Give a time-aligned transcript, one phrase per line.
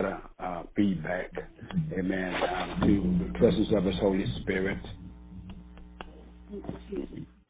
[0.00, 1.30] uh, feedback.
[1.96, 2.34] Amen.
[2.34, 4.78] Um, to the presence of His Holy Spirit.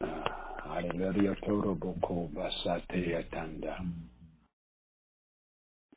[0.01, 0.23] Uh,
[0.63, 1.35] Hallelujah.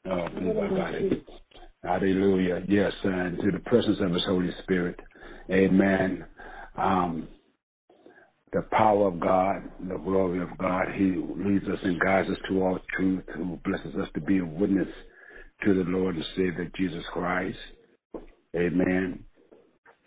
[0.06, 1.24] Oh, I believe I got it.
[1.82, 2.62] Hallelujah.
[2.68, 4.98] Yes, and to the presence of His Holy Spirit.
[5.50, 6.24] Amen.
[6.76, 7.28] Um,
[8.52, 12.62] the power of God, the glory of God, He leads us and guides us to
[12.62, 14.88] all truth, who blesses us to be a witness
[15.64, 17.58] to the Lord and Savior Jesus Christ.
[18.56, 19.24] Amen.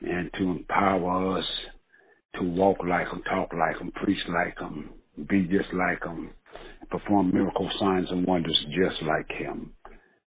[0.02, 1.46] And to empower us
[2.36, 4.90] to walk like Him, talk like Him, preach like Him,
[5.30, 6.32] be just like Him,
[6.90, 9.72] perform miracle signs and wonders just like Him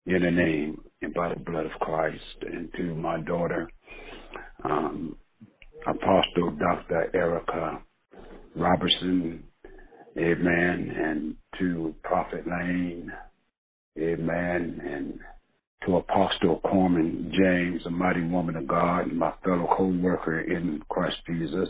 [0.06, 2.22] in the name and by the blood of Christ.
[2.42, 3.68] And to my daughter,
[4.64, 5.16] um,
[5.86, 7.10] Apostle Dr.
[7.14, 7.82] Erica
[8.56, 9.44] Robertson,
[10.16, 13.12] amen, and to Prophet Lane,
[13.98, 15.18] amen, and
[15.86, 21.68] to Apostle Corman James, a mighty woman of God, my fellow co-worker in Christ Jesus,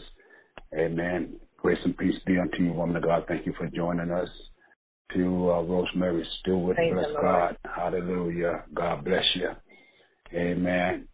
[0.77, 1.37] amen.
[1.59, 3.25] Grace and peace be unto you, woman of God.
[3.29, 4.29] Thank you for joining us
[5.15, 6.77] to uh, Rosemary Stewart.
[6.77, 7.07] Praise bless.
[7.21, 7.57] God.
[7.65, 8.65] Hallelujah.
[8.75, 9.51] God bless you.
[10.33, 11.09] Amen.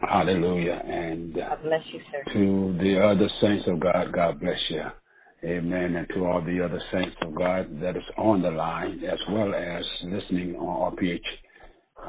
[0.00, 0.82] Hallelujah.
[0.86, 2.32] And uh, God bless you, sir.
[2.32, 4.84] to the other saints of God, God bless you.
[5.44, 5.96] Amen.
[5.96, 9.54] And to all the other saints of God that is on the line, as well
[9.54, 11.20] as listening on RPH,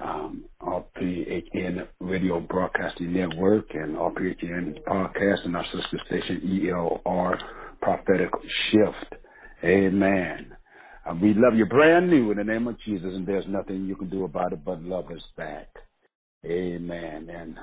[0.01, 7.37] um, RPHN Radio Broadcasting Network and RPHN Podcast and our sister station ELR
[7.81, 8.29] Prophetic
[8.71, 9.21] Shift.
[9.63, 10.55] Amen.
[11.05, 13.95] Uh, we love you brand new in the name of Jesus, and there's nothing you
[13.95, 15.67] can do about it but love us back.
[16.45, 17.29] Amen.
[17.29, 17.57] And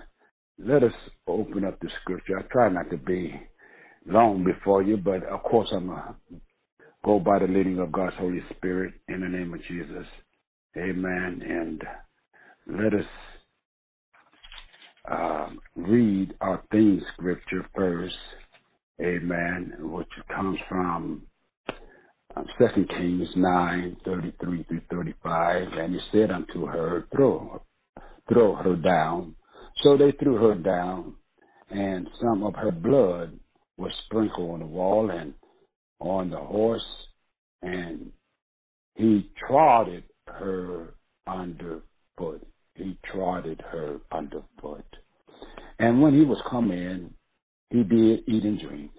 [0.58, 0.92] let us
[1.26, 2.38] open up the scripture.
[2.38, 3.40] I try not to be
[4.06, 6.40] long before you, but of course I'm going to
[7.04, 10.06] go by the leading of God's Holy Spirit in the name of Jesus.
[10.76, 11.42] Amen.
[11.46, 11.82] And
[12.66, 13.06] let us
[15.10, 18.14] uh, read our theme scripture first.
[19.00, 19.74] Amen.
[19.80, 21.22] Which comes from
[22.36, 25.68] um, 2 Kings 9, 33 through 35.
[25.72, 27.62] And he said unto her, throw,
[28.32, 29.34] throw her down.
[29.82, 31.14] So they threw her down,
[31.70, 33.32] and some of her blood
[33.82, 35.34] was sprinkled on the wall and
[35.98, 36.86] on the horse,
[37.62, 38.12] and
[38.94, 40.94] he trotted her
[41.26, 42.46] underfoot.
[42.76, 44.84] He trotted her underfoot.
[45.80, 47.12] And when he was come in,
[47.70, 48.92] he did eat and drink,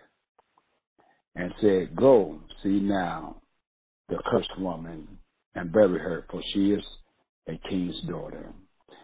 [1.36, 3.38] and said, Go, see now
[4.10, 5.08] the cursed woman,
[5.56, 6.84] and bury her, for she is
[7.48, 8.52] a king's daughter.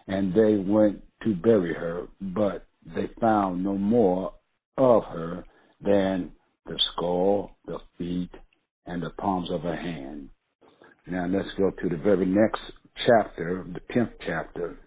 [0.08, 4.34] And they went to bury her, but they found no more
[4.76, 5.44] of her
[5.82, 6.32] than
[6.66, 8.30] the skull, the feet,
[8.86, 10.28] and the palms of her hand.
[11.06, 12.60] Now let's go to the very next
[13.06, 14.78] chapter, the tenth chapter.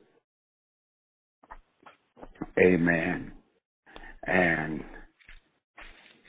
[2.60, 3.32] Amen.
[4.26, 4.84] And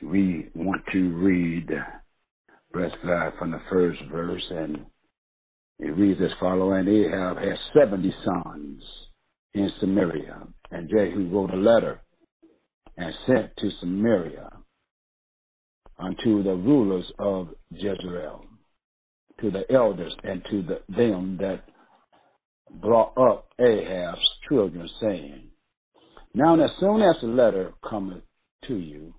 [0.03, 1.69] we want to read,
[2.73, 4.85] bless God, from the first verse, and
[5.79, 8.83] it reads as follows, and Ahab had seventy sons
[9.53, 12.01] in Samaria, and Jehu wrote a letter
[12.97, 14.49] and sent to Samaria
[15.99, 18.45] unto the rulers of Jezreel,
[19.41, 21.63] to the elders and to the, them that
[22.81, 25.49] brought up Ahab's children, saying,
[26.33, 28.23] Now as soon as the letter cometh
[28.67, 29.13] to you,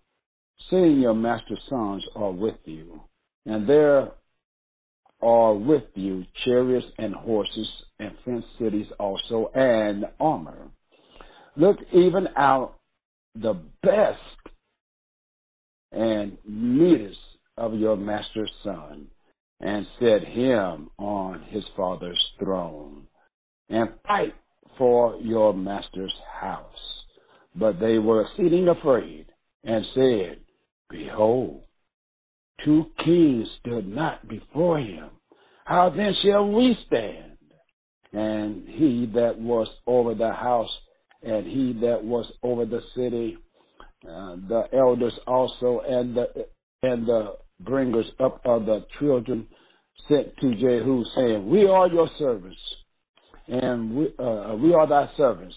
[0.71, 3.01] seeing your master's sons are with you,
[3.47, 4.11] and there
[5.23, 10.69] are with you chariots and horses and fenced cities also, and armor.
[11.57, 12.76] Look even out
[13.41, 14.21] the best
[15.93, 17.19] and meanest
[17.57, 19.07] of your master's son,
[19.61, 23.07] and set him on his father's throne,
[23.71, 24.35] and fight
[24.77, 27.05] for your master's house.
[27.55, 29.27] But they were exceeding afraid,
[29.65, 30.41] and said,
[30.91, 31.63] Behold,
[32.65, 35.11] two kings stood not before him.
[35.65, 37.39] How then shall we stand?
[38.13, 40.71] And he that was over the house,
[41.27, 43.37] and he that was over the city,
[44.05, 46.47] uh, the elders also, and the
[46.83, 49.47] and the bringers up of the children,
[50.09, 52.61] sent to Jehu, saying, We are your servants,
[53.49, 55.57] and we, uh, we are thy servants,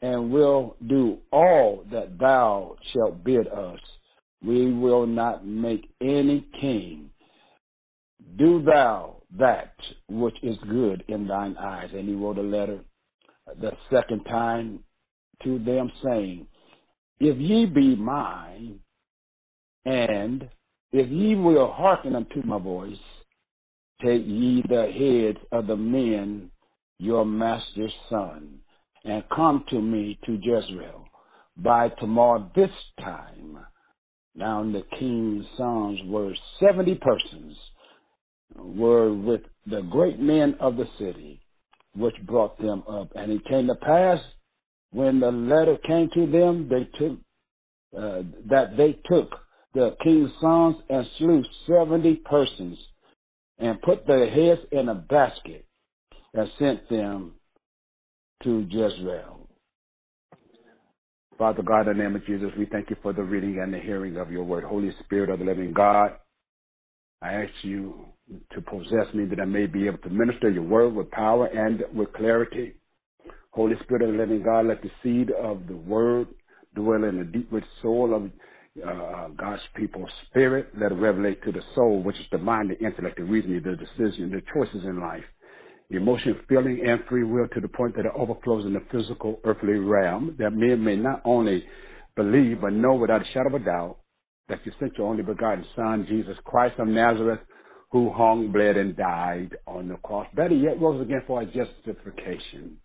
[0.00, 3.80] and will do all that thou shalt bid us.
[4.44, 7.10] We will not make any king.
[8.38, 9.74] Do thou that
[10.08, 11.90] which is good in thine eyes.
[11.92, 12.80] And he wrote a letter
[13.60, 14.80] the second time
[15.44, 16.46] to them, saying,
[17.20, 18.80] If ye be mine,
[19.84, 20.48] and
[20.92, 22.96] if ye will hearken unto my voice,
[24.02, 26.50] take ye the heads of the men
[26.98, 28.60] your master's son,
[29.04, 31.04] and come to me to Jezreel
[31.56, 33.58] by tomorrow this time.
[34.34, 37.56] Now the king's sons were seventy persons,
[38.56, 41.40] were with the great men of the city,
[41.94, 43.08] which brought them up.
[43.14, 44.20] And it came to pass
[44.92, 47.18] when the letter came to them, they took
[47.96, 49.34] uh, that they took
[49.74, 52.78] the king's sons and slew seventy persons,
[53.58, 55.66] and put their heads in a basket,
[56.34, 57.32] and sent them
[58.42, 59.48] to Jezreel.
[61.38, 63.78] Father God, in the name of Jesus, we thank you for the reading and the
[63.78, 64.64] hearing of your word.
[64.64, 66.12] Holy Spirit of the living God,
[67.22, 68.06] I ask you
[68.52, 71.82] to possess me that I may be able to minister your word with power and
[71.94, 72.74] with clarity.
[73.52, 76.28] Holy Spirit of the living God, let the seed of the word
[76.74, 78.30] dwell in the deep rich soul of
[78.86, 80.68] uh, God's people's spirit.
[80.74, 83.76] Let it revelate to the soul, which is the mind, the intellect, the reasoning, the
[83.76, 85.24] decision, the choices in life,
[85.90, 89.74] emotion, feeling, and free will to the point that it overflows in the physical, earthly
[89.74, 91.62] realm, that men may not only
[92.16, 93.98] believe, but know without a shadow of a doubt
[94.48, 97.40] that you sent your only begotten Son, Jesus Christ of Nazareth,
[97.90, 100.26] who hung, bled, and died on the cross.
[100.34, 102.78] Better yet, rose again for our justification.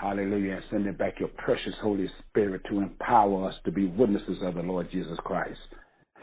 [0.00, 0.54] Hallelujah.
[0.54, 4.62] And sending back your precious Holy Spirit to empower us to be witnesses of the
[4.62, 5.58] Lord Jesus Christ.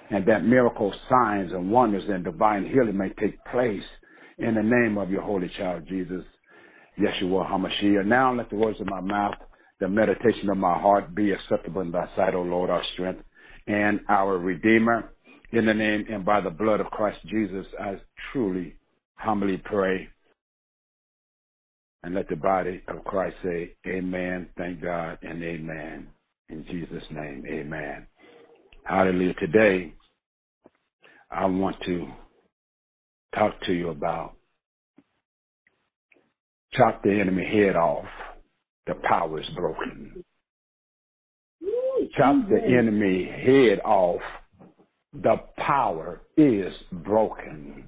[0.10, 3.84] And that miracles, signs, and wonders and divine healing may take place
[4.40, 6.24] in the name of your holy child, Jesus,
[7.00, 8.06] Yeshua HaMashiach.
[8.06, 9.36] Now let the words of my mouth,
[9.80, 13.22] the meditation of my heart be acceptable in thy sight, O Lord, our strength
[13.68, 15.12] and our Redeemer.
[15.52, 17.96] In the name and by the blood of Christ Jesus, I
[18.32, 18.76] truly,
[19.16, 20.10] humbly pray.
[22.04, 26.08] And let the body of Christ say, Amen, thank God, and Amen.
[26.50, 28.08] In Jesus' name, Amen.
[28.84, 29.34] Hallelujah.
[29.34, 29.94] Today,
[31.30, 32.08] I want to
[33.36, 34.36] talk to you about
[36.74, 38.06] chop the enemy head off.
[38.86, 40.24] The power is broken.
[42.16, 44.22] Chop the enemy head off.
[45.14, 47.84] The power is broken.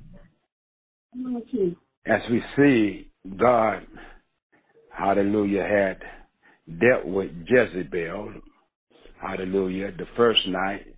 [2.06, 3.86] As we see, God,
[4.92, 8.34] hallelujah, had dealt with Jezebel,
[9.22, 10.96] hallelujah, the first night.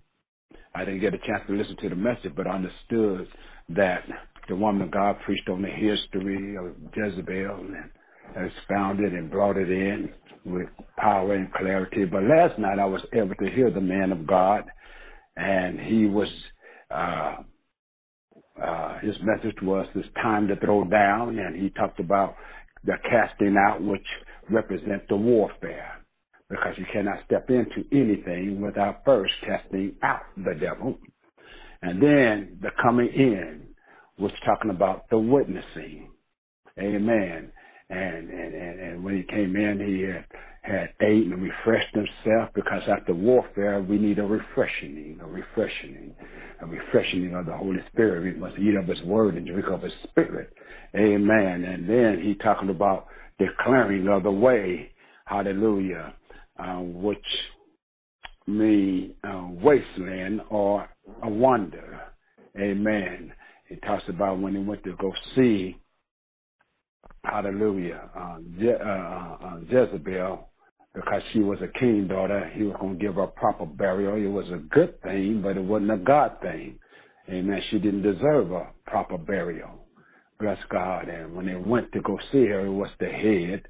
[0.74, 3.28] I didn't get a chance to listen to the message, but I understood
[3.70, 4.04] that
[4.48, 9.70] the woman of God preached on the history of Jezebel and expounded and brought it
[9.70, 10.10] in
[10.44, 12.04] with power and clarity.
[12.04, 14.64] But last night I was able to hear the man of God,
[15.36, 16.28] and he was,
[16.90, 17.36] uh,
[18.60, 22.34] uh, his message was it's time to throw down, and he talked about
[22.84, 24.06] the casting out, which
[24.50, 25.98] represents the warfare.
[26.50, 30.98] Because you cannot step into anything without first casting out the devil.
[31.80, 33.62] And then the coming in,
[34.18, 36.10] was talking about the witnessing.
[36.78, 37.52] Amen.
[37.92, 40.24] And, and, and, and when he came in, he had,
[40.62, 46.14] had ate and refreshed himself because after warfare, we need a refreshing, a refreshing,
[46.62, 48.34] a refreshing of the Holy Spirit.
[48.34, 50.54] We must eat of his word and drink of his spirit.
[50.96, 51.64] Amen.
[51.64, 53.08] And then he talking about
[53.38, 54.90] declaring of the way,
[55.26, 56.14] hallelujah,
[56.58, 57.18] uh, which
[58.46, 60.88] mean uh, wasteland or
[61.22, 62.00] a wonder.
[62.58, 63.32] Amen.
[63.68, 65.76] He talks about when he went to go see,
[67.24, 70.48] hallelujah, uh, Je- uh, uh, uh, Jezebel,
[70.94, 74.16] because she was a king daughter, he was going to give her proper burial.
[74.16, 76.78] It was a good thing, but it wasn't a God thing.
[77.30, 77.62] Amen.
[77.70, 79.70] She didn't deserve a proper burial.
[80.38, 81.08] Bless God.
[81.08, 83.62] And when they went to go see her, it was the head,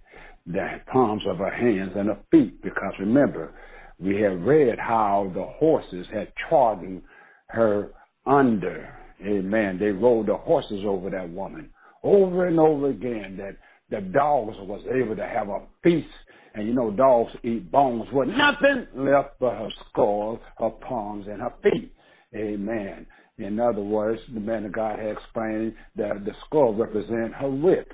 [0.46, 2.60] the palms of her hands, and her feet.
[2.62, 3.52] Because remember,
[4.00, 7.02] we have read how the horses had trodden
[7.48, 7.90] her
[8.26, 8.92] under.
[9.24, 9.78] Amen.
[9.78, 11.68] They rode the horses over that woman
[12.02, 13.36] over and over again.
[13.38, 13.56] That
[13.90, 16.08] the dogs was able to have a feast.
[16.54, 21.40] And you know, dogs eat bones with nothing left but her skull, her palms, and
[21.40, 21.92] her feet.
[22.34, 23.06] Amen.
[23.38, 27.88] In other words, the man of God had explained that the skull represent her wits.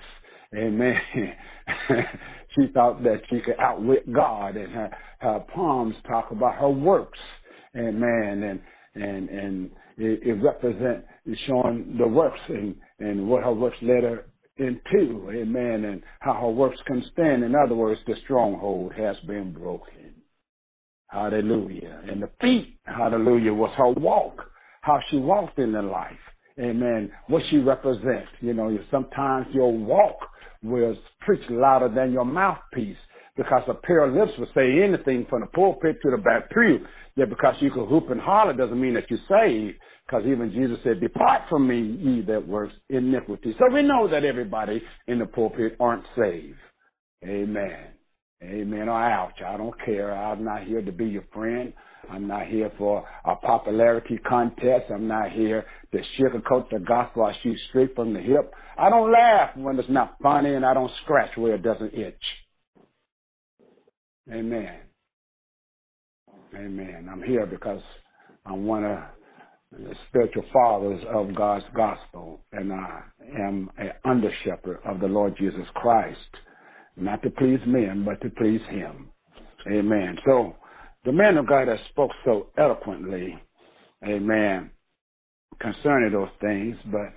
[0.56, 1.00] Amen.
[2.56, 7.18] she thought that she could outwit God, and her, her palms talk about her works.
[7.76, 8.42] Amen.
[8.42, 8.60] And
[8.94, 11.06] and and it, it represents
[11.46, 14.26] showing the works and and what her works led her
[14.56, 15.30] into.
[15.30, 15.84] Amen.
[15.84, 17.44] And how her works can stand.
[17.44, 20.14] In other words, the stronghold has been broken.
[21.08, 22.02] Hallelujah.
[22.08, 24.44] And the feet, hallelujah, was her walk,
[24.82, 26.12] how she walked in the life.
[26.60, 27.10] Amen.
[27.28, 28.30] What she represents.
[28.40, 30.16] You know, sometimes your walk
[30.62, 32.96] will preach louder than your mouthpiece
[33.36, 36.84] because a pair of lips will say anything from the pulpit to the back pew.
[37.14, 39.78] Yeah, because you can hoop and holler doesn't mean that you're saved.
[40.08, 43.54] Because even Jesus said, depart from me, ye that works iniquity.
[43.58, 46.56] So we know that everybody in the pulpit aren't saved.
[47.24, 47.88] Amen.
[48.42, 48.88] Amen.
[48.88, 49.42] Or ouch.
[49.46, 50.16] I don't care.
[50.16, 51.74] I'm not here to be your friend.
[52.10, 54.86] I'm not here for a popularity contest.
[54.90, 57.24] I'm not here to sugarcoat the gospel.
[57.24, 58.54] I shoot straight from the hip.
[58.78, 62.14] I don't laugh when it's not funny and I don't scratch where it doesn't itch.
[64.32, 64.78] Amen.
[66.54, 67.08] Amen.
[67.10, 67.82] I'm here because
[68.46, 69.17] one of the
[70.08, 73.02] spiritual fathers of God's gospel and I
[73.38, 76.18] am an under shepherd of the Lord Jesus Christ.
[76.96, 79.10] Not to please men, but to please him.
[79.70, 80.16] Amen.
[80.26, 80.56] So
[81.04, 83.38] the man of God that spoke so eloquently,
[84.06, 84.70] amen,
[85.60, 87.12] concerning those things, but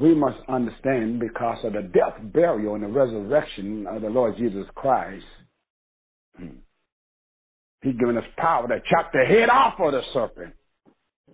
[0.00, 4.66] we must understand because of the death, burial, and the resurrection of the Lord Jesus
[4.74, 5.24] Christ,
[6.36, 6.58] hmm,
[7.82, 10.54] He's given us power to chop the head off of the serpent.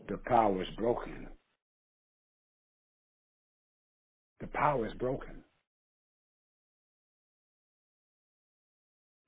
[0.08, 1.28] The power is broken.
[4.40, 5.42] The power is broken.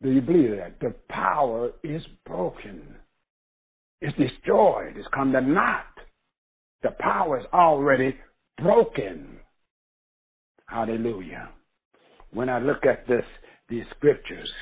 [0.02, 0.81] Do you believe that?
[0.81, 2.83] The power is broken.
[4.00, 4.95] It's destroyed.
[4.97, 5.87] It's come to naught.
[6.83, 8.14] The power is already
[8.61, 9.38] broken.
[10.66, 11.49] Hallelujah.
[12.33, 13.25] When I look at this,
[13.69, 14.52] these scriptures,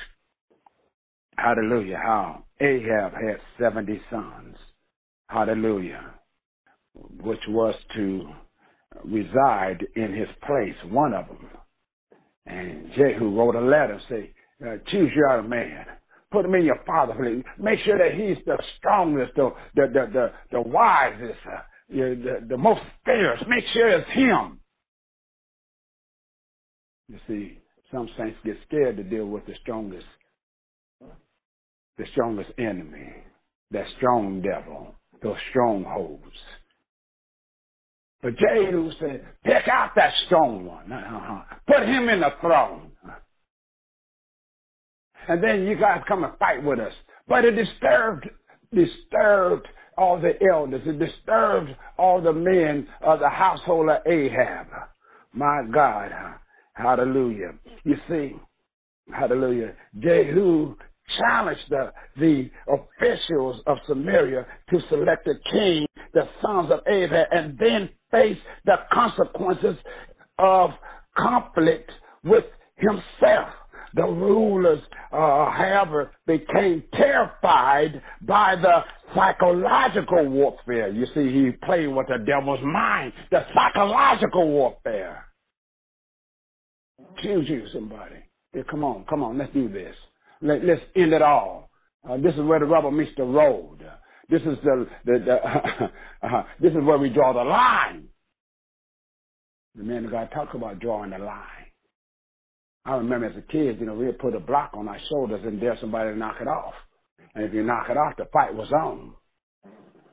[1.37, 4.55] hallelujah, how Ahab had 70 sons,
[5.29, 6.13] hallelujah,
[7.21, 8.27] which was to
[9.03, 11.49] reside in his place, one of them.
[12.45, 14.33] And Jehu wrote a letter saying,
[14.65, 15.85] uh, choose your man.
[16.31, 17.43] Put him in your father place.
[17.59, 22.57] Make sure that he's the strongest, the the the the, the wisest, uh, the, the
[22.57, 23.39] most fierce.
[23.47, 24.59] Make sure it's him.
[27.07, 27.59] You see,
[27.91, 30.07] some saints get scared to deal with the strongest,
[31.97, 33.13] the strongest enemy,
[33.71, 36.23] that strong devil, those strongholds.
[38.21, 40.91] But Jehu said, pick out that strong one.
[40.91, 41.43] Uh-huh.
[41.67, 42.93] Put him in the throne
[45.27, 46.93] and then you guys come and fight with us.
[47.27, 48.29] But it disturbed,
[48.73, 50.81] disturbed all the elders.
[50.85, 54.67] It disturbed all the men of the household of Ahab.
[55.33, 56.11] My God.
[56.73, 57.53] Hallelujah.
[57.83, 58.35] You see,
[59.13, 59.73] hallelujah.
[59.99, 60.75] Jehu
[61.19, 67.57] challenged the, the officials of Samaria to select a king, the sons of Ahab, and
[67.59, 69.77] then face the consequences
[70.39, 70.71] of
[71.17, 71.91] conflict
[72.23, 72.45] with
[72.77, 73.49] himself
[73.93, 74.79] the rulers,
[75.11, 78.81] uh, however, became terrified by the
[79.13, 80.89] psychological warfare.
[80.89, 85.25] You see, he played with the devil's mind, the psychological warfare.
[87.23, 88.23] Choose you, somebody.
[88.55, 89.95] Yeah, come on, come on, let's do this.
[90.43, 91.69] Let, us end it all.
[92.07, 93.79] Uh, this is where the rubber meets the road.
[94.29, 95.35] This is the, the, the
[96.27, 98.09] uh, this is where we draw the line.
[99.75, 101.47] The man of God talks about drawing the line.
[102.85, 105.59] I remember as a kid, you know, we'd put a block on our shoulders and
[105.61, 106.73] dare somebody to knock it off.
[107.33, 109.13] And if you knock it off, the fight was on.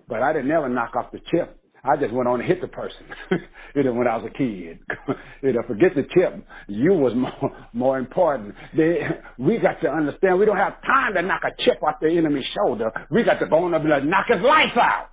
[0.08, 1.59] But I didn't ever knock off the chip.
[1.84, 3.02] I just went on and hit the person.
[3.74, 4.78] you know, when I was a kid.
[5.42, 6.44] you know, forget the chip.
[6.68, 8.54] You was more more important.
[8.76, 9.00] They,
[9.38, 12.46] we got to understand we don't have time to knock a chip off the enemy's
[12.54, 12.90] shoulder.
[13.10, 15.10] We got to go on and knock his life out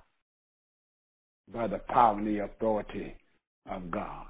[1.52, 3.14] by the power and the authority
[3.70, 4.26] of God.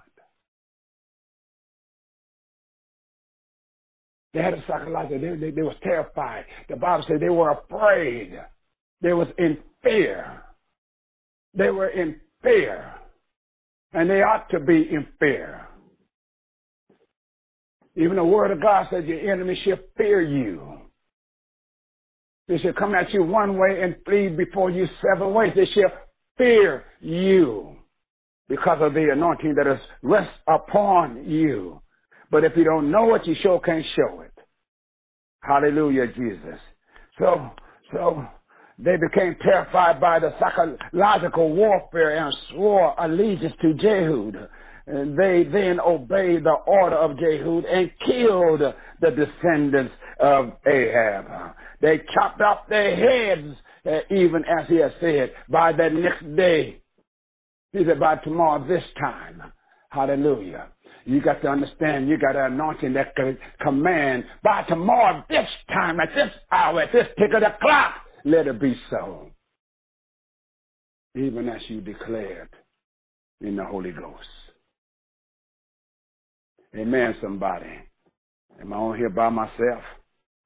[4.34, 6.44] They had a psychological, they, they, they was terrified.
[6.68, 8.38] The Bible said they were afraid.
[9.00, 10.42] They was in fear.
[11.54, 12.94] They were in fear.
[13.92, 15.66] And they ought to be in fear.
[17.96, 20.78] Even the word of God says your enemy shall fear you.
[22.46, 25.52] They shall come at you one way and flee before you seven ways.
[25.54, 25.92] They shall
[26.36, 27.76] fear you
[28.48, 31.82] because of the anointing that is rest upon you.
[32.30, 34.32] But if you don't know it, you sure can't show it.
[35.42, 36.58] Hallelujah, Jesus.
[37.18, 37.50] So,
[37.92, 38.26] so
[38.78, 44.48] they became terrified by the psychological warfare and swore allegiance to Jehud.
[44.86, 48.60] And they then obeyed the order of Jehud and killed
[49.00, 51.54] the descendants of Ahab.
[51.80, 53.56] They chopped off their heads,
[53.86, 56.82] uh, even as he had said, by the next day.
[57.72, 59.42] He said, by tomorrow this time.
[59.90, 60.68] Hallelujah.
[61.04, 66.00] You got to understand, you got an anointing that can command by tomorrow, this time,
[66.00, 67.94] at this hour, at this tick of the clock,
[68.28, 69.30] let it be so.
[71.14, 72.50] Even as you declared
[73.40, 74.28] in the Holy Ghost.
[76.76, 77.80] Amen, somebody.
[78.60, 79.82] Am I on here by myself?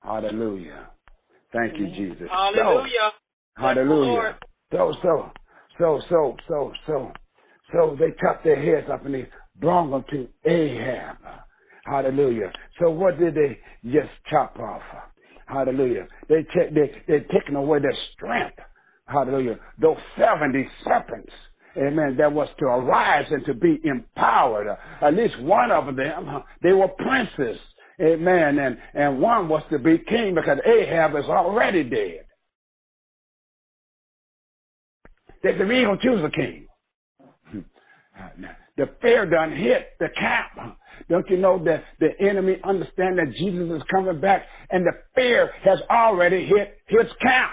[0.03, 0.89] Hallelujah.
[1.53, 2.29] Thank you, Jesus.
[2.31, 3.11] Hallelujah.
[3.57, 4.39] So, hallelujah.
[4.71, 5.33] So, so,
[5.79, 7.13] so, so, so, so,
[7.73, 11.17] so they cut their heads up and they brought them to Ahab.
[11.85, 12.53] Hallelujah.
[12.81, 14.83] So what did they just chop off?
[15.53, 16.09] Hallelujah.
[16.29, 18.59] They take, they, they're taking away their strength.
[19.07, 19.59] Hallelujah.
[19.79, 21.33] Those 70 serpents
[21.77, 24.69] amen, that was to arise and to be empowered.
[24.69, 27.59] Uh, at least one of them, they were princes,
[28.01, 32.25] amen, and, and one was to be king because Ahab is already dead.
[35.43, 36.67] They said, we ain't gonna choose a king.
[37.49, 38.45] Hmm.
[38.77, 40.77] The fear done hit the camp.
[41.09, 45.51] Don't you know that the enemy understand that Jesus is coming back and the fear
[45.65, 47.53] has already hit his camp?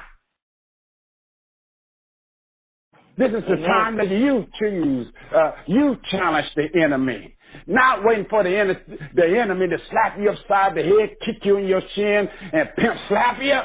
[3.18, 7.36] This is the time that you choose, uh, you challenge the enemy.
[7.68, 11.58] Not waiting for the, en- the enemy to slap you upside the head, kick you
[11.58, 13.60] in your chin, and pimp slap you.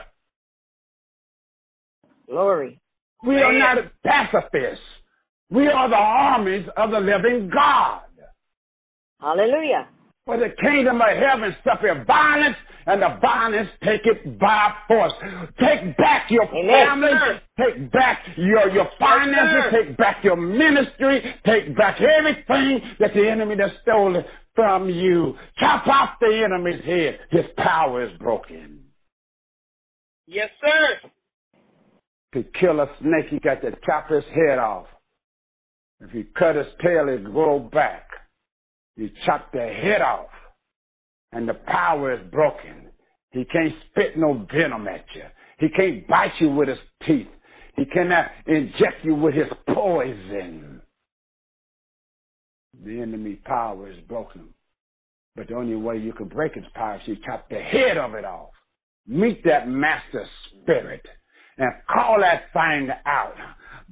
[2.28, 2.80] Glory.
[3.24, 4.84] We are not pacifists.
[5.50, 8.00] We are the armies of the living God.
[9.24, 9.88] Hallelujah.
[10.26, 15.12] For the kingdom of heaven suffer violence, and the violence take it by force.
[15.58, 16.86] Take back your Amen.
[16.86, 17.10] family,
[17.58, 23.56] take back your, your finances, take back your ministry, take back everything that the enemy
[23.58, 25.34] has stolen from you.
[25.58, 27.18] Chop off the enemy's head.
[27.30, 28.80] His power is broken.
[30.26, 31.10] Yes, sir.
[32.34, 34.86] To kill a snake, you got to chop his head off.
[36.00, 38.08] If you cut his tail, it grow back.
[38.96, 40.30] You chop the head off,
[41.32, 42.88] and the power is broken.
[43.30, 45.24] He can't spit no venom at you.
[45.58, 47.28] He can't bite you with his teeth.
[47.76, 50.80] He cannot inject you with his poison.
[52.84, 54.54] The enemy power is broken.
[55.36, 58.14] But the only way you can break his power is you chop the head of
[58.14, 58.50] it off.
[59.06, 61.04] Meet that master spirit
[61.58, 63.34] and call that thing out.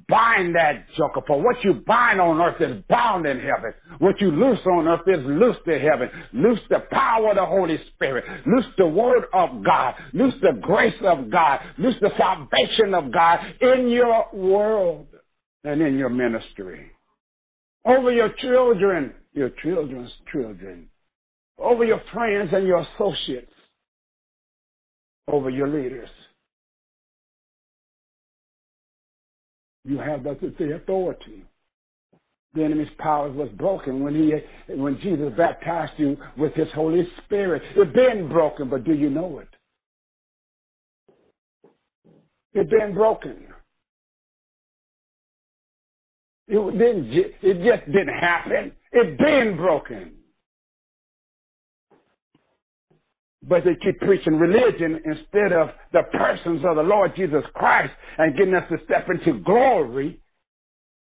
[0.09, 1.21] Bind that joker.
[1.25, 3.73] For what you bind on earth is bound in heaven.
[3.99, 6.09] What you loose on earth is loosed in heaven.
[6.33, 8.25] Loose the power of the Holy Spirit.
[8.45, 9.95] Loose the word of God.
[10.13, 11.59] Loose the grace of God.
[11.77, 15.07] Loose the salvation of God in your world
[15.63, 16.91] and in your ministry.
[17.85, 20.89] Over your children, your children's children.
[21.57, 23.51] Over your friends and your associates.
[25.27, 26.09] Over your leaders.
[29.85, 31.43] You have the, authority.
[32.53, 34.33] The enemy's power was broken when he,
[34.73, 37.63] when Jesus baptized you with his Holy Spirit.
[37.75, 39.47] It's been broken, but do you know it?
[42.53, 43.37] It's been broken.
[46.47, 47.11] It didn't.
[47.41, 48.71] It just didn't happen.
[48.91, 50.11] It's been broken.
[53.45, 58.37] But they keep preaching religion instead of the persons of the Lord Jesus Christ and
[58.37, 60.19] getting us to step into glory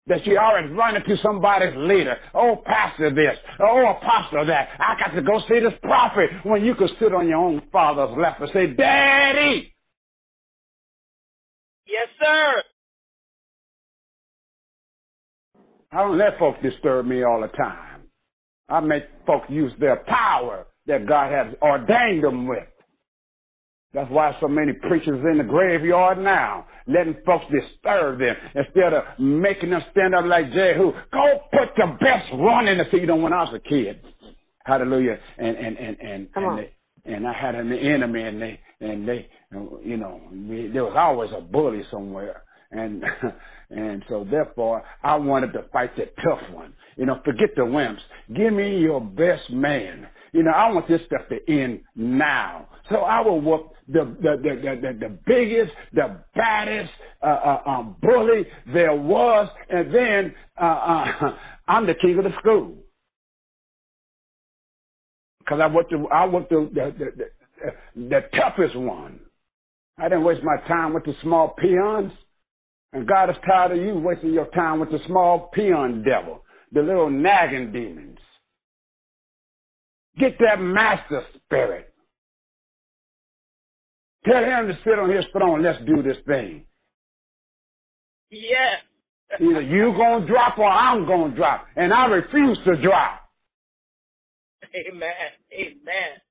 [0.08, 2.16] that you always run into somebody's leader.
[2.34, 3.38] Oh, pastor this.
[3.60, 4.70] Oh, apostle that.
[4.80, 8.16] I got to go see this prophet when you could sit on your own father's
[8.18, 9.74] lap and say, Daddy.
[11.88, 12.64] Yes, sir.
[15.92, 18.02] I don't let folks disturb me all the time.
[18.68, 22.68] I make folks use their power that God has ordained them with.
[23.96, 29.04] That's why so many preachers in the graveyard now, letting folks disturb them instead of
[29.18, 30.92] making them stand up like Jehu.
[31.14, 33.22] Go put the best run in the field.
[33.22, 34.02] When I was a kid,
[34.66, 36.74] hallelujah, and and and and and, they,
[37.06, 39.30] and I had an enemy, and they and they,
[39.84, 40.20] you know,
[40.74, 43.02] there was always a bully somewhere, and
[43.70, 46.74] and so therefore I wanted to fight the tough one.
[46.98, 48.00] You know, forget the wimps.
[48.36, 52.68] Give me your best man you know, I want this stuff to end now.
[52.90, 56.92] So I will whoop the the the the, the, biggest, the baddest
[57.24, 61.38] uh, uh, um, bully there was, and then uh, uh,
[61.70, 62.76] I'm the king of the school
[65.40, 67.12] because I went to I went to the the,
[67.96, 69.22] the the toughest one.
[69.98, 72.12] I didn't waste my time with the small peons.
[72.94, 76.82] And God is tired of you wasting your time with the small peon devil, the
[76.82, 78.20] little nagging demons.
[80.18, 81.94] Get that master spirit.
[84.26, 85.62] Tell him to sit on his throne.
[85.62, 86.66] Let's do this thing.
[88.32, 88.76] Yeah.
[89.40, 93.22] Either you gonna drop or I'm gonna drop, and I refuse to drop.
[94.76, 95.12] Amen.
[95.54, 96.22] Amen.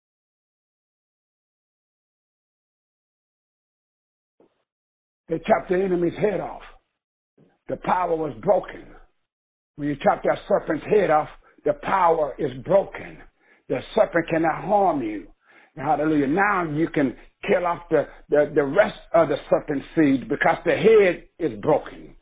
[5.29, 6.62] They chopped the enemy's head off.
[7.68, 8.85] The power was broken.
[9.77, 11.29] When you chop that serpent's head off,
[11.64, 13.18] the power is broken.
[13.68, 15.29] The serpent cannot harm you.
[15.77, 16.29] Hallelujah.
[16.29, 17.16] Now you can
[17.48, 22.14] kill off the, the, the rest of the serpent seed because the head is broken.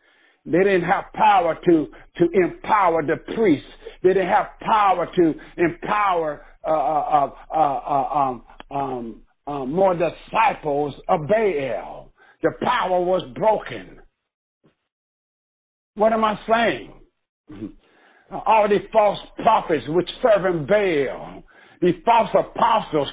[0.44, 3.68] They didn't have power to, to empower the priests.
[4.02, 10.94] They didn't have power to empower uh, uh, uh, uh um, um, um, more disciples
[11.09, 12.12] of Baal.
[12.42, 14.00] The power was broken.
[15.94, 16.92] What am I saying?
[18.32, 21.42] All these false prophets which serving Baal,
[21.80, 23.08] these false apostles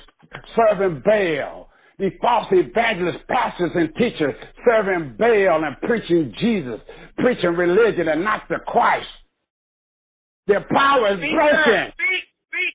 [0.56, 4.34] serving Baal, the false evangelists, pastors, and teachers
[4.66, 6.80] serving Baal and preaching Jesus,
[7.18, 9.08] preaching religion and not the Christ.
[10.48, 11.92] Their power is Speak, broken.
[11.92, 12.74] Speak, speak.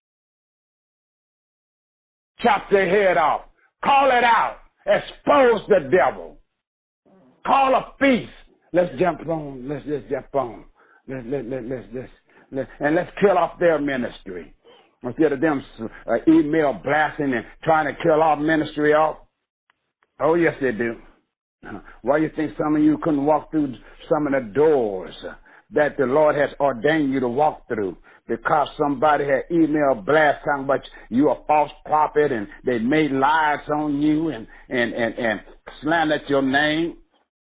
[2.41, 3.43] Chop their head off.
[3.83, 4.59] Call it out.
[4.87, 6.39] Expose the devil.
[7.47, 8.31] Call a feast.
[8.73, 9.69] Let's jump on.
[9.69, 10.65] Let's just jump on.
[11.09, 12.13] Let, let, let, let's just,
[12.81, 14.55] and let's kill off their ministry.
[15.03, 19.19] Instead of them uh, email blasting and trying to kill our ministry off.
[20.21, 20.97] Oh, yes, they do.
[22.03, 23.75] Why do you think some of you couldn't walk through
[24.09, 25.15] some of the doors
[25.73, 27.97] that the Lord has ordained you to walk through?
[28.27, 33.69] Because somebody had email blast talking about you a false prophet and they made lies
[33.75, 35.41] on you and, and, and, and
[35.83, 36.97] slandered your name,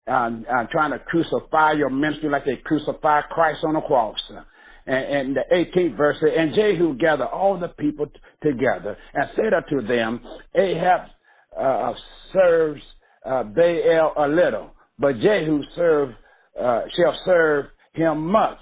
[0.08, 4.18] uh, uh, trying to crucify your ministry like they crucified Christ on the cross
[4.86, 8.12] and, and the 18th verse, and Jehu gathered all the people t-
[8.42, 10.20] together and said unto them,
[10.54, 11.02] Ahab
[11.58, 11.92] uh,
[12.32, 12.82] serves
[13.24, 16.10] uh, Baal a little, but Jehu serve,
[16.60, 18.58] uh, shall serve him much.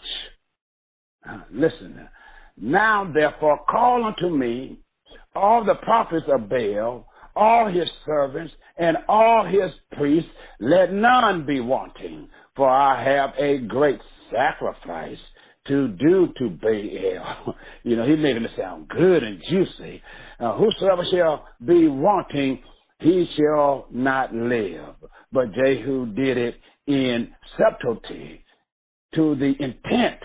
[1.29, 2.09] Uh, listen,
[2.57, 4.79] now therefore call unto me
[5.35, 11.61] all the prophets of Baal, all his servants, and all his priests, let none be
[11.61, 14.01] wanting, for I have a great
[14.31, 15.19] sacrifice
[15.69, 17.55] to do to Baal.
[17.85, 20.03] You know, he's making it sound good and juicy.
[20.41, 22.61] Uh, whosoever shall be wanting,
[22.99, 24.95] he shall not live.
[25.33, 28.45] But Jehu did it in subtlety
[29.15, 30.21] to the intent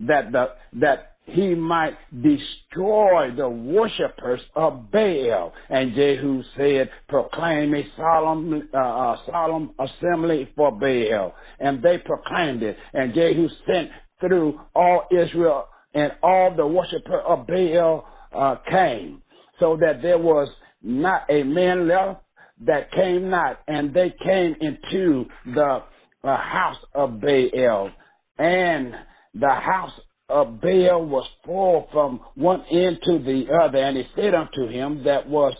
[0.00, 5.52] that the, that he might destroy the worshippers of Baal.
[5.70, 11.34] And Jehu said, proclaim a solemn, uh, solemn assembly for Baal.
[11.60, 12.76] And they proclaimed it.
[12.92, 13.90] And Jehu sent
[14.22, 19.20] through all Israel and all the worshippers of Baal uh, came.
[19.60, 20.48] So that there was
[20.82, 22.22] not a man left
[22.66, 23.60] that came not.
[23.68, 25.82] And they came into the
[26.24, 27.90] uh, house of Baal.
[28.38, 28.94] And
[29.34, 29.92] the house
[30.28, 35.04] of Baal was full from one end to the other, and he said unto him
[35.04, 35.52] that was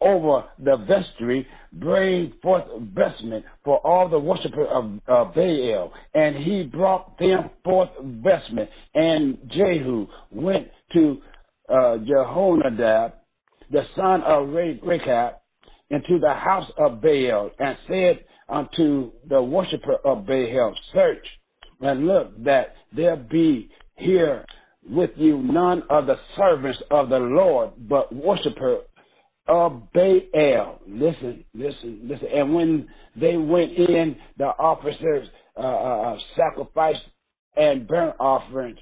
[0.00, 5.92] over the vestry, bring forth vestment for all the worshippers of Baal.
[6.14, 8.70] And he brought them forth vestment.
[8.94, 11.18] And Jehu went to
[11.68, 13.12] uh, Jehonadab,
[13.70, 15.34] the son of Rechab,
[15.90, 21.26] into the house of Baal, and said unto the worshiper of Baal, Search
[21.80, 24.44] and look that there be here
[24.88, 28.80] with you none of the servants of the Lord, but worshiper
[29.50, 30.80] of Baal.
[30.86, 32.28] Listen, listen, listen.
[32.32, 37.02] And when they went in, the officers uh, uh, uh sacrificed
[37.56, 38.78] and burnt offerings.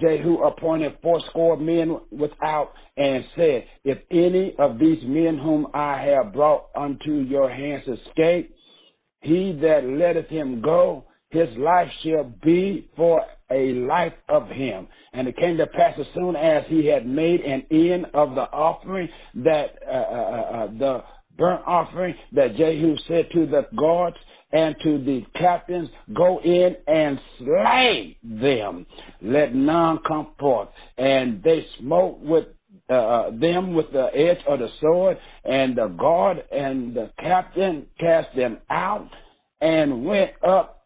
[0.00, 6.32] Jehu appointed fourscore men without and said, If any of these men whom I have
[6.32, 8.54] brought unto your hands escape,
[9.20, 14.86] he that letteth him go, his life shall be for a life of him.
[15.14, 18.42] And it came to pass as soon as he had made an end of the
[18.42, 21.04] offering that uh, uh, uh, uh, the
[21.38, 24.16] burnt offering that Jehu said to the guards
[24.52, 28.84] and to the captains, go in and slay them.
[29.22, 30.68] Let none come forth.
[30.98, 32.46] And they smote with
[32.90, 37.86] uh, uh them with the edge of the sword, and the guard and the captain
[37.98, 39.08] cast them out
[39.62, 40.81] and went up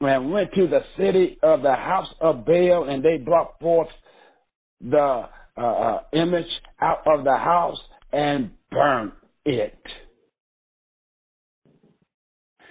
[0.00, 3.88] and went to the city of the house of Baal, and they brought forth
[4.80, 6.46] the uh, uh, image
[6.80, 7.78] out of the house
[8.12, 9.12] and burned
[9.44, 9.78] it.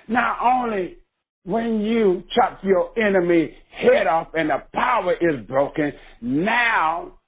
[0.08, 0.98] Not only
[1.46, 7.20] when you chop your enemy head off and the power is broken, now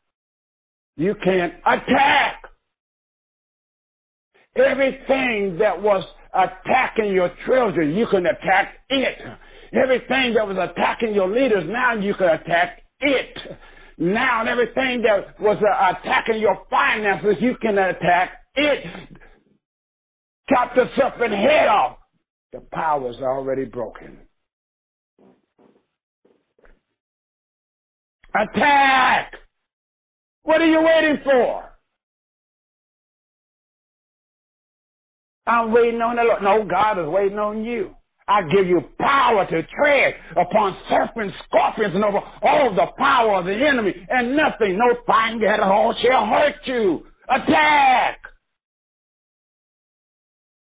[0.96, 2.44] you can attack.
[4.56, 9.18] Everything that was attacking your children, you can attack it.
[9.74, 13.38] Everything that was attacking your leaders, now you can attack it.
[13.98, 18.86] Now, everything that was uh, attacking your finances, you can attack it.
[20.50, 21.98] Chop the serpent head off.
[22.54, 24.20] The power is already broken.
[28.36, 29.34] Attack!
[30.44, 31.66] What are you waiting for?
[35.48, 36.44] I'm waiting on the Lord.
[36.44, 37.96] No, God is waiting on you.
[38.28, 43.46] I give you power to tread upon serpents, scorpions, and over all the power of
[43.46, 47.06] the enemy, and nothing, no fine at all shall hurt you.
[47.30, 48.20] Attack!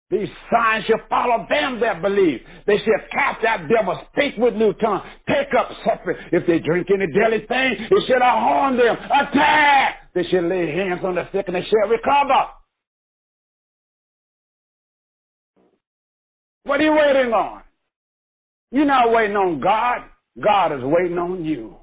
[0.09, 2.39] These signs shall follow them that believe.
[2.67, 6.21] They shall cast out devils, speak with new tongues, take up serpents.
[6.31, 8.95] If they drink any deadly thing, it shall harm them.
[8.97, 10.13] Attack!
[10.15, 12.47] They shall lay hands on the sick and they shall recover.
[16.67, 17.61] What are you waiting on?
[18.71, 20.03] You're not waiting on God.
[20.43, 21.77] God is waiting on you.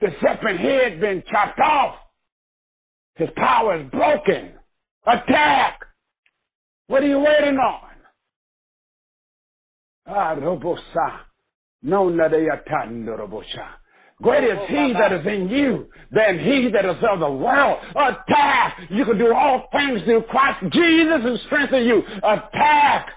[0.00, 1.94] The serpent head been chopped off.
[3.14, 4.54] His power is broken.
[5.06, 5.78] Attack!
[6.88, 7.90] What are you waiting on?
[10.08, 11.20] Ah, robosa.
[11.82, 12.08] No,
[14.22, 17.78] Great is he that is in you than he that is of the world.
[17.90, 18.78] Attack!
[18.88, 22.02] You can do all things through Christ Jesus who strengthens you.
[22.22, 23.08] Attack!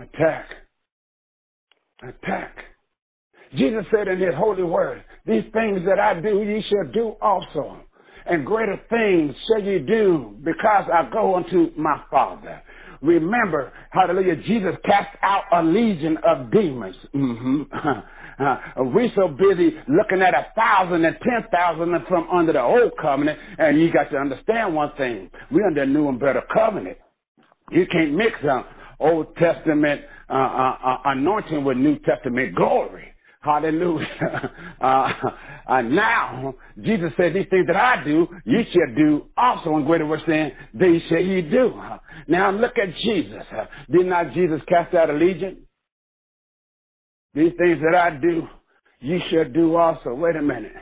[0.00, 0.46] Attack.
[2.02, 2.56] Attack.
[3.54, 7.76] Jesus said in his holy word, these things that I do, ye shall do also.
[8.24, 12.62] And greater things shall ye do because I go unto my Father.
[13.02, 16.96] Remember, hallelujah, Jesus cast out a legion of demons.
[17.14, 17.62] Mm-hmm.
[18.38, 22.90] Uh, we're so busy looking at a thousand and ten thousand from under the old
[23.00, 25.30] covenant, and you got to understand one thing.
[25.50, 26.96] We're under a new and better covenant.
[27.70, 28.62] You can't mix uh,
[28.98, 33.11] Old Testament uh, uh, uh anointing with New Testament glory.
[33.42, 34.50] Hallelujah.
[35.64, 40.04] Uh, now, Jesus said, these things that I do, you shall do also in greater
[40.04, 41.80] works than they shall you do.
[42.26, 43.44] Now look at Jesus.
[43.88, 45.58] Did not Jesus cast out a legion?
[47.32, 48.48] These things that I do,
[48.98, 50.14] you shall do also.
[50.14, 50.72] Wait a minute.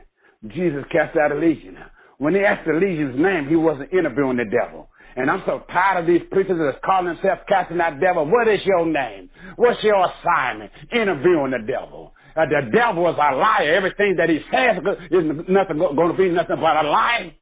[0.49, 1.77] Jesus cast out a legion.
[2.17, 4.89] When he asked the legion's name, he wasn't interviewing the devil.
[5.17, 8.27] And I'm so tired of these preachers that call themselves casting out devil.
[8.27, 9.29] What is your name?
[9.57, 10.71] What's your assignment?
[10.93, 12.15] Interviewing the devil.
[12.49, 13.75] The devil is a liar.
[13.75, 14.79] Everything that he says
[15.11, 17.37] is nothing going to be nothing but a lie.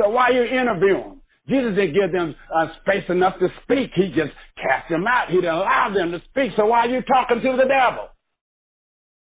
[0.00, 1.02] So why you interviewing?
[1.02, 3.90] Him Jesus didn't give them uh, space enough to speak.
[3.94, 5.28] He just cast them out.
[5.30, 6.52] He didn't allow them to speak.
[6.56, 8.08] So why are you talking to the devil?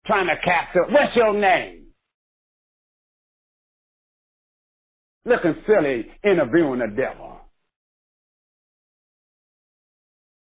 [0.07, 0.85] Trying to cast him.
[0.91, 1.87] What's your name?
[5.25, 7.39] Looking silly interviewing the devil.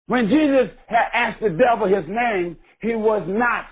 [0.07, 3.67] When Jesus had asked the devil his name, he was not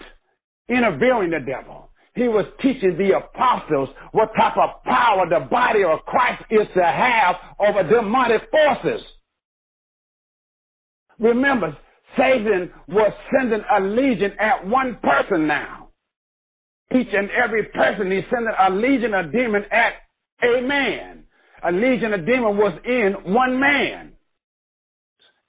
[0.68, 1.90] interviewing the devil.
[2.14, 6.84] He was teaching the apostles what type of power the body of Christ is to
[6.84, 9.02] have over demonic forces.
[11.18, 11.76] Remember,
[12.16, 15.88] Satan was sending a legion at one person now.
[16.94, 19.94] Each and every person he's sending a legion of demon at
[20.42, 21.24] a man.
[21.64, 24.12] A legion of demon was in one man.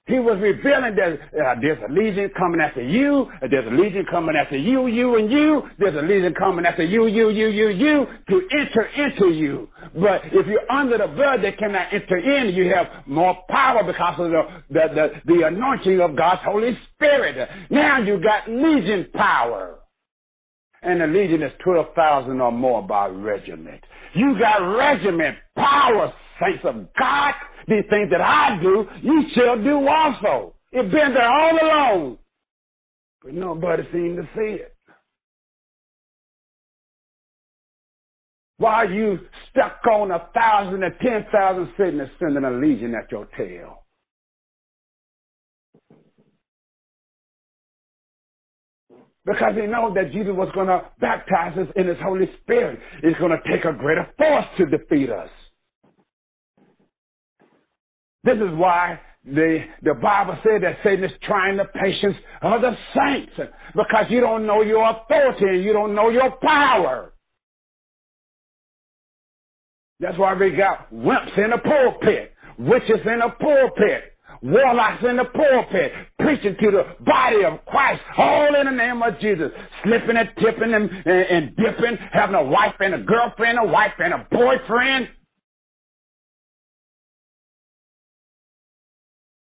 [0.06, 4.36] He was revealing that uh, there's a legion coming after you, there's a legion coming
[4.36, 8.06] after you, you, and you, there's a legion coming after you, you, you, you, you,
[8.28, 9.66] to enter into you.
[9.94, 12.54] But if you're under the blood, they cannot enter in.
[12.54, 17.48] You have more power because of the, the, the, the anointing of God's Holy Spirit.
[17.70, 19.78] Now you got legion power.
[20.82, 23.80] And the legion is 12,000 or more by regiment.
[24.14, 27.32] You got regiment power, saints of God.
[27.66, 30.54] These things that I do, you shall do also.
[30.72, 32.18] It's been there all along.
[33.22, 34.74] But nobody seemed to see it.
[38.58, 39.18] Why are you
[39.50, 43.84] stuck on a thousand or ten thousand sitting and sending a legion at your tail?
[49.26, 52.78] Because he knows that Jesus was going to baptize us in his Holy Spirit.
[53.02, 55.30] It's going to take a greater force to defeat us.
[58.24, 62.76] This is why the, the Bible said that Satan is trying the patience of the
[62.94, 63.32] saints
[63.74, 67.12] because you don't know your authority and you don't know your power.
[70.00, 75.24] That's why we got wimps in the pulpit, witches in the pulpit, warlocks in the
[75.24, 79.50] pulpit, preaching to the body of Christ, all in the name of Jesus,
[79.84, 83.92] slipping and tipping and, and, and dipping, having a wife and a girlfriend, a wife
[83.98, 85.08] and a boyfriend.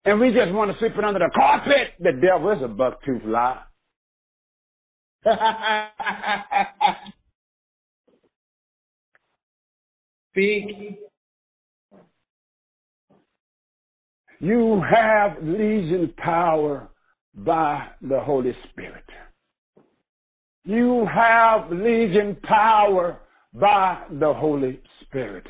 [0.04, 3.26] And we just want to sweep it under the carpet, the devil is a buck-toothed
[3.26, 3.60] lie.
[10.32, 10.98] Speak.
[14.38, 16.88] You have legion power
[17.34, 19.04] by the Holy Spirit.
[20.64, 23.18] You have legion power
[23.52, 25.46] by the Holy Spirit.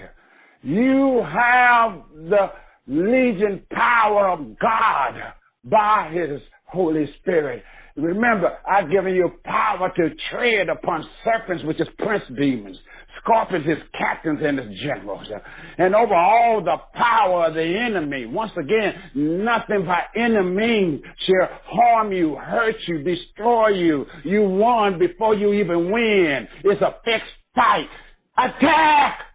[0.63, 2.51] You have the
[2.91, 5.15] legion power of God
[5.65, 7.63] by His Holy Spirit.
[7.97, 12.79] Remember, I've given you power to tread upon serpents, which is prince demons,
[13.23, 15.27] scorpions, his captains and his generals,
[15.79, 18.27] and over all the power of the enemy.
[18.27, 18.95] Once again,
[19.45, 24.07] nothing by any means shall harm you, hurt you, destroy you.
[24.25, 26.49] You won before you even win.
[26.65, 27.89] It's a fixed fight.
[28.39, 29.30] Attack!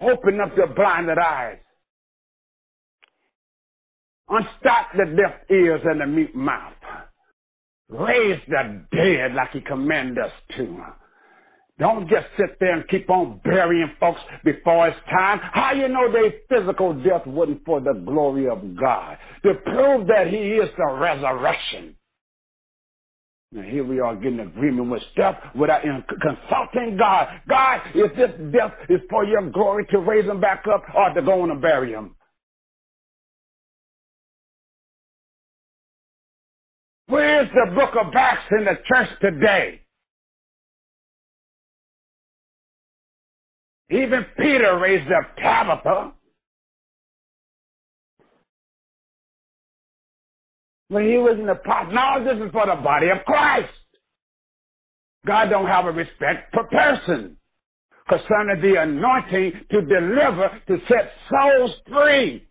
[0.00, 1.58] Open up your blinded eyes.
[4.30, 6.74] Unstop the deaf ears and the mute mouth.
[7.88, 10.78] Raise the dead like he commanded us to.
[11.78, 15.40] Don't just sit there and keep on burying folks before it's time.
[15.52, 19.18] How you know their physical death wasn't for the glory of God?
[19.44, 21.94] To prove that he is the resurrection.
[23.50, 27.28] Now here we are getting agreement with stuff without consulting God.
[27.48, 31.22] God, if this death is for your glory to raise him back up or to
[31.22, 32.14] go on and bury him?
[37.06, 39.80] Where's the book of Acts in the church today?
[43.90, 46.12] Even Peter raised up Tabitha.
[50.88, 51.92] When he was in the pot.
[51.92, 53.72] Now this is for the body of Christ.
[55.26, 57.36] God don't have a respect for person
[58.08, 62.48] concerning the anointing to deliver, to set souls free.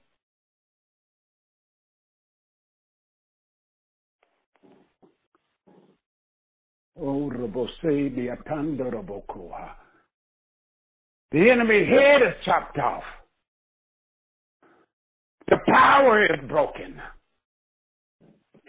[7.00, 7.30] Oh,
[11.32, 13.04] the enemy's head is chopped off.
[15.47, 17.00] The power is broken.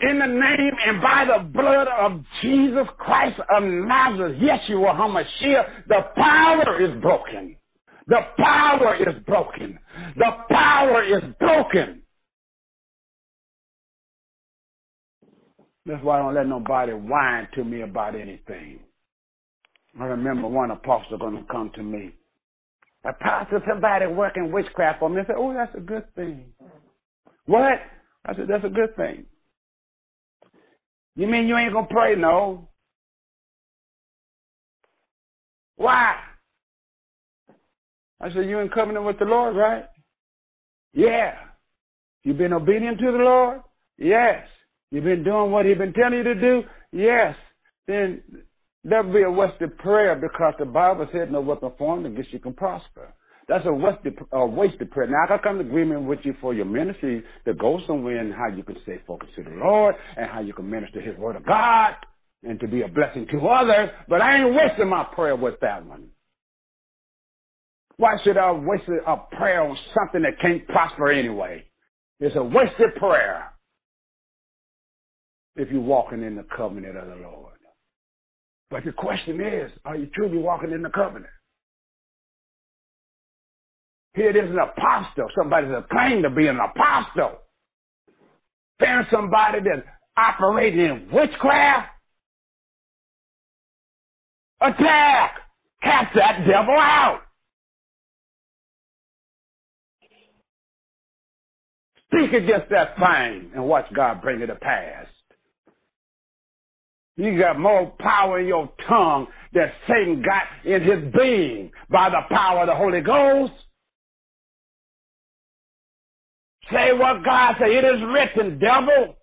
[0.00, 6.00] In the name and by the blood of Jesus Christ of Nazareth, Yeshua HaMashiach, the
[6.14, 7.56] power is broken.
[8.06, 9.78] The power is broken.
[10.16, 12.02] The power is broken.
[15.84, 18.78] That's why I don't let nobody whine to me about anything.
[19.98, 22.12] I remember one apostle going to come to me.
[23.04, 25.22] Apostle, somebody working witchcraft for me.
[25.22, 26.52] I said, oh, that's a good thing.
[27.46, 27.80] What?
[28.26, 29.24] I said, that's a good thing.
[31.18, 32.14] You mean you ain't to pray?
[32.14, 32.68] No.
[35.74, 36.14] Why?
[38.20, 39.86] I said, you in covenant with the Lord, right?
[40.92, 41.34] Yeah.
[42.22, 43.62] You been obedient to the Lord?
[43.98, 44.46] Yes.
[44.92, 46.62] You've been doing what he's been telling you to do?
[46.92, 47.34] Yes.
[47.88, 48.22] Then
[48.84, 52.52] there'll be a wasted prayer because the Bible said no weapon formed against you can
[52.52, 53.12] prosper.
[53.48, 55.08] That's a wasted, a wasted prayer.
[55.08, 58.48] Now I come to agreement with you for your ministry to go somewhere and how
[58.48, 61.46] you can stay focused to the Lord and how you can minister His word of
[61.46, 61.94] God
[62.42, 63.88] and to be a blessing to others.
[64.06, 66.08] But I ain't wasting my prayer with that one.
[67.96, 71.64] Why should I waste a prayer on something that can't prosper anyway?
[72.20, 73.52] It's a wasted prayer
[75.56, 77.54] if you're walking in the covenant of the Lord.
[78.70, 81.32] But the question is, are you truly walking in the covenant?
[84.14, 85.28] Here is an apostle.
[85.36, 87.38] somebody that claiming to be an apostle.
[88.80, 91.88] Then somebody that's operating in witchcraft.
[94.60, 95.32] Attack!
[95.82, 97.20] Cast that devil out!
[102.06, 105.06] Speak against that thing and watch God bring it to pass.
[107.16, 112.22] You got more power in your tongue than Satan got in his being by the
[112.34, 113.52] power of the Holy Ghost.
[116.72, 117.70] Say what God said.
[117.70, 119.16] It is written, devil.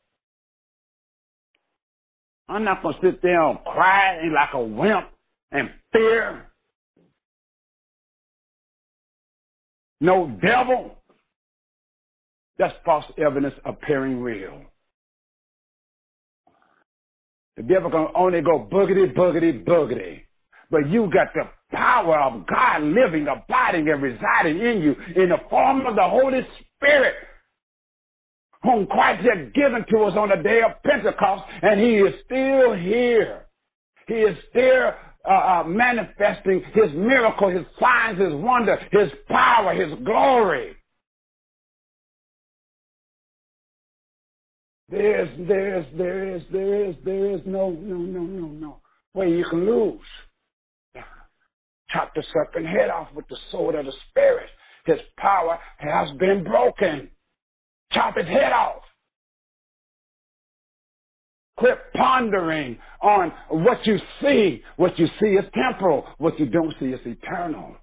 [2.48, 5.10] I'm not going to sit there and cry like a wimp
[5.52, 6.46] and fear.
[10.02, 10.96] No devil.
[12.58, 14.62] That's false evidence appearing real.
[17.58, 20.22] The devil can only go boogity, boogity, boogity.
[20.70, 25.38] But you got the power of God living, abiding, and residing in you in the
[25.50, 26.42] form of the Holy
[26.76, 27.14] Spirit,
[28.66, 32.74] whom Christ had given to us on the day of Pentecost, and He is still
[32.74, 33.46] here.
[34.08, 34.92] He is still
[35.28, 40.76] uh, uh, manifesting His miracle, His signs, His wonder, His power, His glory.
[44.90, 48.82] There's, there's, there is, there is, there is no, no, no, no, no
[49.16, 50.00] way you can lose.
[51.90, 54.50] Chop the serpent head off with the sword of the Spirit.
[54.86, 57.10] His power has been broken.
[57.96, 58.82] Chop his head off.
[61.58, 64.62] Quit pondering on what you see.
[64.76, 66.06] What you see is temporal.
[66.18, 67.78] What you don't see is eternal.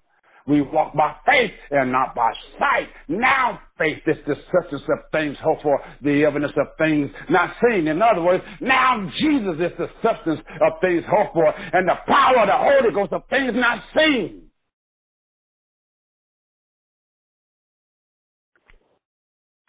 [0.46, 2.88] We walk by faith and not by sight.
[3.08, 7.86] Now faith is the substance of things hoped for, the evidence of things not seen.
[7.86, 12.40] In other words, now Jesus is the substance of things hoped for and the power
[12.40, 14.41] of the Holy Ghost of things not seen.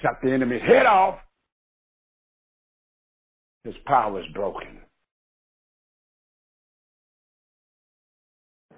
[0.04, 1.20] Chop the enemy's head off.
[3.64, 4.80] His power is broken.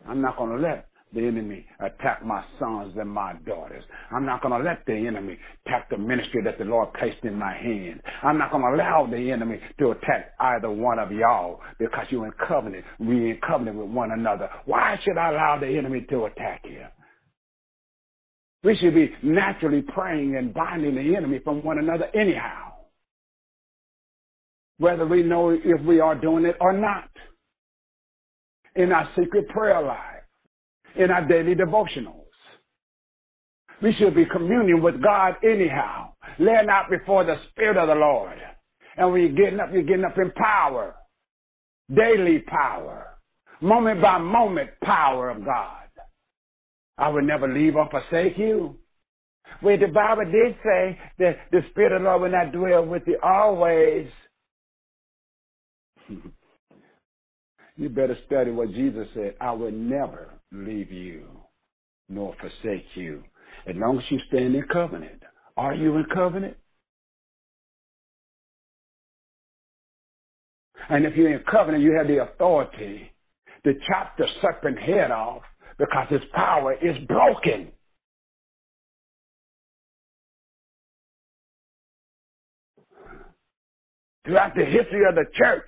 [0.08, 3.84] I'm not going to let the enemy attack my sons and my daughters.
[4.12, 7.34] I'm not going to let the enemy attack the ministry that the Lord placed in
[7.34, 8.02] my hand.
[8.22, 12.28] I'm not going to allow the enemy to attack either one of y'all because you're
[12.28, 12.86] in covenant.
[13.00, 14.50] We're in covenant with one another.
[14.66, 16.84] Why should I allow the enemy to attack you?
[18.66, 22.74] We should be naturally praying and binding the enemy from one another anyhow.
[24.78, 27.10] Whether we know if we are doing it or not.
[28.76, 30.16] In our secret prayer life
[30.98, 32.22] in our daily devotionals.
[33.82, 38.38] We should be communing with God anyhow, laying out before the Spirit of the Lord.
[38.98, 40.96] And when you're getting up, you're getting up in power,
[41.94, 43.18] daily power,
[43.62, 45.85] moment by moment power of God.
[46.98, 48.78] I will never leave or forsake you.
[49.62, 53.04] Well, the Bible did say that the Spirit of the Lord will not dwell with
[53.06, 54.08] you always.
[57.76, 59.36] you better study what Jesus said.
[59.40, 61.26] I will never leave you
[62.10, 63.24] nor forsake you.
[63.68, 65.22] As long as you stand in covenant.
[65.58, 66.58] Are you in covenant?
[70.90, 73.12] And if you're in covenant, you have the authority
[73.64, 75.42] to chop the serpent head off
[75.78, 77.72] because his power is broken.
[84.26, 85.68] Throughout the history of the church,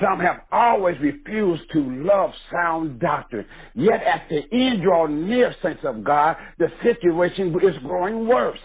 [0.00, 3.46] some have always refused to love sound doctrine.
[3.74, 8.58] Yet at the end draw near, saints of God, the situation is growing worse.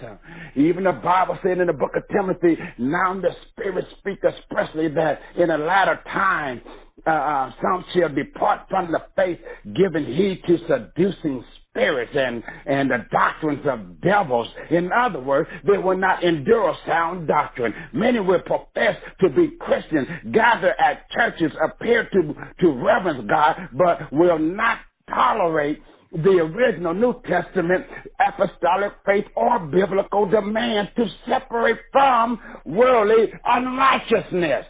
[0.55, 5.19] Even the Bible said in the book of Timothy, now the Spirit speaks expressly that
[5.37, 6.61] in a latter time,
[7.06, 9.39] uh, uh, some shall depart from the faith,
[9.76, 14.47] giving heed to seducing spirits and, and the doctrines of devils.
[14.70, 17.74] In other words, they will not endure sound doctrine.
[17.93, 24.12] Many will profess to be Christians, gather at churches, appear to, to reverence God, but
[24.12, 24.80] will not
[25.10, 25.82] tolerate
[26.12, 27.86] the original New Testament
[28.28, 34.66] apostolic faith or biblical demands to separate from worldly unrighteousness.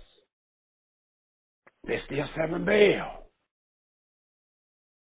[1.87, 3.25] They still serving Baal.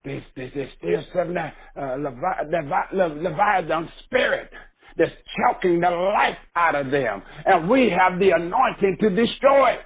[0.04, 4.52] They, they, they still serving that uh, Levi, Levi, Leviathan spirit
[4.98, 7.22] that's choking the life out of them.
[7.46, 9.82] And we have the anointing to destroy it.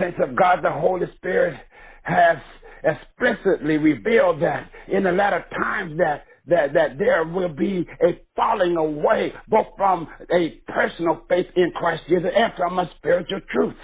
[0.00, 1.58] Saints of God, the Holy Spirit
[2.02, 2.38] has
[2.84, 8.76] explicitly revealed that in the latter times that that, that there will be a falling
[8.76, 13.76] away both from a personal faith in Christ Jesus and from a spiritual truths.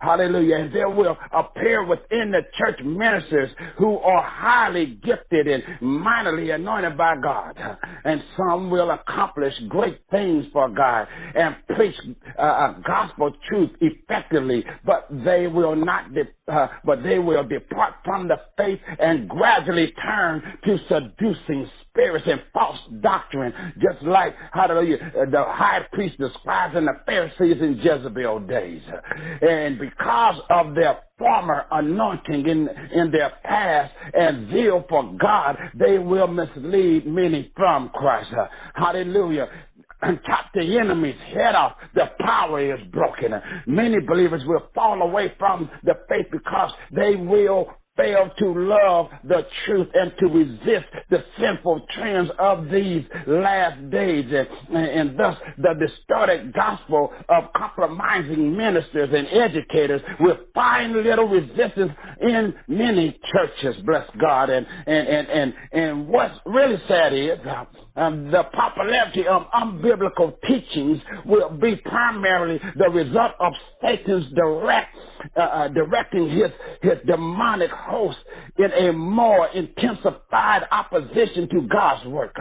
[0.00, 0.56] Hallelujah.
[0.56, 6.96] And there will appear within the church ministers who are highly gifted and mightily anointed
[6.96, 7.58] by God.
[8.04, 11.96] And some will accomplish great things for God and preach
[12.38, 18.28] uh, gospel truth effectively, but they will not, de- uh, but they will depart from
[18.28, 21.85] the faith and gradually turn to seducing spirits
[22.26, 27.60] and false doctrine, just like, hallelujah, uh, the high priest, the scribes, and the Pharisees
[27.60, 28.82] in Jezebel days.
[29.42, 35.98] And because of their former anointing in, in their past and zeal for God, they
[35.98, 38.30] will mislead many from Christ.
[38.74, 39.48] Hallelujah
[40.02, 43.32] and chop the enemy's head off, the power is broken.
[43.66, 49.46] Many believers will fall away from the faith because they will fail to love the
[49.64, 54.26] truth and to resist the sinful trends of these last days.
[54.30, 61.92] And, and thus, the distorted gospel of compromising ministers and educators will find little resistance
[62.20, 64.50] in many churches, bless God.
[64.50, 67.64] And, and, and, and, and what's really sad is uh,
[68.00, 74.94] um, the popularity of unbiblical teachings will be primarily the result of Satan's direct,
[75.36, 76.50] uh, uh, directing his,
[76.82, 78.18] his demonic host
[78.58, 82.36] in a more intensified opposition to God's work.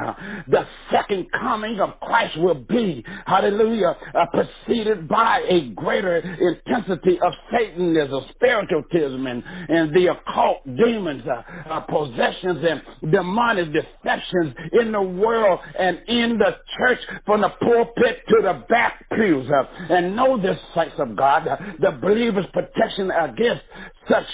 [0.47, 7.33] The second coming of Christ will be, hallelujah, uh, preceded by a greater intensity of
[7.51, 15.01] Satanism, spiritualism, and, and the occult demons, uh, uh, possessions, and demonic deceptions in the
[15.01, 19.49] world and in the church from the pulpit to the back pews.
[19.89, 21.47] And know this, saints of God,
[21.79, 23.63] the believer's protection against
[24.09, 24.25] such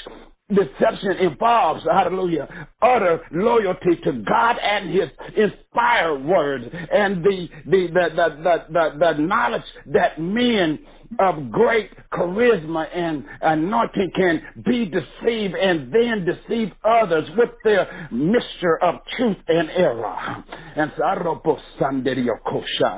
[0.56, 8.10] deception involves, hallelujah, utter loyalty to God and His inspired word and the, the, the,
[8.16, 10.80] the, the, the, the knowledge that men
[11.20, 18.82] of great charisma and anointing can be deceived and then deceive others with their mixture
[18.82, 20.44] of truth and error.
[20.76, 20.92] And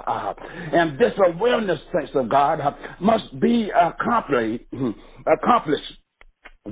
[0.08, 0.34] uh,
[0.74, 4.64] and this awareness, saints of God, uh, must be accomplished,
[5.28, 5.92] accomplished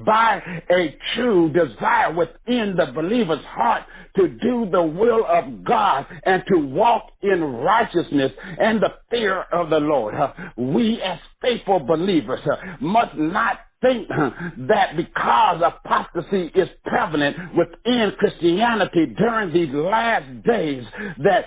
[0.05, 3.83] by a true desire within the believer's heart
[4.15, 9.69] to do the will of God and to walk in righteousness and the fear of
[9.69, 10.15] the Lord.
[10.15, 14.29] Uh, we as faithful believers uh, must not think uh,
[14.69, 20.85] that because apostasy is prevalent within Christianity during these last days
[21.21, 21.45] that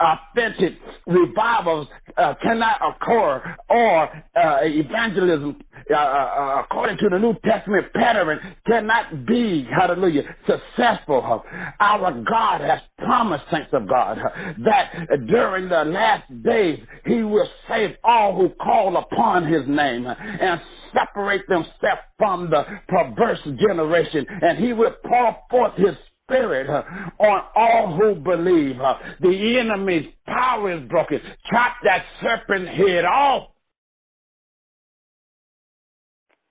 [0.00, 0.74] authentic
[1.06, 1.86] revivals
[2.16, 4.04] uh, cannot occur or
[4.36, 5.56] uh, evangelism
[5.90, 11.42] uh, uh, according to the New Testament pattern cannot be, hallelujah, successful.
[11.80, 14.18] Our God has promised, saints of God,
[14.64, 20.60] that during the last days he will save all who call upon his name and
[20.92, 25.94] separate themselves from the perverse generation and he will pour forth his
[26.30, 26.82] spirit uh,
[27.22, 28.80] on all who believe.
[28.80, 31.20] Uh, the enemy's power is broken.
[31.50, 33.48] Chop that serpent head off.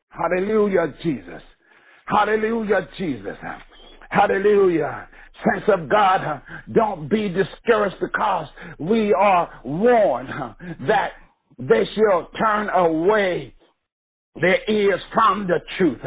[0.09, 1.41] Hallelujah, Jesus.
[2.05, 3.37] Hallelujah, Jesus.
[4.09, 5.07] Hallelujah.
[5.53, 6.41] Saints of God,
[6.73, 10.29] don't be discouraged because we are warned
[10.87, 11.11] that
[11.57, 13.53] they shall turn away
[14.41, 15.99] their ears from the truth.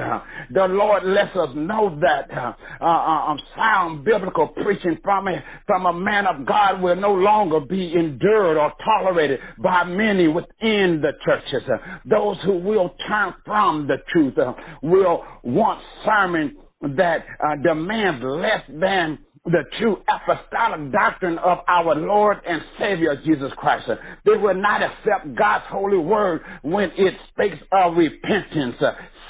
[0.51, 5.87] The Lord lets us know that uh, uh, um, sound biblical preaching from a, from
[5.87, 11.13] a man of God will no longer be endured or tolerated by many within the
[11.25, 11.63] churches.
[12.05, 14.35] Those who will turn from the truth
[14.83, 16.57] will want sermon
[16.97, 23.51] that uh, demands less than the true apostolic doctrine of our Lord and Savior Jesus
[23.57, 23.91] Christ.
[24.25, 28.77] They will not accept God's holy word when it speaks of repentance,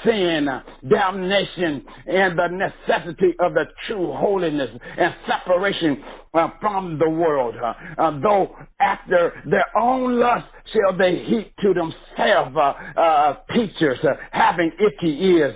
[0.05, 0.47] sin,
[0.89, 7.55] damnation, and the necessity of the true holiness and separation uh, from the world.
[7.55, 13.99] Uh, uh, though after their own lust shall they heap to themselves uh, uh, teachers
[14.03, 15.55] uh, having itchy ears.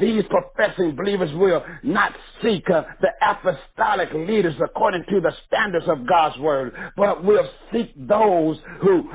[0.00, 2.12] these professing believers will not
[2.42, 8.58] seek the apostolic leaders according to the standards of God's word, but will seek those
[8.80, 9.08] who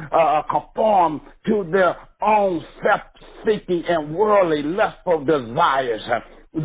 [0.49, 6.01] conform to their own self-seeking and worldly lustful desires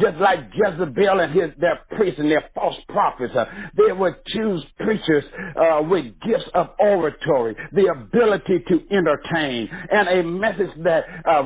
[0.00, 3.34] just like Jezebel and his, their priests and their false prophets.
[3.34, 3.44] Uh,
[3.76, 5.24] they would choose preachers
[5.56, 11.42] uh, with gifts of oratory, the ability to entertain, and a message that uh,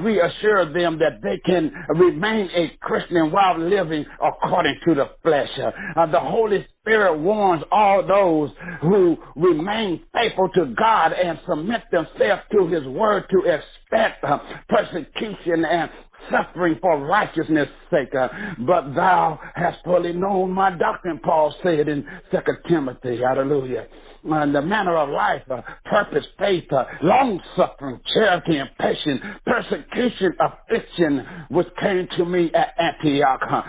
[0.73, 5.49] them that they can remain a Christian while living according to the flesh.
[5.97, 12.43] Uh, the Holy Spirit warns all those who remain faithful to God and submit themselves
[12.53, 14.39] to His word to expect uh,
[14.69, 15.91] persecution and
[16.31, 18.14] suffering for righteousness' sake.
[18.14, 18.29] Uh,
[18.67, 23.21] but thou hast fully known my doctrine, Paul said in Second Timothy.
[23.23, 23.87] Hallelujah.
[24.25, 30.35] And the manner of life, uh, purpose, faith, uh, long suffering, charity, and patience, persecution,
[30.41, 33.62] affliction, which came to me at Antioch uh,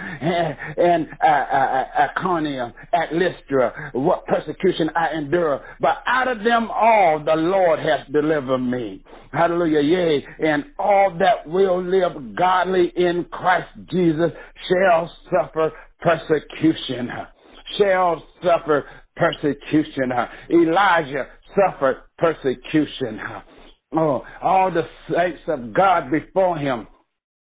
[0.81, 5.61] and uh, uh, Iconium, at Lystra, what persecution I endure.
[5.79, 9.03] But out of them all, the Lord has delivered me.
[9.31, 9.81] Hallelujah.
[9.81, 14.31] Yea, and all that will live godly in Christ Jesus
[14.69, 15.71] shall suffer
[16.01, 17.09] persecution.
[17.77, 18.85] Shall suffer
[19.15, 20.11] persecution.
[20.49, 23.19] Elijah suffered persecution.
[23.95, 26.87] Oh, all the saints of God before him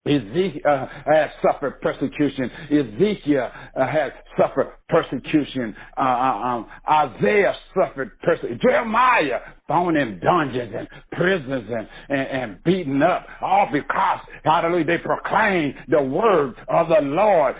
[0.04, 2.50] Ezekiel uh, has suffered persecution.
[2.72, 5.76] Ezekiel uh, has suffered persecution.
[5.96, 8.58] Uh, uh, um, Isaiah suffered persecution.
[8.60, 9.38] Jeremiah
[9.68, 15.72] thrown in dungeons and prisons and, and, and beaten up, all because, hallelujah, they proclaim
[15.86, 17.54] the word of the Lord.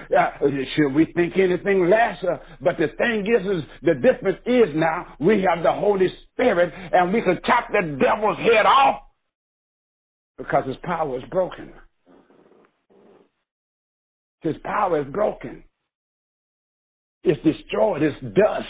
[0.75, 2.19] Should we think anything less?
[2.61, 7.13] But the thing is, is, the difference is now we have the Holy Spirit and
[7.13, 9.03] we can chop the devil's head off
[10.39, 11.73] because his power is broken.
[14.43, 15.65] His power is broken.
[17.25, 18.03] It's destroyed.
[18.03, 18.67] It's dust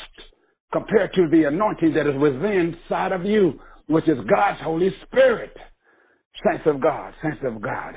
[0.72, 5.56] compared to the anointing that is within inside of you, which is God's Holy Spirit.
[6.46, 7.94] Saints of God, saints of God.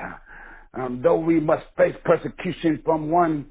[0.73, 3.45] Um, though we must face persecution from one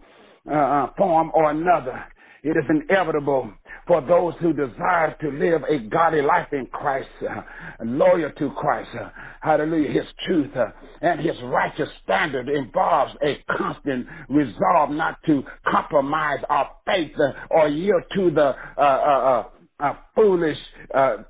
[0.51, 2.05] uh, uh, form or another,
[2.45, 3.51] it is inevitable
[3.86, 7.42] for those who desire to live a godly life in Christ, uh,
[7.84, 8.90] loyal to Christ.
[8.99, 9.09] Uh,
[9.40, 9.90] hallelujah.
[9.90, 10.66] His truth uh,
[11.01, 17.68] and his righteous standard involves a constant resolve not to compromise our faith uh, or
[17.68, 19.45] yield to the uh, uh,
[19.80, 20.59] uh, foolish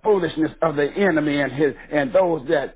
[0.03, 2.75] foolishness of the enemy and his and those that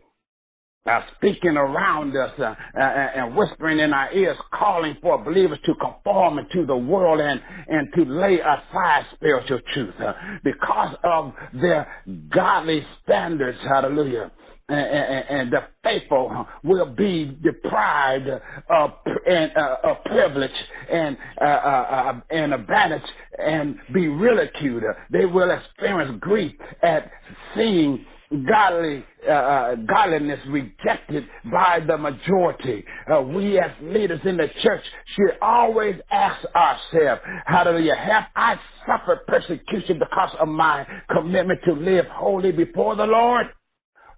[0.88, 5.74] uh, speaking around us uh, uh, and whispering in our ears, calling for believers to
[5.74, 10.12] conform to the world and, and to lay aside spiritual truth uh,
[10.44, 11.86] because of their
[12.30, 13.58] godly standards.
[13.68, 14.30] Hallelujah.
[14.70, 18.28] And, and, and the faithful will be deprived
[18.68, 18.90] of,
[19.26, 20.50] and, uh, of privilege
[20.90, 24.82] and uh, uh, and advantage and be ridiculed.
[25.10, 27.10] They will experience grief at
[27.56, 32.84] seeing godly uh, uh, godliness rejected by the majority.
[33.12, 34.82] Uh, we as leaders in the church
[35.16, 38.56] should always ask ourselves, hallelujah, have I
[38.86, 43.46] suffered persecution because of my commitment to live holy before the Lord?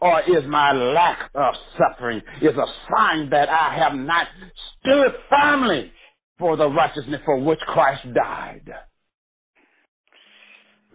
[0.01, 4.27] Or is my lack of suffering is a sign that I have not
[4.81, 5.93] stood firmly
[6.39, 8.73] for the righteousness for which Christ died?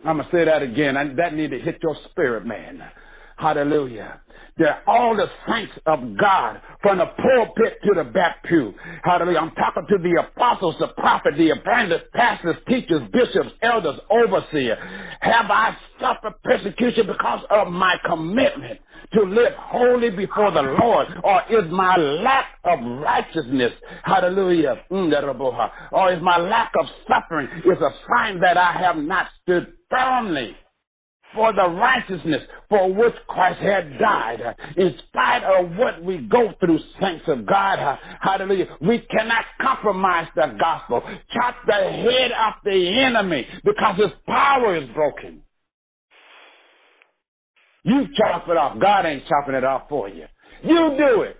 [0.03, 0.97] I'm to say that again.
[0.97, 2.82] I, that need to hit your spirit, man.
[3.38, 4.22] Hallelujah.
[4.58, 8.74] They're all the saints of God from the pulpit to the back pew.
[9.04, 9.40] Hallelujah.
[9.40, 14.78] I'm talking to the apostles, the prophets, the evangelists, pastors, teachers, bishops, elders, overseers.
[15.20, 18.80] Have I suffered persecution because of my commitment
[19.14, 21.08] to live holy before the Lord?
[21.24, 23.74] Or is my lack of righteousness,
[24.04, 29.28] hallelujah, mm, or is my lack of suffering is a sign that I have not
[29.44, 30.56] stood firmly
[31.36, 34.56] for the righteousness for which Christ had died.
[34.78, 40.56] In spite of what we go through, saints of God, hallelujah, we cannot compromise the
[40.60, 41.02] gospel,
[41.34, 45.44] chop the head off the enemy because his power is broken.
[47.84, 48.80] You chop it off.
[48.80, 50.26] God ain't chopping it off for you.
[50.64, 51.38] You do it.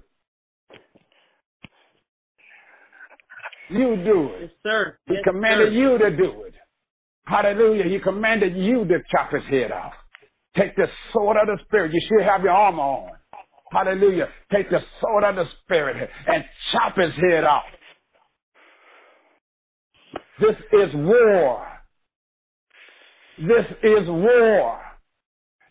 [3.70, 4.42] You do it.
[4.42, 5.00] Yes, sir.
[5.08, 5.74] He yes, commanded sir.
[5.74, 6.55] you to do it.
[7.28, 7.86] Hallelujah.
[7.86, 9.94] He commanded you to chop his head off.
[10.56, 11.92] Take the sword of the Spirit.
[11.94, 13.12] You should have your armor on.
[13.72, 14.30] Hallelujah.
[14.54, 17.64] Take the sword of the Spirit and chop his head off.
[20.40, 21.68] This is war.
[23.38, 24.80] This is war.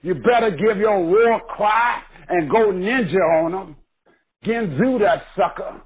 [0.02, 3.76] You better give your war cry and go ninja on them.
[4.44, 5.80] Ginsu that sucker.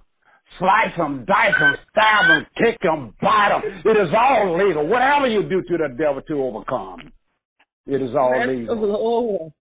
[0.58, 3.62] Slice them, dice them, stab them, kick them, bite them.
[3.84, 4.86] It is all legal.
[4.86, 7.12] Whatever you do to the devil to overcome,
[7.86, 9.52] it is all That's legal.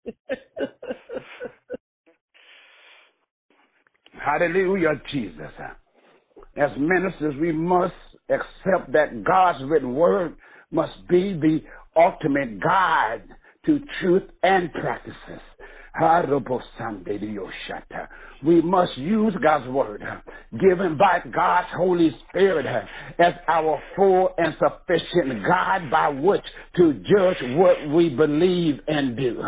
[4.20, 5.52] Hallelujah, Jesus.
[6.56, 7.94] As ministers, we must
[8.30, 10.36] accept that God's written word
[10.72, 11.62] must be the
[11.96, 13.24] ultimate guide
[13.66, 15.42] to truth and practices.
[18.44, 20.04] We must use God's word,
[20.60, 22.68] given by God's Holy Spirit,
[23.18, 26.44] as our full and sufficient guide by which
[26.76, 29.42] to judge what we believe and do.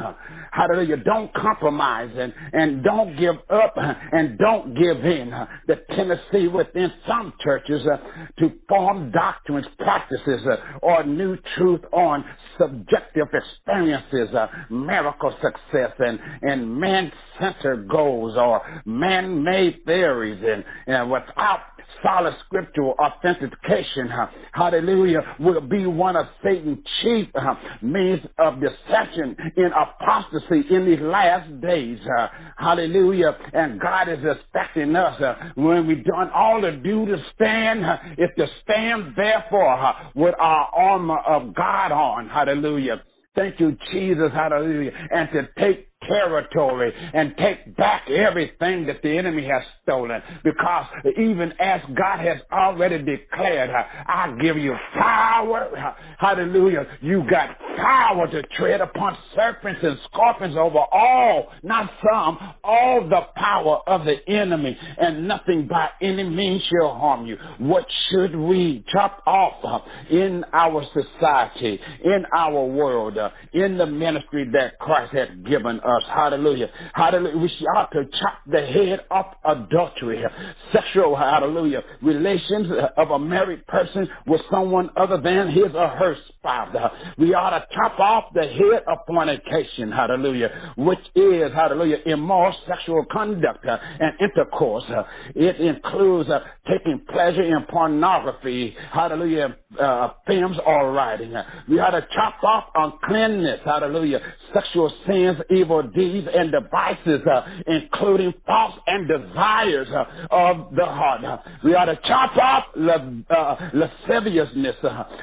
[0.52, 0.98] Hallelujah.
[0.98, 5.32] Don't compromise and, and don't give up and don't give in.
[5.68, 7.98] The tendency within some churches uh,
[8.40, 12.26] to form doctrines, practices, uh, or new truth on
[12.60, 21.60] subjective experiences, uh, miracle success, and, and man-centered goals or man-made theories and, and without
[22.04, 29.36] solid scriptural authentication, uh, hallelujah, will be one of Satan's chief uh, means of deception
[29.58, 32.00] in apostasy in these last days.
[32.20, 32.28] Uh,
[32.58, 33.38] hallelujah.
[33.54, 35.20] And God is expecting us
[35.56, 37.84] when we've done all to do to stand,
[38.18, 42.30] is to stand therefore with our armor of God on.
[42.30, 43.02] Hallelujah.
[43.36, 44.32] Thank you, Jesus.
[44.34, 44.92] Hallelujah.
[45.12, 50.22] And to take territory and take back everything that the enemy has stolen.
[50.44, 50.86] Because
[51.18, 55.96] even as God has already declared, I give you power.
[56.18, 56.86] Hallelujah.
[57.02, 63.22] You got power to tread upon serpents and scorpions over all, not some, all the
[63.36, 67.38] power of the enemy and nothing by any means shall harm you.
[67.60, 73.18] What should we chop off in our society, in our world,
[73.54, 75.89] in the ministry that Christ has given us?
[75.90, 76.04] Us.
[76.08, 76.68] Hallelujah.
[76.94, 77.38] Hallelujah.
[77.38, 80.24] We ought to chop the head off adultery,
[80.72, 82.68] sexual, hallelujah, relations
[82.98, 86.76] of a married person with someone other than his or her spouse.
[87.18, 93.06] We ought to chop off the head of fornication, hallelujah, which is, hallelujah, immoral sexual
[93.12, 94.86] conduct and intercourse.
[95.36, 101.34] It includes uh, taking pleasure in pornography, hallelujah, uh, films or writing.
[101.68, 104.20] We ought to chop off uncleanness, hallelujah,
[104.54, 111.42] sexual sins, evil deeds, and devices, uh, including thoughts and desires uh, of the heart.
[111.64, 112.66] We ought to chop off
[113.30, 114.76] uh, lasciviousness,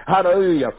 [0.07, 0.71] hallelujah,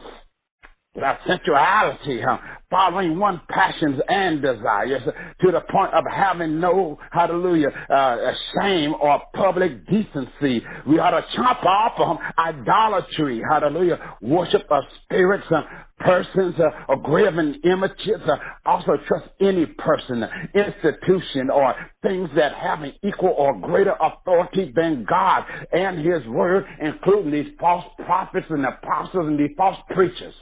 [0.94, 2.38] that sensuality, huh?
[2.70, 5.02] following one passions and desires
[5.40, 10.62] to the point of having no, hallelujah, uh, shame or public decency.
[10.86, 15.62] We ought to chop off um, idolatry, hallelujah, worship of spirits, uh,
[16.00, 18.20] persons, uh, or graven images.
[18.26, 18.36] Uh,
[18.66, 20.24] also trust any person,
[20.54, 26.66] institution, or things that have an equal or greater authority than God and His Word,
[26.80, 30.34] including these false prophets and apostles and these false preachers.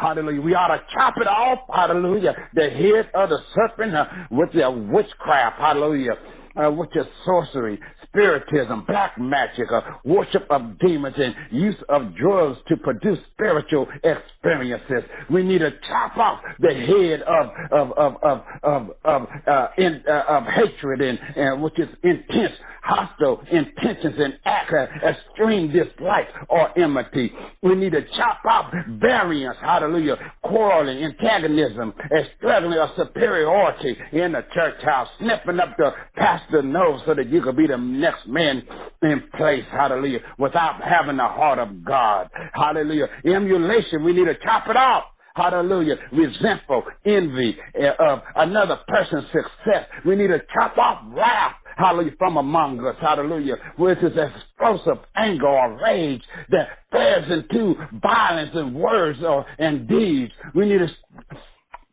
[0.00, 0.40] Hallelujah.
[0.42, 1.60] We ought to chop it off.
[1.72, 2.34] Hallelujah.
[2.54, 5.58] The head of the serpent uh, with your witchcraft.
[5.60, 6.14] Hallelujah.
[6.56, 12.58] Uh, which is sorcery, spiritism, black magic, uh, worship of demons, and use of drugs
[12.68, 15.08] to produce spiritual experiences.
[15.30, 20.02] We need to chop off the head of of of of of of, uh, in,
[20.08, 26.78] uh, of hatred and, and which is intense hostile intentions and act extreme dislike or
[26.78, 27.32] enmity.
[27.62, 34.42] We need to chop off variance, hallelujah, quarreling, antagonism, and struggling of superiority in the
[34.54, 38.62] church house, sniffing up the pastor nose so that you could be the next man
[39.02, 42.28] in place, hallelujah, without having the heart of God.
[42.52, 43.06] Hallelujah.
[43.24, 45.04] Emulation, we need to chop it off.
[45.34, 45.96] Hallelujah.
[46.12, 49.88] Resentful, envy uh, of another person's success.
[50.04, 55.48] We need to chop off wrath hallelujah, from among us, hallelujah, which is explosive anger
[55.48, 60.32] or rage that flares into violence and words or in deeds.
[60.54, 60.88] We need to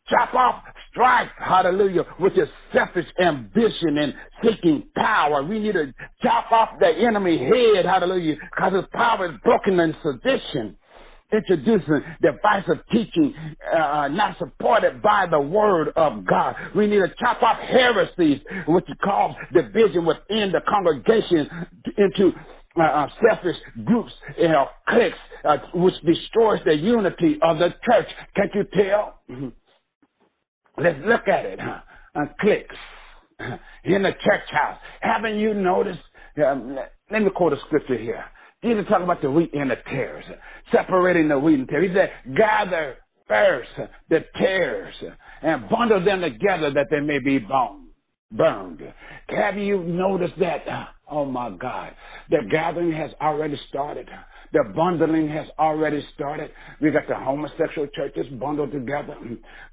[0.10, 4.14] chop off strife, hallelujah, which is selfish ambition and
[4.44, 5.44] seeking power.
[5.44, 9.96] We need to chop off the enemy head, hallelujah, because his power is broken in
[10.04, 10.78] sedition
[11.34, 13.34] introducing divisive teaching
[13.76, 16.56] uh, not supported by the word of God.
[16.76, 21.50] We need to chop off heresies, which cause division within the congregation
[21.98, 22.32] into
[22.80, 28.08] uh, uh, selfish groups, you know, cliques, uh, which destroys the unity of the church.
[28.36, 29.22] Can't you tell?
[29.30, 29.50] Mm-hmm.
[30.78, 31.60] Let's look at it.
[31.62, 31.82] Huh?
[32.16, 32.76] Uh, cliques
[33.86, 34.80] in the church house.
[35.02, 36.00] Haven't you noticed?
[36.46, 36.78] Um,
[37.12, 38.26] let me quote a scripture here.
[38.64, 40.26] Jesus talking about the wheat and the tares,
[40.72, 41.90] separating the wheat and tares.
[41.90, 42.98] He said, gather
[43.28, 43.70] first
[44.10, 44.96] the tares
[45.42, 47.88] and bundle them together that they may be bone,
[48.32, 48.82] burned.
[49.30, 50.66] Have you noticed that?
[51.10, 51.94] Oh my God.
[52.30, 54.10] The gathering has already started.
[54.54, 56.52] The bundling has already started.
[56.82, 59.16] We got the homosexual churches bundled together.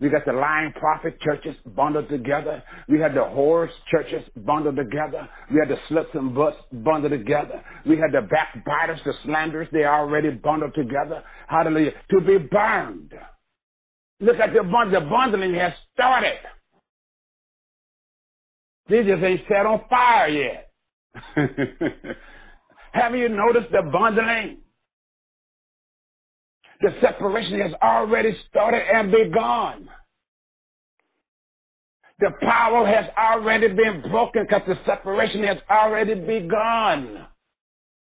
[0.01, 2.63] We got the lying prophet churches bundled together.
[2.89, 5.29] We had the whores churches bundled together.
[5.53, 7.63] We had the sluts and butts bundled together.
[7.87, 11.23] We had the backbiters, the slanderers, they already bundled together.
[11.49, 11.93] Hallelujah.
[12.11, 13.13] To be burned.
[14.21, 15.01] Look at the bundle.
[15.01, 16.39] The bundling has started.
[18.89, 20.71] Jesus ain't set on fire yet.
[22.93, 24.59] Have you noticed the bundling?
[26.81, 29.89] The separation has already started and begun.
[32.21, 37.27] The power has already been broken because the separation has already begun.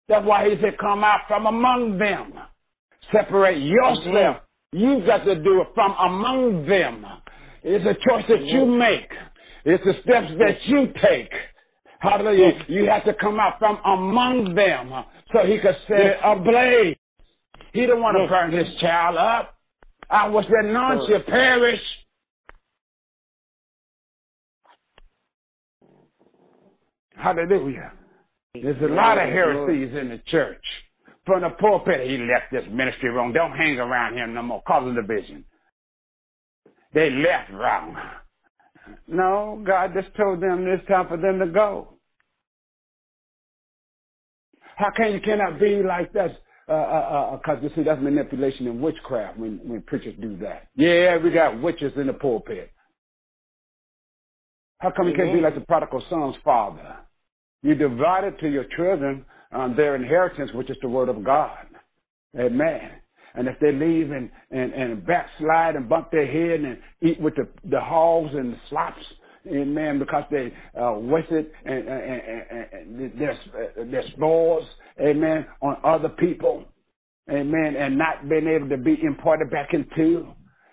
[0.08, 2.34] That's why he said, come out from among them.
[3.12, 4.38] Separate yourself.
[4.72, 7.04] You've got to do it from among them.
[7.62, 9.10] It's a choice that you make.
[9.64, 11.32] It's the steps that you take.
[12.00, 12.52] Hallelujah.
[12.68, 14.92] You have to come out from among them
[15.32, 16.96] so he could set it ablaze.
[17.74, 19.56] He don't want to burn his child up.
[20.08, 21.80] I was that none shall perish.
[27.16, 27.92] Hallelujah.
[28.54, 30.62] There's a lot of heresies in the church.
[31.26, 33.32] From the pulpit, he left this ministry wrong.
[33.32, 35.44] Don't hang around him no more, causing division.
[36.92, 37.96] They left wrong.
[39.08, 41.94] No, God just told them it's time for them to go.
[44.76, 46.36] How can you cannot be like that?
[46.66, 50.68] Because uh, uh, uh, you see, that's manipulation and witchcraft when, when preachers do that.
[50.76, 52.70] Yeah, we got witches in the pulpit.
[54.78, 56.96] How come you can't be like the prodigal son's father?
[57.62, 61.66] You divided to your children um, their inheritance, which is the word of God.
[62.38, 62.90] Amen.
[63.34, 67.34] And if they leave and, and, and backslide and bump their head and eat with
[67.34, 69.02] the, the hogs and the slops
[69.46, 73.38] amen, because they uh, wasted and, and, and, and their,
[73.90, 74.64] their spoils,
[75.00, 76.64] amen, on other people,
[77.30, 80.28] amen, and not being able to be imported back into,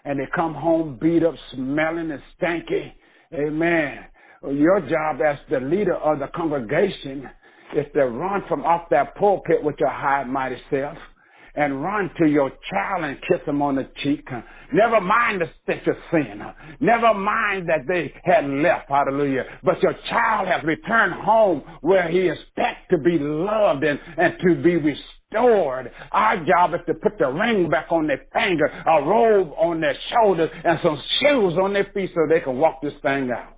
[0.05, 2.93] and they come home beat up, smelling and stanky,
[3.33, 4.05] amen.
[4.43, 7.29] Your job as the leader of the congregation
[7.75, 10.97] is to run from off that pulpit with your high mighty self
[11.55, 14.27] and run to your child and kiss him on the cheek.
[14.73, 16.41] Never mind the stench of sin.
[16.79, 18.89] Never mind that they had left.
[18.89, 19.45] Hallelujah.
[19.63, 24.33] But your child has returned home where he is expects to be loved and, and
[24.45, 25.91] to be restored.
[26.11, 29.95] Our job is to put the ring back on their finger, a robe on their
[30.09, 33.57] shoulders, and some shoes on their feet so they can walk this thing out.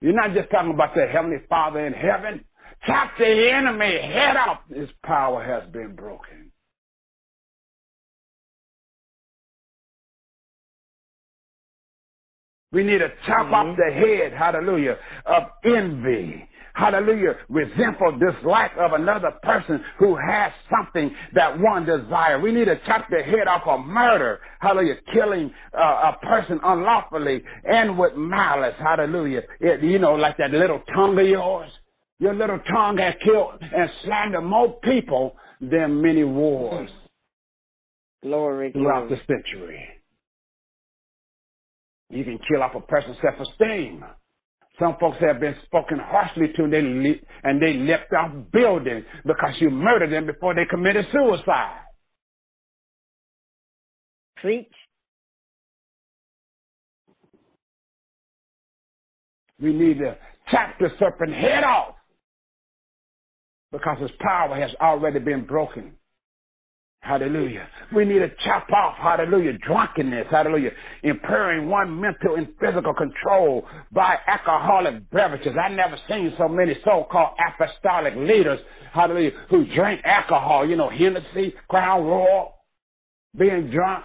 [0.00, 2.44] You're not just talking about the Heavenly Father in heaven.
[2.86, 4.60] Chop the enemy head off.
[4.68, 6.50] His power has been broken.
[12.72, 13.54] We need to chop mm-hmm.
[13.54, 16.46] off the head, hallelujah, of envy.
[16.72, 17.34] Hallelujah.
[17.48, 22.40] Resentful dislike of another person who has something that one desires.
[22.42, 24.38] We need to chop the head off of murder.
[24.60, 24.94] Hallelujah.
[25.12, 28.76] Killing uh, a person unlawfully and with malice.
[28.78, 29.42] Hallelujah.
[29.58, 31.70] It, you know, like that little tongue of yours.
[32.20, 36.90] Your little tongue has killed and slandered more people than many wars.
[38.22, 39.22] Glory, throughout glory.
[39.26, 39.88] the century.
[42.10, 44.04] You can kill off a person's self-esteem.
[44.78, 49.04] Some folks have been spoken harshly to and they, le- and they left off buildings
[49.24, 51.80] because you murdered them before they committed suicide.
[54.36, 54.72] Preach.
[59.60, 60.16] We need to
[60.50, 61.94] chop the serpent head off
[63.72, 65.92] because his power has already been broken.
[67.02, 67.66] Hallelujah.
[67.94, 70.70] We need to chop off, hallelujah, drunkenness, hallelujah,
[71.02, 75.54] impairing one mental and physical control by alcoholic beverages.
[75.56, 78.60] I never seen so many so-called apostolic leaders,
[78.92, 82.52] hallelujah, who drink alcohol, you know, Hennessy, Crown Royal,
[83.38, 84.04] being drunk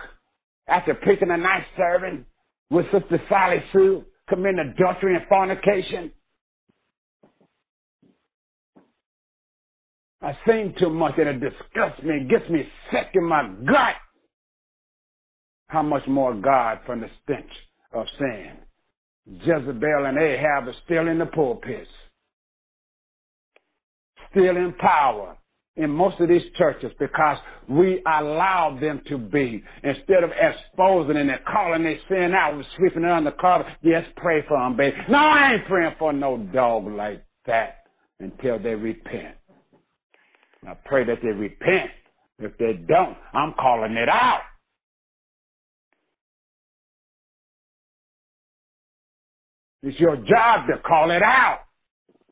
[0.68, 2.26] after preaching a nice sermon
[2.70, 6.11] with Sister Sally Sue, committing adultery and fornication.
[10.26, 13.93] I sing too much and it disgusts me, it gets me sick in my gut.
[15.67, 17.51] How much more God from the stench
[17.93, 18.53] of sin?
[19.28, 21.89] Jezebel and Ahab are still in the pulpits,
[24.32, 25.38] still in power
[25.76, 27.38] in most of these churches because
[27.69, 29.63] we allow them to be.
[29.84, 33.71] Instead of exposing and calling their sin out, we're sweeping it under the carpet.
[33.84, 34.97] Yes, pray for them, baby.
[35.07, 37.84] No, I ain't praying for no dog like that
[38.19, 39.36] until they repent.
[40.68, 41.91] I pray that they repent.
[42.39, 44.41] If they don't, I'm calling it out.
[49.84, 51.59] It's your job to call it out.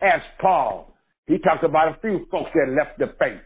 [0.01, 0.93] As Paul.
[1.27, 3.39] He talked about a few folks that left the faith.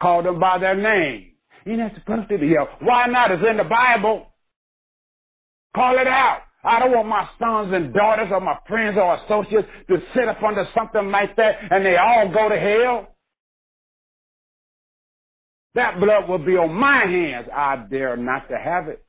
[0.00, 1.32] Called them by their name.
[1.64, 2.66] You're not supposed to be here.
[2.80, 3.32] Why not?
[3.32, 4.26] It's in the Bible.
[5.74, 6.42] Call it out.
[6.68, 10.42] I don't want my sons and daughters or my friends or associates to sit up
[10.42, 13.16] under something like that and they all go to hell.
[15.74, 17.48] That blood will be on my hands.
[17.54, 19.04] I dare not to have it.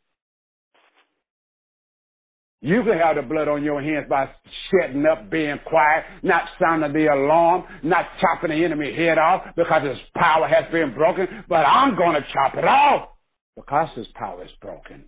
[2.61, 4.29] You can have the blood on your hands by
[4.69, 9.83] shutting up, being quiet, not sounding the alarm, not chopping the enemy head off because
[9.83, 11.45] his power has been broken.
[11.47, 13.09] But I'm going to chop it off
[13.55, 15.05] because his power is broken.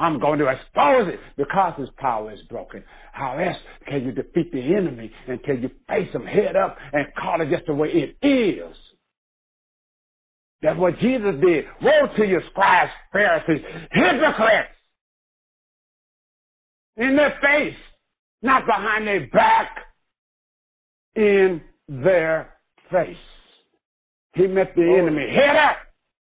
[0.00, 2.82] I'm going to expose it because his power is broken.
[3.12, 7.42] How else can you defeat the enemy until you face him head up and call
[7.42, 8.74] it just the way it is?
[10.62, 11.66] That's what Jesus did.
[11.82, 14.74] Woe to you, scribes, Pharisees, hypocrites!
[16.96, 17.76] In their face,
[18.40, 19.76] not behind their back,
[21.14, 22.54] in their
[22.90, 23.16] face.
[24.34, 25.76] He met the enemy head up,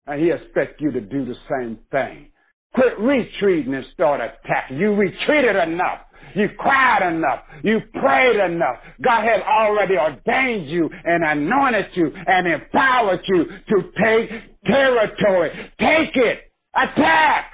[0.06, 2.30] and he expects you to do the same thing.
[2.76, 4.76] Quit retreating and start attacking.
[4.76, 6.00] You retreated enough.
[6.34, 7.40] You cried enough.
[7.64, 8.76] You prayed enough.
[9.02, 14.30] God has already ordained you and anointed you and empowered you to take
[14.66, 15.50] territory.
[15.80, 16.52] Take it.
[16.74, 17.52] Attack.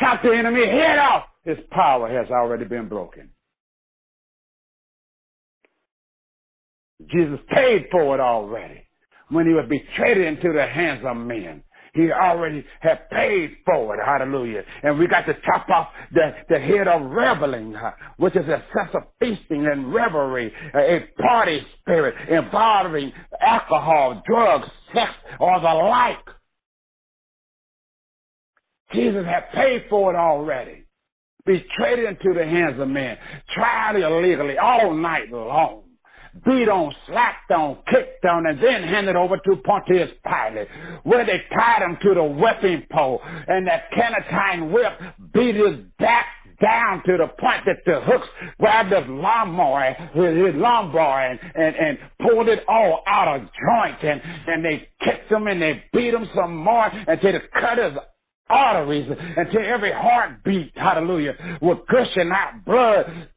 [0.00, 1.26] Chop the enemy head off.
[1.44, 3.30] His power has already been broken.
[7.08, 8.82] Jesus paid for it already
[9.28, 11.62] when he was betrayed into the hands of men.
[11.96, 14.00] He already had paid for it.
[14.04, 14.62] Hallelujah.
[14.82, 17.74] And we got to chop off the, the head of reveling,
[18.18, 25.66] which is of feasting and revelry, a party spirit involving alcohol, drugs, sex, or the
[25.66, 26.18] like.
[28.92, 30.84] Jesus had paid for it already.
[31.46, 33.16] Betrayed into the hands of men.
[33.54, 35.85] Tried illegally all night long
[36.44, 40.68] beat on, slapped on, kicked on, and then handed over to Pontius Pilate,
[41.04, 44.92] where they tied him to the whipping pole, and that canine whip
[45.34, 46.26] beat his back
[46.62, 48.28] down to the point that the hooks
[48.58, 54.20] grabbed his lawnmower, his lawnmower, and, and, and pulled it all out of joint, and,
[54.46, 57.98] and they kicked him and they beat him some more until they cut his
[58.48, 63.28] arteries until every heartbeat, hallelujah, would gushing out blood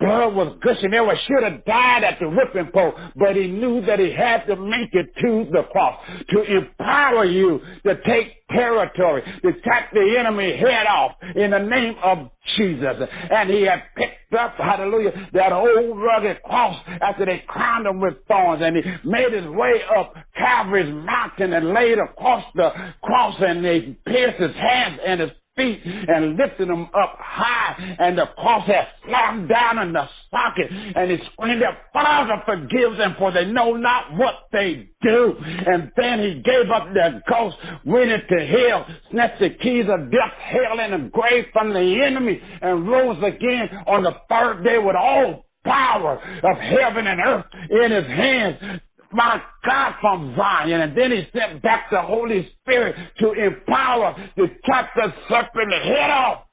[0.00, 3.98] Blood was gushing He Should have died at the whipping post, but he knew that
[3.98, 6.00] he had to make it to the cross
[6.30, 11.94] to empower you to take territory, to cut the enemy head off in the name
[12.02, 12.96] of Jesus.
[13.30, 18.14] And he had picked up, hallelujah, that old rugged cross after they crowned him with
[18.28, 22.70] thorns and he made his way up Calvary's mountain and laid across the
[23.02, 28.18] cross and they pierced his hands and his feet and lifted them up high, and
[28.18, 33.14] the cross had slammed down in the socket, and he screamed out, Father, forgive them,
[33.18, 35.34] for they know not what they do.
[35.38, 40.32] And then he gave up the ghost, went into hell, snatched the keys of death,
[40.38, 44.96] hell, and the grave from the enemy, and rose again on the third day with
[44.96, 48.80] all power of heaven and earth in his hands
[49.14, 50.80] my God, from Zion.
[50.80, 56.10] And then he sent back the Holy Spirit to empower, to cut the serpent head
[56.10, 56.44] off.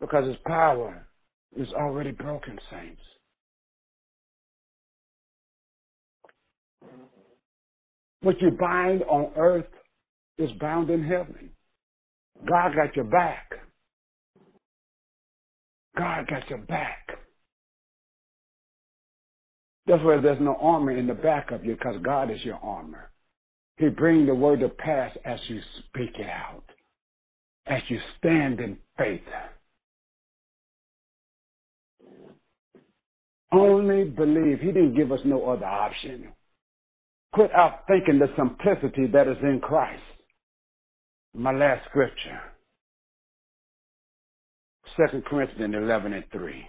[0.00, 1.06] Because his power
[1.56, 3.02] is already broken, saints.
[8.22, 9.68] What you bind on earth
[10.38, 11.50] is bound in heaven.
[12.48, 13.52] God got your back.
[15.96, 17.19] God got your back.
[19.90, 23.10] That's why there's no armor in the back of you because God is your armor.
[23.76, 26.62] He brings the word to pass as you speak it out,
[27.66, 29.20] as you stand in faith.
[33.50, 34.60] Only believe.
[34.60, 36.28] He didn't give us no other option.
[37.32, 40.02] Quit out thinking the simplicity that is in Christ.
[41.34, 42.40] My last scripture.
[44.96, 46.68] 2 Corinthians 11 and 3.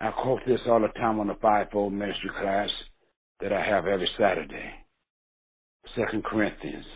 [0.00, 2.70] I quote this all the time on the fivefold ministry class
[3.40, 4.70] that I have every Saturday.
[5.96, 6.86] Second Corinthians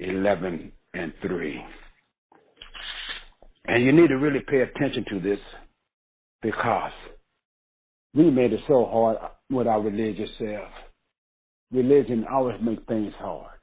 [0.00, 1.64] 11 and 3.
[3.66, 5.38] And you need to really pay attention to this
[6.42, 6.92] because
[8.14, 9.18] we made it so hard
[9.50, 10.68] with our religious self.
[11.72, 13.58] Religion always makes things hard.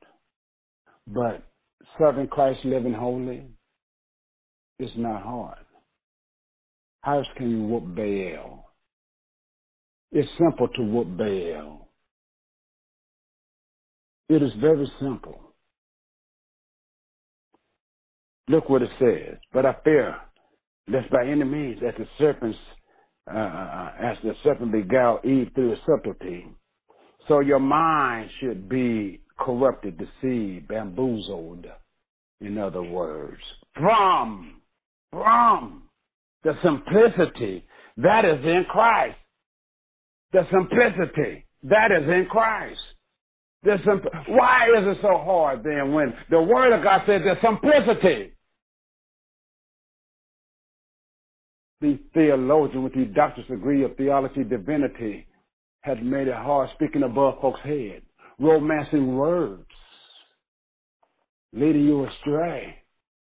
[1.08, 1.44] But
[1.98, 3.46] serving Christ, living holy,
[4.80, 5.58] is not hard.
[7.02, 8.66] How else can you whoop Baal?
[10.12, 11.90] It's simple to whoop Baal.
[14.30, 15.42] It is very simple.
[18.48, 19.38] Look what it says.
[19.54, 20.16] But I fear
[20.88, 22.58] lest by any means, as the serpents,
[23.34, 26.48] uh, uh as the serpent beguiled Eve through his subtlety,
[27.28, 31.66] so your mind should be corrupted, deceived, bamboozled.
[32.42, 33.42] In other words,
[33.76, 34.62] from,
[35.12, 35.81] from
[36.44, 37.66] the simplicity
[37.98, 39.18] that is in Christ.
[40.34, 42.80] The simplicity that is in Christ.
[43.64, 47.36] The simp- Why is it so hard then when the Word of God says the
[47.42, 48.32] simplicity?
[51.80, 55.28] These theologians with these doctor's degree of theology, divinity,
[55.82, 58.04] had made it hard speaking above folks' head,
[58.40, 59.66] romancing words,
[61.54, 62.81] leading you astray.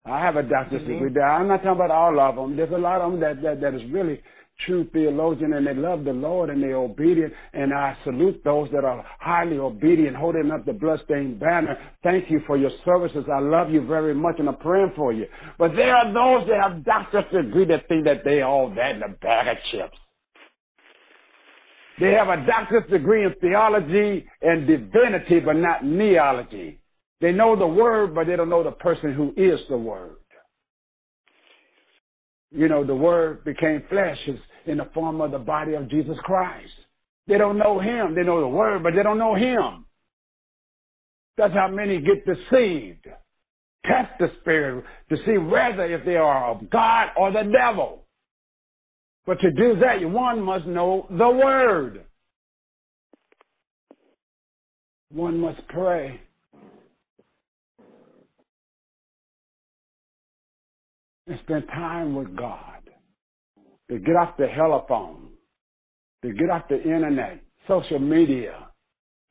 [0.06, 1.06] I have a doctor's mm-hmm.
[1.06, 1.22] degree.
[1.22, 2.58] I'm not talking about all of them.
[2.58, 4.22] There's a lot of them that, that, that is really
[4.66, 7.34] true theologian and they love the Lord and they're obedient.
[7.54, 11.78] And I salute those that are highly obedient, holding up the bloodstained banner.
[12.04, 13.26] Thank you for your services.
[13.34, 15.26] I love you very much and I'm praying for you.
[15.58, 19.04] But there are those that have doctor's degree that think that they all that in
[19.04, 19.97] a bag of chips.
[21.99, 26.78] They have a doctor's degree in theology and divinity, but not kneeology.
[27.22, 30.18] They know the word, but they don't know the person who is the word.
[32.51, 34.18] You know, the word became flesh
[34.66, 36.72] in the form of the body of Jesus Christ.
[37.28, 38.14] They don't know him.
[38.16, 39.86] They know the word, but they don't know him.
[41.38, 43.07] That's how many get deceived.
[43.86, 48.05] Test the spirit to see whether if they are of God or the devil.
[49.26, 52.05] But to do that, one must know the word.
[55.11, 56.20] One must pray.
[61.28, 62.82] And spend time with God.
[63.89, 65.30] To get off the telephone,
[66.24, 68.69] to get off the internet, social media,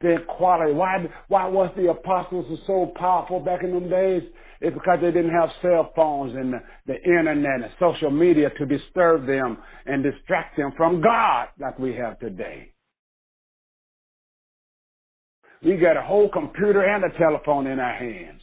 [0.01, 0.73] the quality.
[0.73, 4.23] Why, why was the apostles so powerful back in them days?
[4.61, 8.67] It's because they didn't have cell phones and the, the internet and social media to
[8.67, 12.73] disturb them and distract them from God like we have today.
[15.65, 18.42] We got a whole computer and a telephone in our hands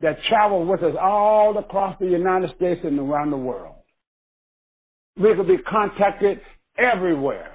[0.00, 3.74] that travel with us all across the United States and around the world.
[5.16, 6.40] We could be contacted
[6.78, 7.54] everywhere.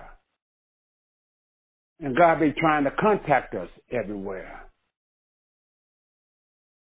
[2.01, 4.63] And God be trying to contact us everywhere.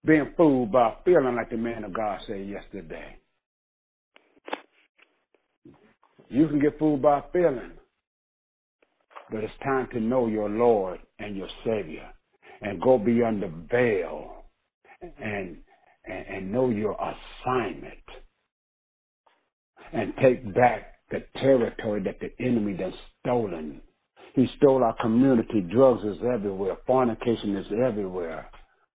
[0.05, 3.17] Being fooled by feeling like the man of God said yesterday.
[6.29, 7.73] You can get fooled by feeling.
[9.29, 12.07] But it's time to know your Lord and your Savior
[12.61, 14.40] and go beyond the veil
[15.03, 15.23] Mm-hmm.
[15.23, 15.63] and,
[16.05, 18.03] and, and know your assignment
[19.93, 23.81] and take back the territory that the enemy has stolen.
[24.35, 25.61] He stole our community.
[25.73, 26.77] Drugs is everywhere.
[26.87, 28.49] Fornication is everywhere.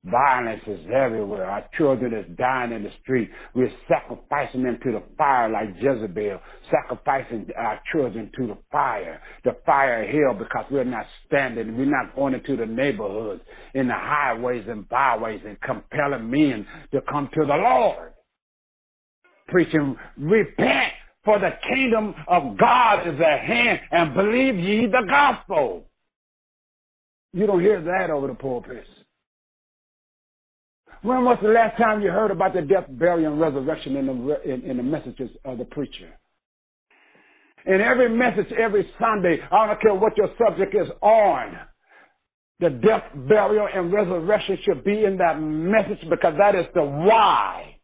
[0.05, 1.45] Violence is everywhere.
[1.45, 3.29] Our children is dying in the street.
[3.53, 6.39] We're sacrificing them to the fire like Jezebel,
[6.71, 11.77] sacrificing our children to the fire, the fire of hell because we're not standing.
[11.77, 13.43] We're not going into the neighborhoods,
[13.75, 18.13] in the highways and byways and compelling men to come to the Lord.
[19.49, 20.93] Preaching, repent
[21.23, 25.85] for the kingdom of God is at hand and believe ye the gospel.
[27.33, 28.87] You don't hear that over the pulpits.
[31.03, 34.41] When was the last time you heard about the death, burial, and resurrection in the,
[34.43, 36.13] in, in the messages of the preacher?
[37.65, 41.57] In every message, every Sunday, I don't care what your subject is on,
[42.59, 47.75] the death, burial, and resurrection should be in that message because that is the why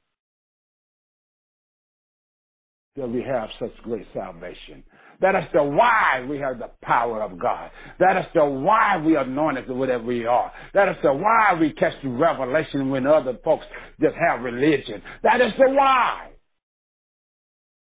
[2.98, 4.84] that we have such great salvation.
[5.20, 7.72] That is the why we have the power of God.
[8.00, 10.52] That is the why we are anointed whatever we are.
[10.74, 13.66] That is the why we catch the revelation when other folks
[14.00, 15.02] just have religion.
[15.24, 16.30] That is the why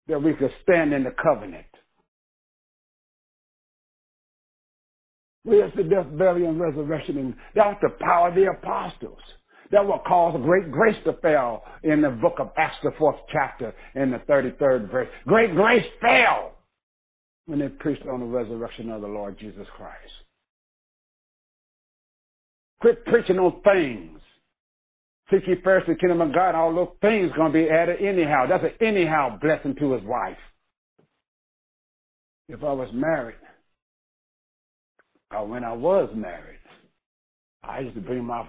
[0.07, 1.65] that we could stand in the covenant.
[5.43, 7.17] Where's the death, burial, and resurrection?
[7.17, 9.19] And that was the power of the apostles.
[9.71, 13.73] That will cause great grace to fail in the book of Acts, the fourth chapter,
[13.95, 15.07] in the 33rd verse.
[15.25, 16.53] Great grace fell
[17.45, 20.11] when they preached on the resurrection of the Lord Jesus Christ.
[22.81, 24.19] Quit preaching on things.
[25.31, 28.45] Seek ye first the kingdom of God, all those things going to be added anyhow.
[28.47, 30.37] That's an anyhow blessing to his wife.
[32.49, 33.37] If I was married,
[35.31, 36.59] or when I was married,
[37.63, 38.45] I used to bring my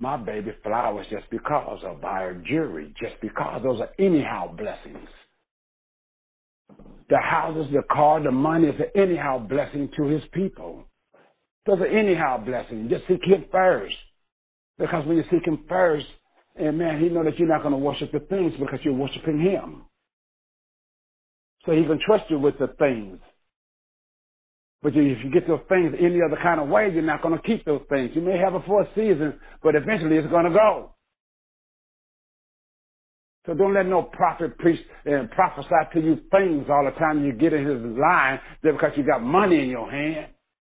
[0.00, 3.62] my baby flowers just because, or buy her jewelry just because.
[3.64, 5.08] Those are anyhow blessings.
[7.08, 10.84] The houses, the car, the money is an anyhow blessing to his people.
[11.66, 12.90] Those are anyhow blessings.
[12.90, 13.96] Just seek him first.
[14.78, 16.06] Because when you seek him first,
[16.56, 19.40] and man, he know that you're not going to worship the things because you're worshiping
[19.40, 19.82] him.
[21.66, 23.18] So he can trust you with the things.
[24.82, 27.42] But if you get those things any other kind of way, you're not going to
[27.42, 28.12] keep those things.
[28.14, 30.94] You may have it for a season, but eventually it's going to go.
[33.48, 37.32] So don't let no prophet preach and prophesy to you things all the time you
[37.32, 40.26] get in his line just because you got money in your hand.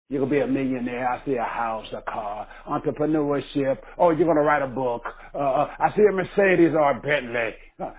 [0.09, 1.07] You're going to be a millionaire.
[1.07, 3.77] I see a house, a car, entrepreneurship.
[3.97, 5.03] Oh, you're going to write a book.
[5.33, 7.53] Uh, uh I see a Mercedes or a Bentley.
[7.79, 7.91] Uh,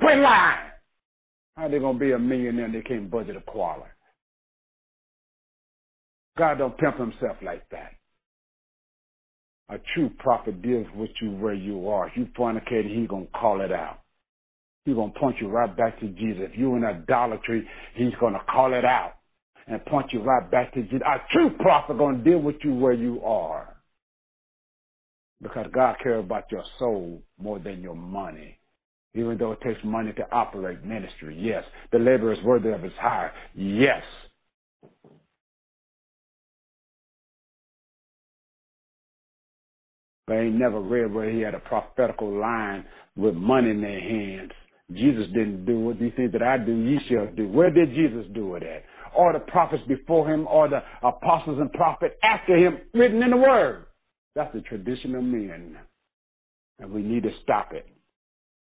[0.00, 0.70] lying.
[1.56, 3.92] How are they going to be a millionaire they can't budget a quarter?
[6.38, 7.94] God don't pimp himself like that.
[9.70, 12.06] A true prophet deals with you where you are.
[12.08, 13.99] If you fornicate, he going to call it out.
[14.90, 16.48] He's going to point you right back to Jesus.
[16.50, 17.64] If you're in idolatry,
[17.94, 19.12] he's going to call it out
[19.68, 21.02] and point you right back to Jesus.
[21.06, 23.76] A true prophet going to deal with you where you are.
[25.40, 28.58] Because God cares about your soul more than your money.
[29.14, 31.62] Even though it takes money to operate ministry, yes.
[31.92, 34.02] The labor is worthy of his hire, yes.
[40.26, 42.84] But I ain't never read where he had a prophetical line
[43.16, 44.50] with money in their hands
[44.92, 46.00] Jesus didn't do it.
[46.00, 47.48] These things that I do, ye shall do.
[47.48, 48.84] Where did Jesus do it at?
[49.16, 53.36] Or the prophets before him, or the apostles and prophets after him, written in the
[53.36, 53.84] Word.
[54.34, 55.76] That's the tradition of men.
[56.78, 57.86] And we need to stop it.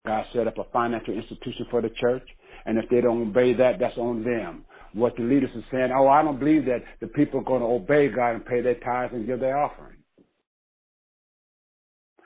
[0.06, 2.26] God set up a financial institution for the church,
[2.66, 4.64] and if they don't obey that, that's on them.
[4.94, 7.66] What the leaders are saying, oh, I don't believe that the people are going to
[7.66, 9.96] obey God and pay their tithes and give their offering.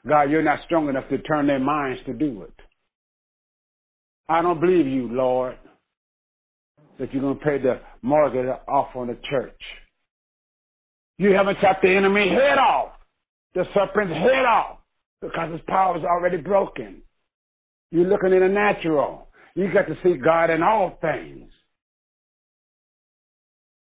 [0.09, 2.55] God, you're not strong enough to turn their minds to do it.
[4.29, 5.57] I don't believe you, Lord,
[6.99, 9.61] that you're going to pay the mortgage off on the church.
[11.19, 12.93] You haven't chopped the enemy head off,
[13.55, 14.79] the serpent's head off,
[15.21, 17.03] because his power is already broken.
[17.91, 19.29] You're looking in the natural.
[19.55, 21.51] You got to see God in all things.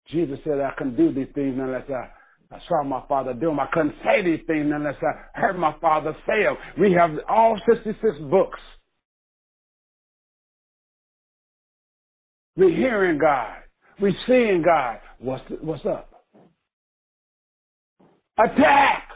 [0.09, 2.09] Jesus said, I couldn't do these things unless I,
[2.55, 3.61] I saw my Father do them.
[3.61, 6.57] I couldn't say these things unless I heard my Father say them.
[6.79, 8.59] We have all 66 books.
[12.57, 13.57] We're hearing God.
[14.01, 14.99] We're seeing God.
[15.19, 16.09] What's, the, what's up?
[18.39, 19.09] Attack!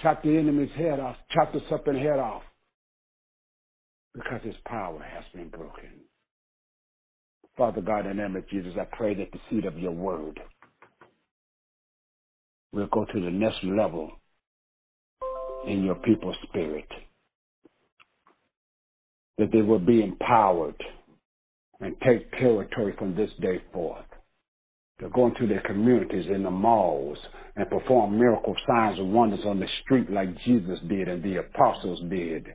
[0.00, 1.16] Chop the enemy's head off.
[1.32, 2.42] Chop the serpent's head off.
[4.14, 5.90] Because his power has been broken.
[7.56, 10.40] Father God, in the name of Jesus, I pray that the seed of your word
[12.72, 14.12] will go to the next level
[15.66, 16.86] in your people's spirit.
[19.38, 20.80] That they will be empowered
[21.80, 24.04] and take territory from this day forth.
[25.00, 27.18] To go into their communities, in the malls,
[27.54, 32.00] and perform miracle signs and wonders on the street like Jesus did and the apostles
[32.10, 32.46] did.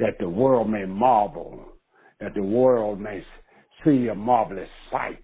[0.00, 1.66] That the world may marvel,
[2.20, 3.24] that the world may
[3.84, 5.22] see a marvelous sight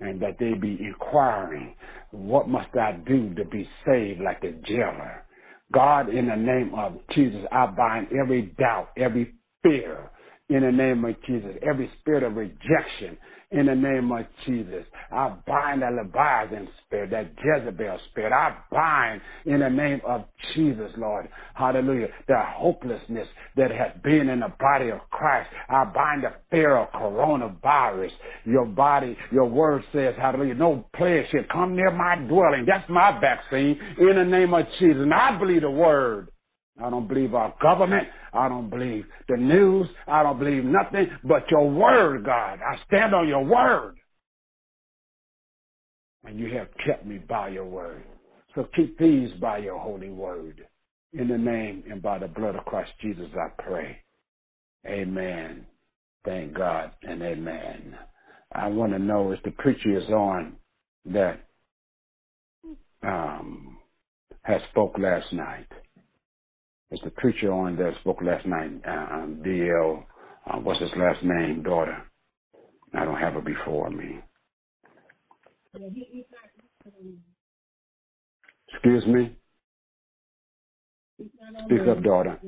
[0.00, 1.74] and that they be inquiring,
[2.10, 5.24] what must I do to be saved like the jailer?
[5.72, 10.10] God, in the name of Jesus, I bind every doubt, every fear,
[10.48, 11.56] in the name of Jesus.
[11.62, 13.18] Every spirit of rejection
[13.52, 14.84] in the name of Jesus.
[15.12, 18.32] I bind that Leviathan spirit, that Jezebel spirit.
[18.32, 20.24] I bind in the name of
[20.54, 21.28] Jesus, Lord.
[21.54, 22.08] Hallelujah.
[22.26, 25.48] The hopelessness that has been in the body of Christ.
[25.68, 28.10] I bind the fear of coronavirus.
[28.44, 32.66] Your body, your word says, hallelujah, no plague should come near my dwelling.
[32.66, 35.02] That's my vaccine in the name of Jesus.
[35.02, 36.30] And I believe the word.
[36.82, 38.06] I don't believe our government.
[38.32, 39.88] I don't believe the news.
[40.06, 42.60] I don't believe nothing but your word, God.
[42.60, 43.96] I stand on your word.
[46.24, 48.04] And you have kept me by your word.
[48.54, 50.66] So keep these by your holy word.
[51.12, 53.98] In the name and by the blood of Christ Jesus, I pray.
[54.86, 55.66] Amen.
[56.24, 57.96] Thank God and amen.
[58.52, 60.56] I want to know if the preacher is on
[61.06, 61.40] that
[63.02, 63.78] um,
[64.42, 65.66] has spoke last night.
[66.90, 70.04] It's the preacher on that spoke last night, uh, um, DL,
[70.46, 72.02] uh, what's his last name, daughter.
[72.94, 74.20] I don't have it before me.
[78.72, 79.38] Excuse me?
[81.66, 82.40] Speak up, daughter.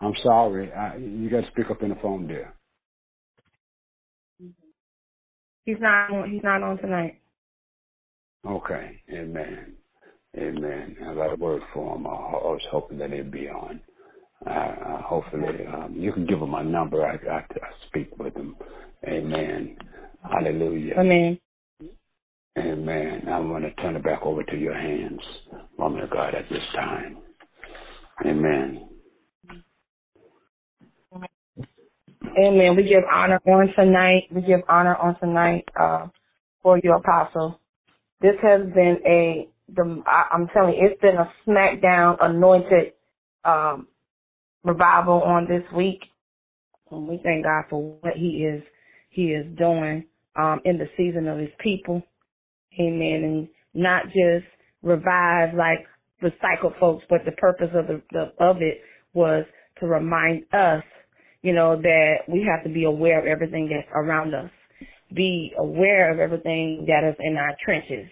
[0.00, 0.72] I'm sorry.
[0.72, 2.54] I, you got to speak up in the phone there.
[5.66, 6.12] He's not.
[6.12, 7.22] On, he's not on tonight.
[8.46, 9.02] Okay.
[9.12, 9.77] Amen.
[10.36, 10.96] Amen.
[11.06, 12.06] I got a word for him.
[12.06, 13.80] I, was hoping that he'd be on.
[14.46, 17.04] Uh, uh, hopefully, um, you can give him my number.
[17.04, 18.56] I, I, I speak with him.
[19.06, 19.76] Amen.
[20.22, 20.94] Hallelujah.
[20.98, 21.38] Amen.
[22.58, 23.22] Amen.
[23.28, 25.20] I'm going to turn it back over to your hands,
[25.78, 27.18] woman of God, at this time.
[28.26, 28.88] Amen.
[32.38, 32.76] Amen.
[32.76, 34.24] We give honor on tonight.
[34.30, 36.08] We give honor on tonight uh,
[36.62, 37.60] for your apostle.
[38.20, 42.92] This has been a the I, I'm telling you, it's been a smackdown anointed
[43.44, 43.88] um,
[44.64, 46.00] revival on this week.
[46.90, 48.62] And we thank God for what He is
[49.10, 50.04] He is doing
[50.36, 52.02] um, in the season of His people.
[52.80, 53.22] Amen.
[53.24, 54.46] And not just
[54.82, 55.86] revive like
[56.22, 58.80] recycle folks, but the purpose of the, the of it
[59.12, 59.44] was
[59.80, 60.82] to remind us,
[61.42, 64.50] you know, that we have to be aware of everything that's around us.
[65.14, 68.10] Be aware of everything that is in our trenches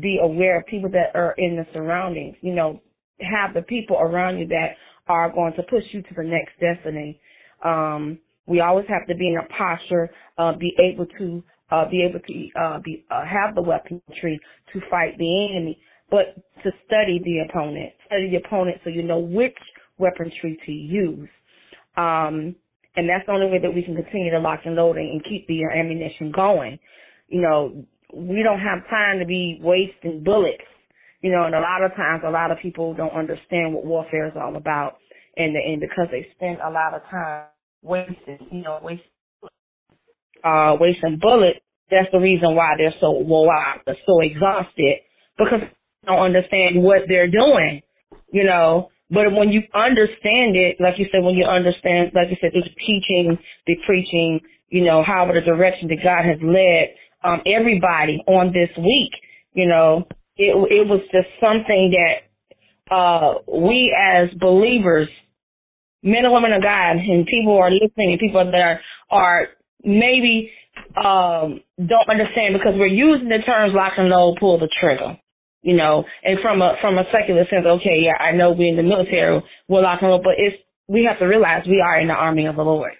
[0.00, 2.36] be aware of people that are in the surroundings.
[2.40, 2.80] You know,
[3.20, 4.76] have the people around you that
[5.08, 7.20] are going to push you to the next destiny.
[7.64, 12.02] Um, we always have to be in a posture, uh, be able to, uh, be
[12.02, 14.40] able to, uh, be, uh, have the weaponry
[14.72, 15.78] to fight the enemy,
[16.10, 19.56] but to study the opponent, study the opponent so you know which
[19.98, 21.28] weaponry to use.
[21.96, 22.56] Um,
[22.96, 25.46] and that's the only way that we can continue to lock and load and keep
[25.46, 26.78] the ammunition going.
[27.28, 30.64] You know, we don't have time to be wasting bullets.
[31.22, 34.26] You know, and a lot of times, a lot of people don't understand what warfare
[34.26, 34.98] is all about,
[35.36, 37.46] and and because they spend a lot of time
[37.80, 39.06] wasting, you know, wasting,
[40.42, 41.60] uh, wasting bullets.
[41.90, 44.96] That's the reason why they're so out, they're so exhausted
[45.38, 47.82] because they don't understand what they're doing.
[48.32, 52.36] You know, but when you understand it, like you said, when you understand, like you
[52.40, 54.40] said, the teaching, the preaching,
[54.70, 59.12] you know, however the direction that God has led, um, everybody on this week.
[59.54, 65.08] You know, it it was just something that uh, we as believers,
[66.02, 68.80] men and women of God, and people are listening, and people that are
[69.10, 69.48] are
[69.84, 70.50] maybe
[70.96, 75.18] um, don't understand because we're using the terms lock and load, pull the trigger.
[75.62, 78.76] You know, and from a from a secular sense, okay, yeah, I know we're in
[78.76, 80.56] the military, we're lock and load, but it's
[80.88, 82.92] we have to realize we are in the army of the Lord.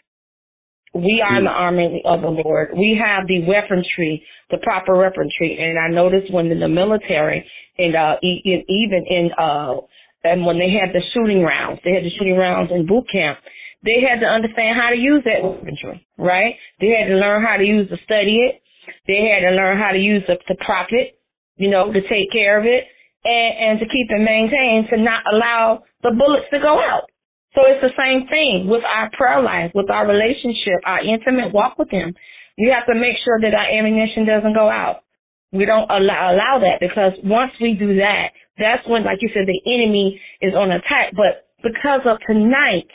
[0.94, 2.70] We are in the army of the Lord.
[2.77, 5.59] We have the weaponry, the proper weaponry.
[5.59, 7.48] And I noticed when in the military
[7.78, 9.77] and uh even in uh
[10.24, 13.39] and when they had the shooting rounds, they had the shooting rounds in boot camp,
[13.85, 16.55] they had to understand how to use that weaponry, right?
[16.81, 18.62] They had to learn how to use to study it.
[19.06, 21.19] They had to learn how to use it to prop it,
[21.56, 22.85] you know, to take care of it
[23.24, 27.05] and, and to keep it maintained to not allow the bullets to go out.
[27.54, 31.78] So it's the same thing with our prayer life, with our relationship, our intimate walk
[31.78, 32.14] with Him.
[32.58, 35.04] We have to make sure that our ammunition doesn't go out.
[35.52, 39.46] We don't allow, allow that because once we do that, that's when, like you said,
[39.46, 41.12] the enemy is on attack.
[41.14, 42.88] But because of tonight,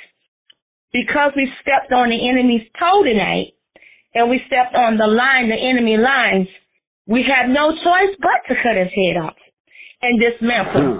[0.92, 3.54] because we stepped on the enemy's toe tonight,
[4.14, 6.48] and we stepped on the line, the enemy lines,
[7.06, 9.36] we have no choice but to cut his head off
[10.02, 10.82] and dismantle.
[10.82, 11.00] Hmm.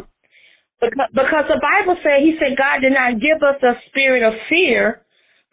[0.80, 5.02] Because, the Bible said, he said, God did not give us a spirit of fear,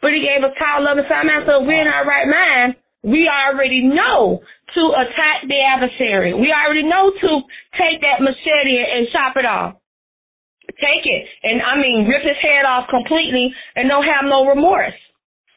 [0.03, 1.45] but he gave us power, love, and sound mind.
[1.47, 4.41] So we're in our right mind, we already know
[4.75, 6.35] to attack the adversary.
[6.35, 7.41] We already know to
[7.79, 9.77] take that machete and chop it off.
[10.81, 11.27] Take it.
[11.43, 14.95] And I mean, rip his head off completely and don't have no remorse.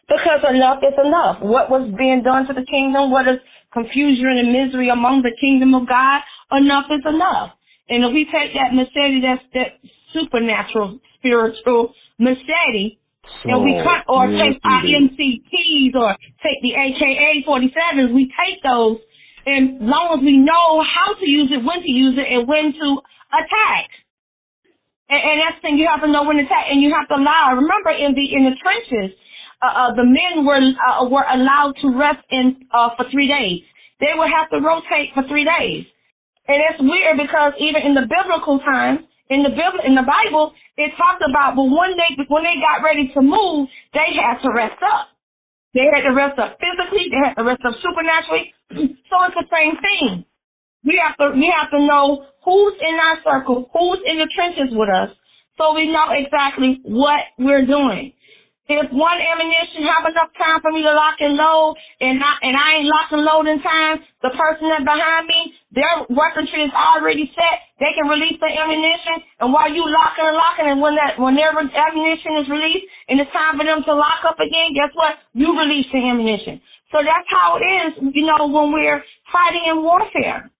[0.07, 1.41] Because enough is enough.
[1.41, 3.11] What was being done to the kingdom?
[3.11, 3.39] What is
[3.73, 6.21] confusion and misery among the kingdom of God?
[6.51, 7.56] Enough is enough.
[7.89, 9.79] And if we take that machete, that's that
[10.13, 12.97] supernatural, spiritual machete,
[13.43, 18.31] so, and we cut, or yes, take our MCTs or take the AKA 47s, we
[18.31, 18.97] take those,
[19.45, 22.47] and as long as we know how to use it, when to use it, and
[22.47, 22.87] when to
[23.35, 23.89] attack.
[25.09, 27.07] And, and that's the thing, you have to know when to attack, and you have
[27.09, 27.55] to allow.
[27.55, 29.15] Remember, in the in the trenches,
[29.61, 33.61] uh, uh, the men were uh, were allowed to rest in uh, for three days.
[33.99, 35.85] They would have to rotate for three days.
[36.47, 40.53] And it's weird because even in the biblical times, in the Bible, in the Bible,
[40.77, 44.51] it talked about, but when they when they got ready to move, they had to
[44.53, 45.09] rest up.
[45.73, 47.09] They had to rest up physically.
[47.11, 48.53] They had to rest up supernaturally.
[49.09, 50.25] so it's the same thing.
[50.85, 54.71] We have to we have to know who's in our circle, who's in the trenches
[54.71, 55.11] with us,
[55.57, 58.13] so we know exactly what we're doing.
[58.69, 62.55] If one ammunition have enough time for me to lock and load, and I and
[62.55, 66.71] I ain't lock and load in time, the person that behind me, their weaponry is
[66.71, 67.57] already set.
[67.79, 71.35] They can release the ammunition, and while you locking and locking, and when that when
[71.35, 75.15] their ammunition is released, and it's time for them to lock up again, guess what?
[75.33, 76.61] You release the ammunition.
[76.91, 79.03] So that's how it is, you know, when we're
[79.33, 80.51] fighting in warfare.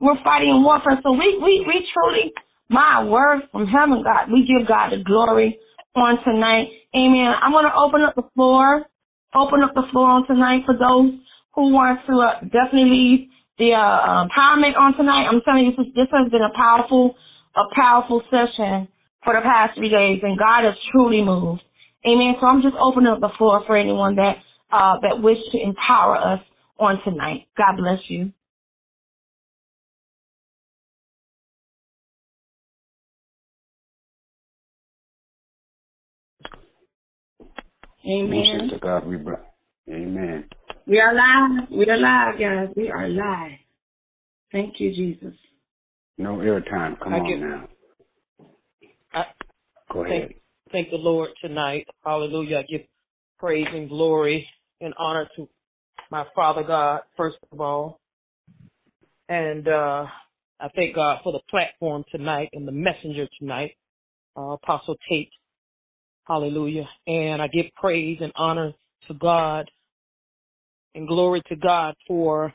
[0.00, 1.00] We're fighting in warfare.
[1.02, 2.32] So we we we truly,
[2.68, 5.58] my word from heaven, God, we give God the glory
[5.94, 6.68] on tonight.
[6.94, 7.32] Amen.
[7.42, 8.84] I'm going to open up the floor,
[9.34, 11.12] open up the floor on tonight for those
[11.54, 15.26] who want to uh, definitely leave the uh, empowerment on tonight.
[15.30, 17.14] I'm telling you, this, this has been a powerful,
[17.56, 18.88] a powerful session
[19.22, 21.62] for the past three days, and God has truly moved.
[22.06, 22.34] Amen.
[22.40, 24.38] So I'm just opening up the floor for anyone that
[24.70, 26.40] uh, that wish to empower us
[26.78, 27.46] on tonight.
[27.56, 28.32] God bless you.
[38.06, 38.68] Amen.
[38.70, 39.38] To God we bring.
[39.88, 40.44] Amen.
[40.86, 41.68] We are live.
[41.70, 42.74] We are live, guys.
[42.76, 43.58] We are live.
[44.52, 45.34] Thank you, Jesus.
[46.18, 47.00] No airtime.
[47.00, 47.68] Come I on now.
[49.14, 49.24] I,
[49.90, 50.20] Go ahead.
[50.20, 51.86] Thank, thank the Lord tonight.
[52.04, 52.58] Hallelujah.
[52.58, 52.82] I give
[53.38, 54.46] praise and glory
[54.80, 55.48] and honor to
[56.10, 58.00] my Father God, first of all.
[59.30, 60.06] And uh,
[60.60, 63.72] I thank God for the platform tonight and the messenger tonight,
[64.36, 65.30] uh, Apostle Tate
[66.26, 66.88] Hallelujah.
[67.06, 68.72] And I give praise and honor
[69.08, 69.70] to God
[70.94, 72.52] and glory to God for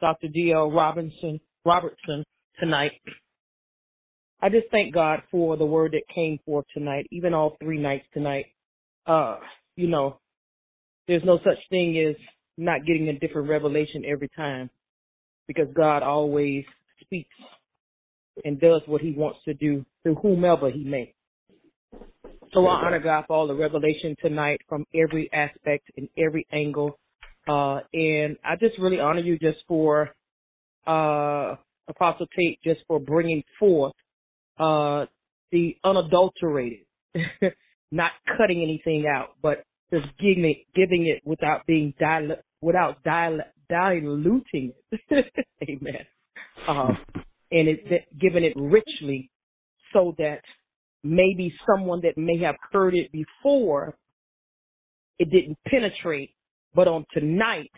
[0.00, 0.28] Dr.
[0.28, 0.70] D.L.
[0.70, 2.24] Robinson, Robertson
[2.58, 2.92] tonight.
[4.40, 8.06] I just thank God for the word that came forth tonight, even all three nights
[8.12, 8.46] tonight.
[9.06, 9.38] Uh,
[9.76, 10.18] you know,
[11.08, 12.16] there's no such thing as
[12.58, 14.70] not getting a different revelation every time
[15.46, 16.64] because God always
[17.00, 17.34] speaks
[18.44, 21.14] and does what he wants to do through whomever he may.
[22.52, 26.98] So I honor God for all the revelation tonight from every aspect and every angle.
[27.48, 30.10] Uh, and I just really honor you just for,
[30.86, 31.56] uh,
[31.88, 33.94] Apostle Tate, just for bringing forth,
[34.58, 35.06] uh,
[35.52, 36.86] the unadulterated,
[37.92, 43.40] not cutting anything out, but just giving it, giving it without being dil- without dil-
[43.68, 45.32] diluting it.
[45.68, 46.06] Amen.
[46.66, 46.98] Um,
[47.52, 49.30] and it, giving it richly
[49.92, 50.42] so that
[51.06, 53.96] maybe someone that may have heard it before,
[55.18, 56.30] it didn't penetrate,
[56.74, 57.70] but on tonight,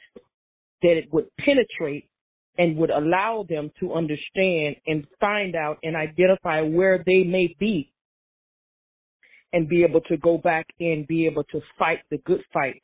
[0.83, 2.09] that it would penetrate
[2.57, 7.93] and would allow them to understand and find out and identify where they may be
[9.53, 12.83] and be able to go back and be able to fight the good fight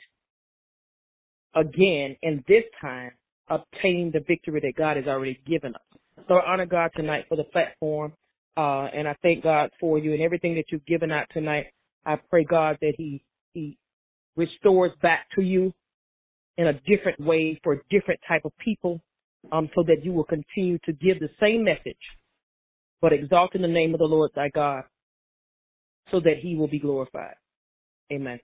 [1.54, 3.10] again and this time
[3.48, 6.00] obtain the victory that God has already given us.
[6.28, 8.12] So I honor God tonight for the platform.
[8.56, 11.66] Uh, and I thank God for you and everything that you've given out tonight.
[12.06, 13.22] I pray God that He
[13.52, 13.76] He
[14.36, 15.72] restores back to you
[16.56, 19.00] in a different way for a different type of people,
[19.50, 21.96] um, so that you will continue to give the same message,
[23.00, 24.84] but exalt in the name of the Lord thy God,
[26.10, 27.34] so that He will be glorified.
[28.12, 28.38] Amen.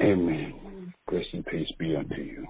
[0.00, 0.94] Amen.
[1.06, 2.46] Grace and peace be unto you.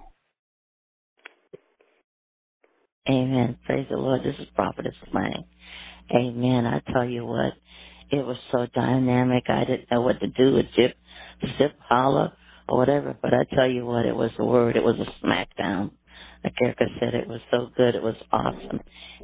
[3.09, 3.59] Amen.
[3.67, 4.21] Praise the Lord.
[4.23, 5.45] This is Prophetess Lang.
[6.15, 6.67] Amen.
[6.67, 7.55] I tell you what,
[8.11, 9.45] it was so dynamic.
[9.49, 10.97] I didn't know what to do with zip,
[11.59, 12.33] zip, holler,
[12.69, 13.17] or whatever.
[13.21, 14.77] But I tell you what, it was the word.
[14.77, 15.93] It was a smackdown.
[16.45, 17.95] Like Erica said, it was so good.
[17.95, 18.81] It was awesome.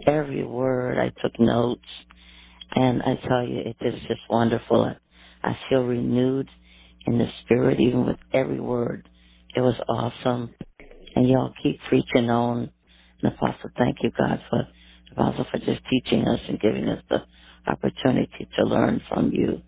[0.07, 1.89] Every word, I took notes.
[2.75, 4.95] And I tell you, it is just wonderful.
[5.43, 6.49] I feel renewed
[7.07, 9.09] in the spirit, even with every word.
[9.55, 10.55] It was awesome.
[11.15, 12.71] And y'all keep preaching on.
[13.23, 14.69] And Apostle, thank you, God, for
[15.17, 17.23] Apostle for just teaching us and giving us the
[17.67, 19.63] opportunity to learn from you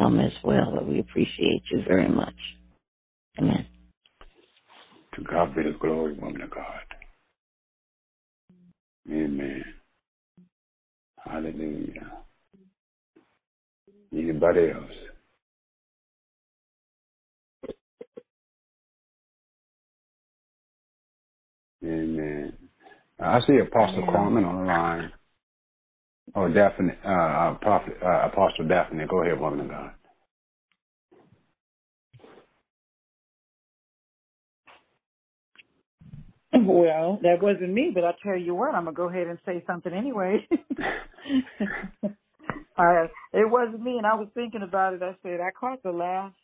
[0.00, 0.84] um, as well.
[0.84, 2.34] We appreciate you very much.
[3.38, 3.66] Amen.
[5.14, 6.82] To God be the glory, woman of God.
[9.10, 9.64] Amen.
[11.24, 12.24] Hallelujah.
[14.12, 14.92] Anybody else?
[21.84, 22.57] Amen.
[23.20, 24.14] I see Apostle Amen.
[24.14, 25.12] Carmen on the line.
[26.36, 29.06] Oh, Daphne, uh, uh, Prophet, uh, Apostle Daphne.
[29.08, 29.92] Go ahead, woman of God.
[36.54, 39.62] Well, that wasn't me, but I tell you what, I'm gonna go ahead and say
[39.66, 40.46] something anyway.
[42.78, 43.04] uh,
[43.34, 45.02] it wasn't me, and I was thinking about it.
[45.02, 46.34] I said I caught the last.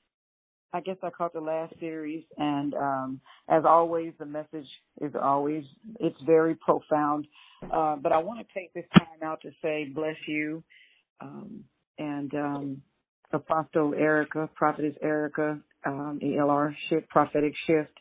[0.74, 4.66] I guess I caught the last series, and um, as always, the message
[5.00, 5.62] is always
[6.00, 7.28] it's very profound.
[7.72, 10.64] Uh, but I want to take this time out to say bless you,
[11.20, 11.62] um,
[11.98, 12.82] and um,
[13.32, 17.96] Apostle Erica, Prophetess Erica, um, ELR shift, prophetic shift.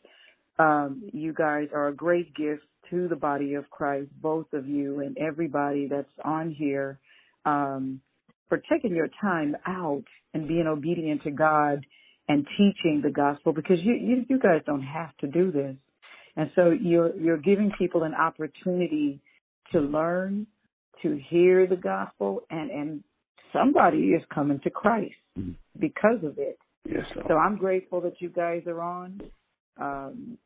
[0.58, 5.02] Um, you guys are a great gift to the body of Christ, both of you
[5.02, 6.98] and everybody that's on here,
[7.46, 8.02] um,
[8.50, 11.86] for taking your time out and being obedient to God
[12.28, 15.76] and teaching the gospel because you, you, you guys don't have to do this.
[16.36, 19.20] And so you're, you're giving people an opportunity
[19.72, 20.48] to learn,
[21.02, 23.04] to hear the gospel and, and
[23.52, 25.16] somebody is coming to Christ
[25.80, 26.58] because of it.
[26.86, 27.28] Yes, Lord.
[27.30, 29.22] So I'm grateful that you guys are on.
[29.80, 30.38] Um,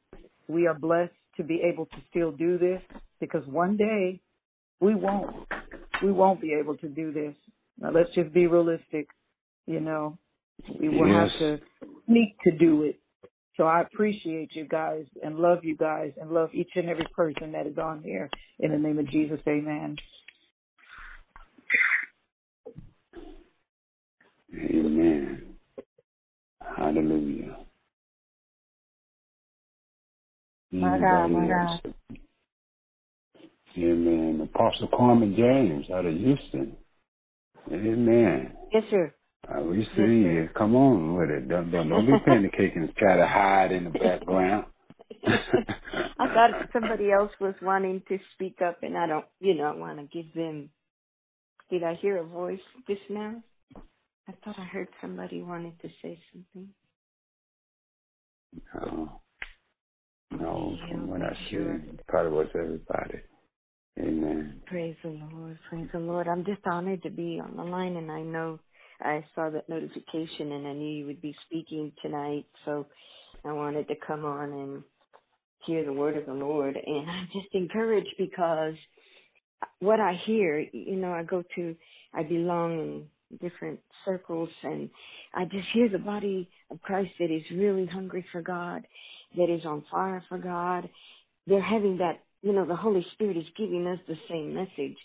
[0.48, 2.82] we are blessed to be able to still do this
[3.20, 4.20] because one day
[4.80, 5.48] we won't.
[6.04, 7.36] We won't be able to do this.
[7.80, 9.08] Now let's just be realistic.
[9.66, 10.18] You know,
[10.80, 11.32] we will Yes.
[11.32, 11.62] have to
[12.06, 13.00] sneak to do it.
[13.56, 17.52] So I appreciate you guys and love you guys and love each and every person
[17.54, 18.30] that is on here.
[18.60, 19.98] In the name of Jesus, amen.
[24.54, 25.56] Amen.
[26.78, 27.58] Hallelujah.
[30.72, 31.94] My God, my God.
[33.78, 34.50] Amen.
[34.54, 36.76] Apostle Carmen James out of Houston.
[37.72, 38.54] Amen.
[38.72, 39.14] Yes, sir.
[39.50, 40.50] Uh, we see you.
[40.58, 41.50] Come on with it.
[41.50, 44.66] Don't, don't, don't be panicking and try to hide in the background.
[45.28, 50.00] I thought somebody else was wanting to speak up, and I don't, you know, want
[50.00, 50.72] to give them.
[51.70, 53.44] Did I hear a voice just now?
[54.28, 56.70] I thought I heard somebody wanted to say something.
[58.76, 59.22] No,
[60.32, 61.76] no from what I see, Sure.
[61.76, 63.22] it probably was everybody.
[64.00, 64.62] Amen.
[64.68, 65.60] Praise the Lord.
[65.70, 66.28] Praise the Lord.
[66.28, 68.60] I'm just honored to be on the line, and I know
[69.02, 72.88] I saw that notification, and I knew you would be speaking tonight, so
[73.46, 74.84] I wanted to come on and
[75.66, 76.76] hear the word of the Lord.
[76.76, 78.76] And I'm just encouraged because
[79.80, 81.76] what I hear, you know, I go to,
[82.14, 84.90] I belong in different circles, and
[85.34, 88.86] I just hear the body of Christ that is really hungry for God,
[89.36, 90.90] that is on fire for God.
[91.46, 94.98] They're having that, you know, the Holy Spirit is giving us the same message,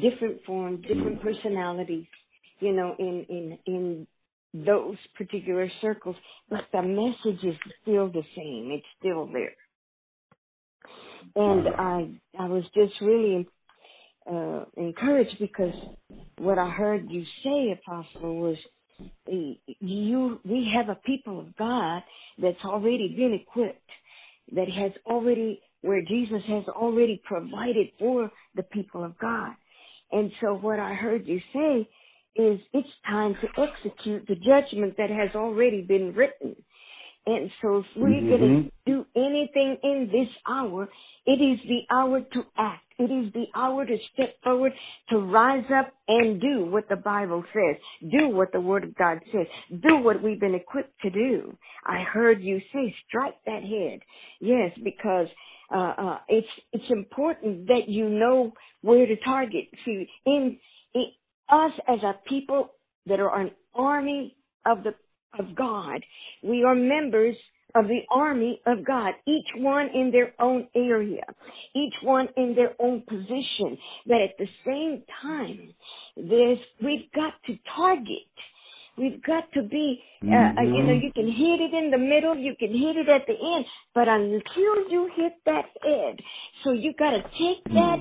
[0.00, 1.28] different forms, different mm-hmm.
[1.28, 2.06] personalities,
[2.60, 4.06] you know, in in in
[4.54, 6.16] those particular circles,
[6.48, 8.70] but the message is still the same.
[8.72, 9.54] It's still there.
[11.34, 13.46] And I I was just really
[14.30, 15.74] uh, encouraged because
[16.38, 18.56] what I heard you say, Apostle, was
[19.80, 22.02] you, we have a people of God
[22.40, 23.90] that's already been equipped,
[24.54, 29.52] that has already, where Jesus has already provided for the people of God.
[30.12, 31.88] And so what I heard you say
[32.38, 36.56] is it's time to execute the judgment that has already been written.
[37.26, 38.28] And so if we're mm-hmm.
[38.28, 40.88] going to do anything in this hour,
[41.26, 42.84] it is the hour to act.
[42.98, 44.72] It is the hour to step forward,
[45.10, 47.76] to rise up and do what the Bible says.
[48.10, 49.46] Do what the Word of God says.
[49.82, 51.58] Do what we've been equipped to do.
[51.84, 54.00] I heard you say, strike that head.
[54.40, 55.26] Yes, because
[55.74, 58.52] uh, uh, it's it's important that you know
[58.82, 59.64] where to target.
[59.84, 60.58] See, in,
[60.94, 61.06] in
[61.48, 62.70] us as a people
[63.06, 64.94] that are an army of the
[65.38, 66.00] of God.
[66.42, 67.36] We are members
[67.74, 71.24] of the army of God, each one in their own area,
[71.74, 73.76] each one in their own position.
[74.06, 75.74] But at the same time,
[76.16, 78.32] there's, we've got to target.
[78.96, 80.74] We've got to be, uh, mm-hmm.
[80.74, 83.34] you know, you can hit it in the middle, you can hit it at the
[83.34, 86.18] end, but until you hit that head,
[86.64, 87.98] so you got to take that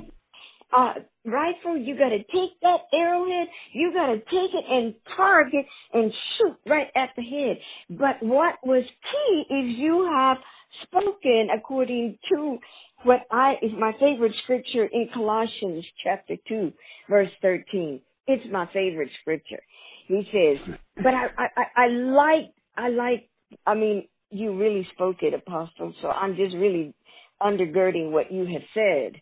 [0.76, 0.93] uh,
[1.26, 6.88] rifle, you gotta take that arrowhead, you gotta take it and target and shoot right
[6.95, 7.57] at the head.
[7.89, 10.38] But what was key is you have
[10.84, 12.57] spoken according to
[13.03, 16.73] what I is my favorite scripture in Colossians chapter 2
[17.10, 18.02] verse 13.
[18.27, 19.61] It's my favorite scripture.
[20.07, 23.30] He says, but I, I, I like, I like,
[23.65, 26.93] I mean, you really spoke it, apostle, so I'm just really
[27.41, 29.22] undergirding what you have said.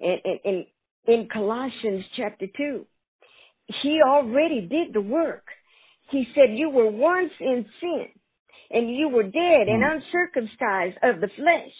[0.00, 0.66] And, and, and
[1.06, 2.86] in Colossians chapter 2.
[3.82, 5.44] He already did the work.
[6.10, 8.06] He said, You were once in sin,
[8.70, 9.92] and you were dead and mm.
[9.94, 11.72] uncircumcised of the flesh.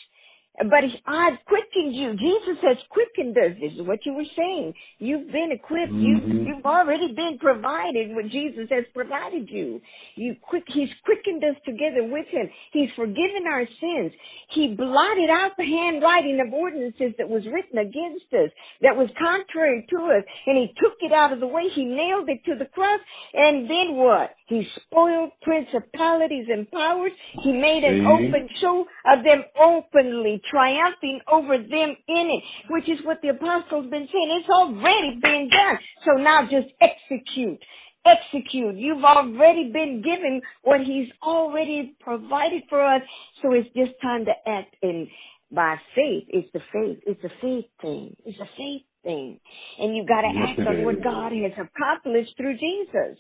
[0.58, 2.12] But I've quickened you.
[2.12, 3.56] Jesus has quickened us.
[3.60, 4.74] This is what you were saying.
[4.98, 5.92] You've been equipped.
[5.92, 6.30] Mm-hmm.
[6.30, 9.80] You, you've already been provided what Jesus has provided you.
[10.16, 12.50] You quick, he's quickened us together with him.
[12.72, 14.12] He's forgiven our sins.
[14.50, 18.50] He blotted out the handwriting of ordinances that was written against us,
[18.82, 21.62] that was contrary to us, and he took it out of the way.
[21.74, 23.00] He nailed it to the cross.
[23.32, 24.34] And then what?
[24.46, 27.12] He spoiled principalities and powers.
[27.44, 33.04] He made an open show of them openly triumphing over them in it, which is
[33.04, 34.40] what the apostles been saying.
[34.40, 35.78] It's already been done.
[36.04, 37.60] So now just execute.
[38.04, 38.76] Execute.
[38.76, 43.02] You've already been given what he's already provided for us.
[43.42, 45.08] So it's just time to act in
[45.52, 46.24] by faith.
[46.28, 46.98] It's the faith.
[47.06, 48.16] It's a faith thing.
[48.24, 49.38] It's a faith thing.
[49.78, 53.18] And you gotta yes, act on what God has accomplished through Jesus.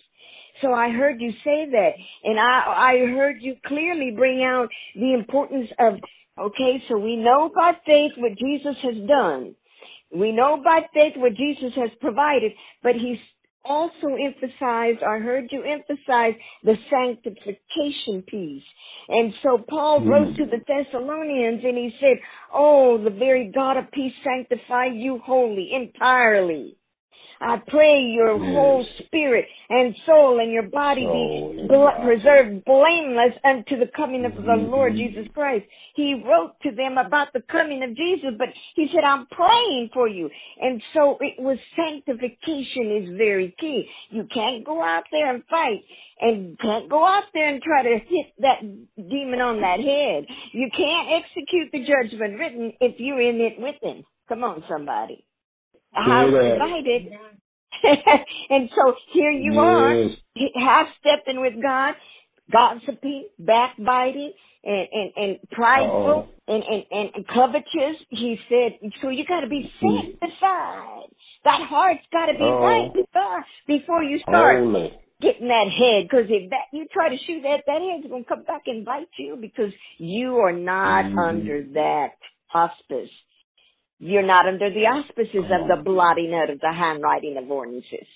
[0.62, 1.92] So I heard you say that,
[2.24, 5.94] and I I heard you clearly bring out the importance of
[6.38, 9.54] Okay, so we know by faith what Jesus has done.
[10.14, 12.52] We know by faith what Jesus has provided,
[12.82, 13.18] but he's
[13.64, 16.34] also emphasized, I heard you emphasize
[16.64, 18.62] the sanctification piece.
[19.08, 20.08] And so Paul mm.
[20.08, 22.16] wrote to the Thessalonians and he said,
[22.52, 26.76] Oh, the very God of peace sanctify you wholly, entirely.
[27.42, 28.54] I pray your yes.
[28.54, 34.26] whole spirit and soul and your body soul be bl- preserved blameless unto the coming
[34.26, 34.70] of the mm-hmm.
[34.70, 35.64] Lord Jesus Christ.
[35.94, 40.06] He wrote to them about the coming of Jesus, but he said, I'm praying for
[40.06, 40.28] you.
[40.60, 43.88] And so it was sanctification is very key.
[44.10, 45.80] You can't go out there and fight
[46.20, 48.60] and can't go out there and try to hit that
[48.96, 50.26] demon on that head.
[50.52, 54.04] You can't execute the judgment written if you're in it with him.
[54.28, 55.24] Come on, somebody.
[55.94, 57.12] I was invited.
[58.50, 60.18] and so here you yes.
[60.36, 61.94] are, half stepping with God,
[62.52, 64.32] gossiping, backbiting,
[64.64, 67.96] and, and, and prideful and, and, and covetous.
[68.10, 71.08] He said, so you gotta be sanctified.
[71.44, 72.60] That heart's gotta be oh.
[72.60, 74.92] right before, before you start Holy.
[75.22, 76.10] getting that head.
[76.10, 79.08] Cause if that, you try to shoot that, that head's gonna come back and bite
[79.18, 81.28] you because you are not mm.
[81.28, 82.12] under that
[82.52, 83.10] auspice.
[84.00, 88.06] You're not under the auspices of the blotting out of the handwriting of ordinances.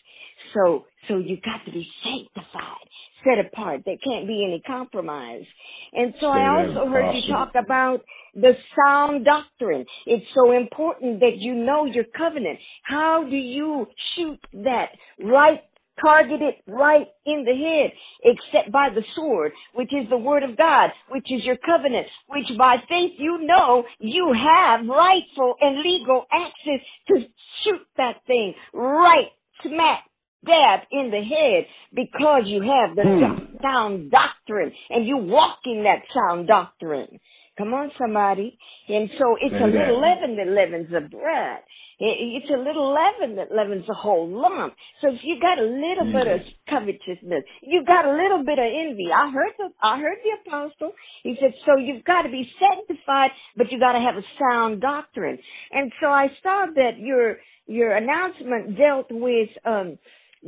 [0.54, 2.88] So, so you got to be sanctified,
[3.22, 3.82] set apart.
[3.84, 5.44] There can't be any compromise.
[5.92, 8.00] And so I also heard you talk about
[8.34, 9.84] the sound doctrine.
[10.06, 12.58] It's so important that you know your covenant.
[12.84, 13.86] How do you
[14.16, 14.88] shoot that
[15.22, 15.60] right
[16.00, 17.92] targeted right in the head,
[18.24, 22.46] except by the sword, which is the word of God, which is your covenant, which
[22.58, 27.26] by faith you know you have rightful and legal access to
[27.62, 29.28] shoot that thing right
[29.62, 30.04] smack
[30.44, 33.56] dab in the head because you have the hmm.
[33.62, 37.18] sound doctrine and you walk in that sound doctrine.
[37.56, 38.58] Come on, somebody.
[38.88, 41.60] And so it's a little leaven that leavens the bread.
[42.00, 44.74] It's a little leaven that leavens the whole lump.
[45.00, 48.64] So if you got a little bit of covetousness, you got a little bit of
[48.64, 49.06] envy.
[49.14, 50.92] I heard the I heard the apostle.
[51.22, 54.80] He said, so you've got to be sanctified, but you got to have a sound
[54.80, 55.38] doctrine.
[55.70, 57.36] And so I saw that your
[57.66, 59.96] your announcement dealt with um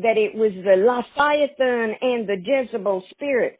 [0.02, 3.58] that it was the Leviathan and the Jezebel spirit.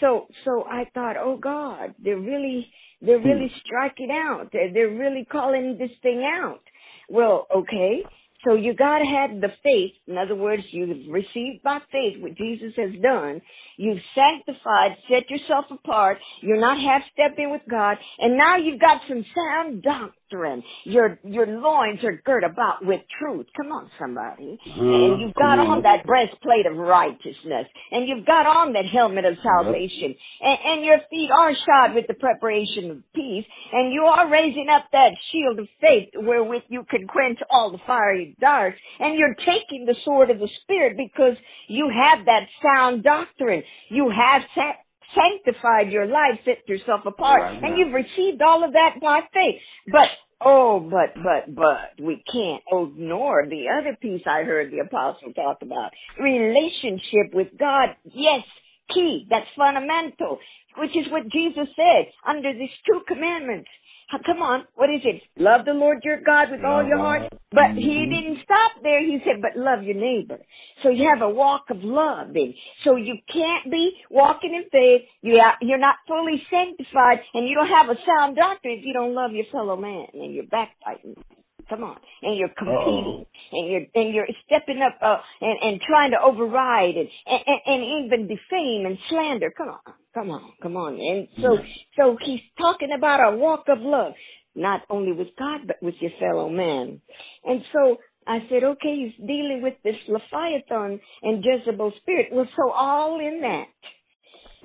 [0.00, 2.68] So so I thought, oh God, they're really
[3.00, 3.28] they're hmm.
[3.28, 4.50] really striking out.
[4.52, 6.60] They're, they're really calling this thing out.
[7.08, 8.02] Well, okay.
[8.46, 9.92] So you gotta have the faith.
[10.06, 13.40] In other words, you've received by faith what Jesus has done.
[13.76, 16.18] You've sanctified, set yourself apart.
[16.42, 17.96] You're not half stepping with God.
[18.18, 20.12] And now you've got some sound doctrine.
[20.84, 23.46] Your, your loins are girt about with truth.
[23.56, 24.58] Come on, somebody.
[24.66, 24.82] Uh-huh.
[24.82, 27.66] And you've got on that breastplate of righteousness.
[27.90, 30.14] And you've got on that helmet of salvation.
[30.40, 33.44] And, and your feet are shod with the preparation of peace.
[33.72, 37.78] And you are raising up that shield of faith wherewith you can quench all the
[37.86, 38.78] fiery darts.
[39.00, 41.36] And you're taking the sword of the Spirit because
[41.68, 43.62] you have that sound doctrine.
[43.88, 48.72] You have sa- sanctified your life, set yourself apart, Right and you've received all of
[48.72, 49.60] that by faith.
[49.90, 50.08] But
[50.40, 55.58] oh, but but but we can't ignore the other piece I heard the apostle talk
[55.62, 57.90] about: relationship with God.
[58.04, 58.42] Yes,
[58.92, 59.26] key.
[59.30, 60.38] That's fundamental,
[60.78, 63.68] which is what Jesus said under these two commandments.
[64.24, 65.22] Come on, what is it?
[65.36, 67.22] Love the Lord your God with all your heart.
[67.52, 69.00] But he didn't stop there.
[69.00, 70.38] He said, but love your neighbor.
[70.82, 72.54] So you have a walk of love then.
[72.84, 75.02] So you can't be walking in faith.
[75.22, 79.14] You you're not fully sanctified and you don't have a sound doctrine if you don't
[79.14, 81.16] love your fellow man and you're backbiting.
[81.68, 86.12] Come on, and you're competing, and you're and you're stepping up uh, and and trying
[86.12, 89.52] to override and, and and even defame and slander.
[89.56, 90.94] Come on, come on, come on.
[90.94, 91.58] And so
[91.96, 94.12] so he's talking about a walk of love,
[94.54, 97.00] not only with God but with your fellow man.
[97.44, 102.28] And so I said, okay, he's dealing with this Leviathan and Jezebel spirit.
[102.32, 103.66] Well, so all in that,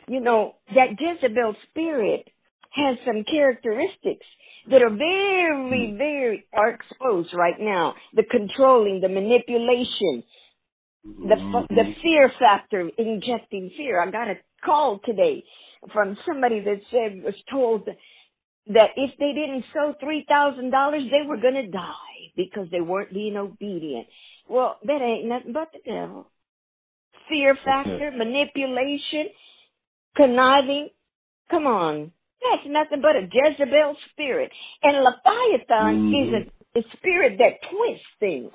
[0.08, 2.28] you know, that Jezebel spirit
[2.72, 4.26] has some characteristics
[4.70, 5.98] that are very, mm-hmm.
[5.98, 7.96] very are exposed right now.
[8.14, 10.24] The controlling, the manipulation,
[11.04, 11.36] the
[11.70, 12.02] the mm-hmm.
[12.02, 14.02] fear factor, injecting fear.
[14.02, 15.44] I got a call today
[15.94, 17.88] from somebody that said was told
[18.68, 22.82] that if they didn't sow three thousand dollars, they were going to die because they
[22.82, 24.08] weren't being obedient.
[24.48, 26.30] Well, that ain't nothing but the devil.
[27.30, 29.28] Fear factor, manipulation,
[30.16, 30.90] conniving.
[31.50, 32.12] Come on,
[32.42, 34.52] that's nothing but a Jezebel spirit.
[34.84, 36.36] And Leviathan mm-hmm.
[36.36, 38.52] is a, a spirit that twists things.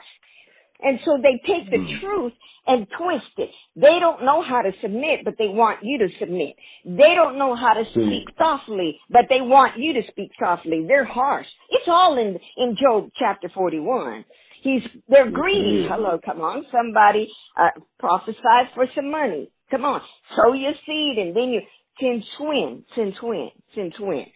[0.83, 2.01] And so they take the hmm.
[2.01, 2.33] truth
[2.67, 3.51] and twist it.
[3.77, 6.55] They don't know how to submit, but they want you to submit.
[6.85, 7.91] They don't know how to hmm.
[7.91, 10.85] speak softly, but they want you to speak softly.
[10.87, 11.47] They're harsh.
[11.71, 14.25] It's all in, in Job chapter 41.
[14.63, 15.87] He's, they're greedy.
[15.87, 15.95] Hmm.
[15.95, 19.51] Hello, come on, somebody, uh, prophesy for some money.
[19.71, 20.01] Come on,
[20.37, 21.61] sow your seed and then you,
[22.01, 24.27] since when, since when, since when?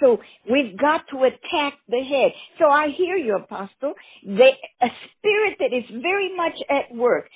[0.00, 0.18] So
[0.50, 2.32] we've got to attack the head.
[2.58, 3.94] So I hear you, Apostle.
[4.24, 4.52] They,
[4.82, 4.88] a
[5.18, 7.28] spirit that is very much at work.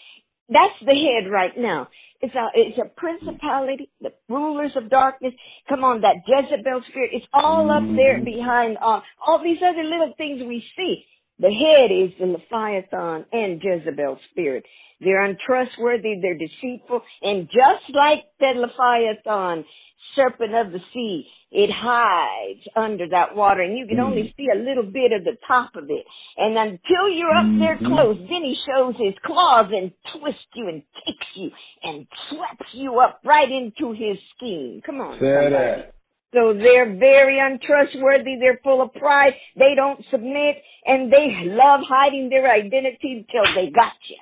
[0.49, 1.89] That's the head right now.
[2.21, 5.33] It's a, it's a principality, the rulers of darkness.
[5.69, 7.11] Come on, that Jezebel spirit.
[7.15, 11.05] It's all up there behind all, all these other little things we see.
[11.41, 14.65] The head is the Leviathan and Jezebel spirit.
[15.01, 19.65] They're untrustworthy, they're deceitful, and just like that Leviathan,
[20.15, 24.37] serpent of the sea, it hides under that water and you can only mm.
[24.37, 26.05] see a little bit of the top of it.
[26.37, 27.87] And until you're up there mm-hmm.
[27.87, 31.51] close, then he shows his claws and twists you and kicks you
[31.83, 34.81] and sweeps you up right into his scheme.
[34.85, 35.19] Come on.
[35.19, 35.55] Say somebody.
[35.55, 35.95] that.
[36.33, 38.37] So they're very untrustworthy.
[38.39, 39.33] They're full of pride.
[39.57, 44.17] They don't submit and they love hiding their identity until they got you.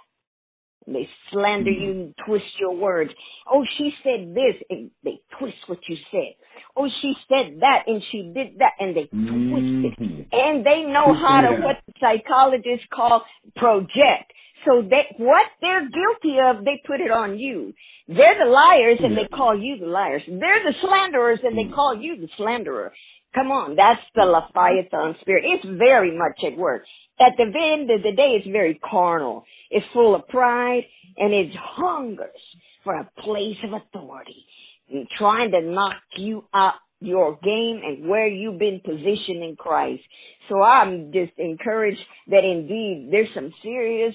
[0.90, 3.10] They slander you and twist your words.
[3.50, 6.34] Oh, she said this and they twist what you said.
[6.74, 10.00] Oh, she said that and she did that and they twist it.
[10.00, 10.22] Mm-hmm.
[10.32, 13.22] And they know how to, what psychologists call
[13.56, 14.32] project.
[14.64, 17.72] So that what they're guilty of, they put it on you.
[18.08, 20.22] They're the liars and they call you the liars.
[20.26, 21.74] They're the slanderers and they mm.
[21.74, 22.92] call you the slanderer.
[23.34, 25.44] Come on, that's the Leviathan spirit.
[25.46, 26.82] It's very much at work.
[27.20, 29.44] At the end of the day, it's very carnal.
[29.70, 30.84] It's full of pride
[31.16, 32.40] and it hungers
[32.84, 34.44] for a place of authority
[34.90, 40.02] and trying to knock you out your game and where you've been positioned in Christ.
[40.48, 44.14] So I'm just encouraged that indeed there's some serious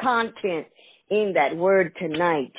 [0.00, 0.66] content
[1.10, 2.52] in that word tonight.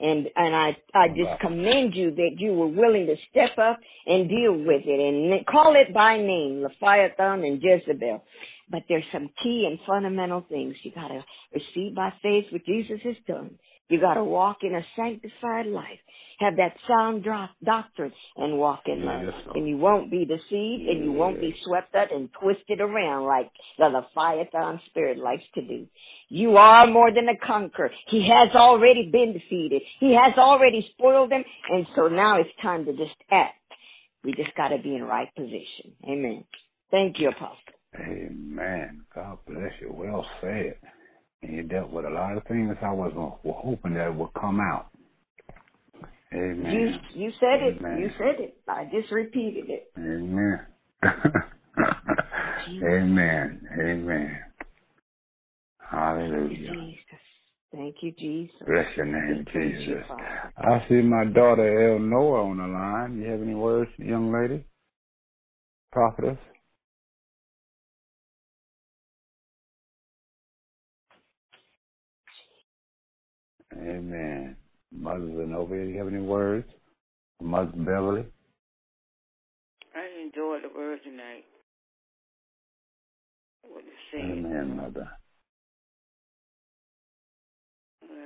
[0.00, 4.28] And and I I just commend you that you were willing to step up and
[4.28, 8.22] deal with it and call it by name, Leviathan and Jezebel.
[8.70, 13.16] But there's some key and fundamental things you gotta receive by faith what Jesus has
[13.26, 13.58] done.
[13.90, 15.98] You gotta walk in a sanctified life
[16.40, 19.22] have that sound drop doctrine and walk in love.
[19.24, 23.26] Yes, and you won't be deceived and you won't be swept up and twisted around
[23.26, 25.86] like the Leviathan spirit likes to do.
[26.28, 27.90] You are more than a conqueror.
[28.08, 29.82] He has already been defeated.
[30.00, 31.44] He has already spoiled them.
[31.68, 33.56] And so now it's time to just act.
[34.24, 35.92] We just got to be in right position.
[36.08, 36.44] Amen.
[36.90, 37.56] Thank you, Apostle.
[37.98, 39.02] Amen.
[39.14, 39.92] God bless you.
[39.92, 40.74] Well said.
[41.42, 43.12] And you dealt with a lot of things I was
[43.44, 44.90] hoping that would come out.
[46.32, 47.00] Amen.
[47.14, 47.80] You you said it.
[47.80, 48.56] You said it.
[48.68, 49.90] I just repeated it.
[49.98, 50.60] Amen.
[52.84, 53.60] Amen.
[53.80, 54.38] Amen.
[55.78, 56.72] Hallelujah.
[56.72, 57.20] Jesus.
[57.72, 58.56] Thank you, Jesus.
[58.66, 60.04] Bless your name, Jesus.
[60.56, 63.20] I see my daughter El Noah on the line.
[63.20, 64.64] You have any words, young lady?
[65.92, 66.38] Prophetess?
[73.74, 74.56] Amen.
[74.92, 76.68] Mother Zenobia, do you have any words?
[77.40, 78.24] Mother Beverly?
[79.94, 81.44] I enjoyed the word tonight.
[83.62, 84.20] What you said.
[84.20, 85.08] Amen, Mother.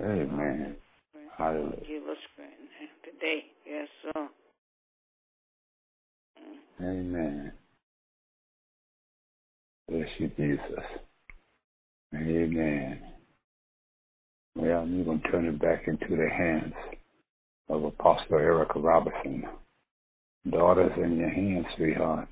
[0.01, 0.77] Amen.
[1.37, 1.77] Hallelujah.
[1.87, 2.55] Give us strength
[3.05, 3.45] today.
[3.67, 4.29] Yes, sir.
[6.81, 7.53] Amen.
[9.89, 10.85] Bless you, Jesus.
[12.15, 13.01] Amen.
[14.57, 16.75] Well, I'm going to turn it back into the hands
[17.69, 19.45] of Apostle Erica Robertson.
[20.51, 22.29] Daughters in your hands, sweetheart.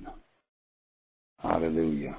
[1.41, 2.17] Hallelujah.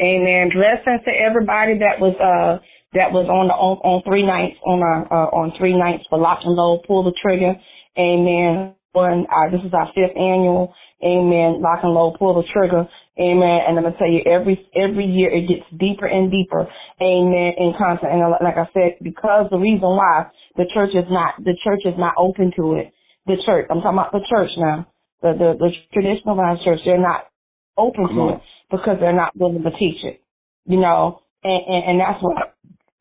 [0.00, 0.50] Amen.
[0.54, 2.62] Blessings to everybody that was uh
[2.94, 6.18] that was on the on, on three nights on our uh, on three nights for
[6.18, 7.54] lock and load, pull the trigger.
[7.98, 8.74] Amen.
[8.96, 10.72] One, uh, this is our fifth annual.
[11.04, 11.60] Amen.
[11.60, 12.88] Lock and load, pull the trigger.
[13.20, 13.60] Amen.
[13.68, 16.66] And I'm gonna tell you, every every year it gets deeper and deeper.
[16.96, 17.52] Amen.
[17.60, 21.52] In content, and like I said, because the reason why the church is not the
[21.62, 22.92] church is not open to it.
[23.26, 24.88] The church, I'm talking about the church now.
[25.20, 27.28] The the, the traditional church, they're not
[27.76, 28.40] open to it
[28.70, 30.22] because they're not willing to teach it.
[30.64, 32.56] You know, and and, and that's what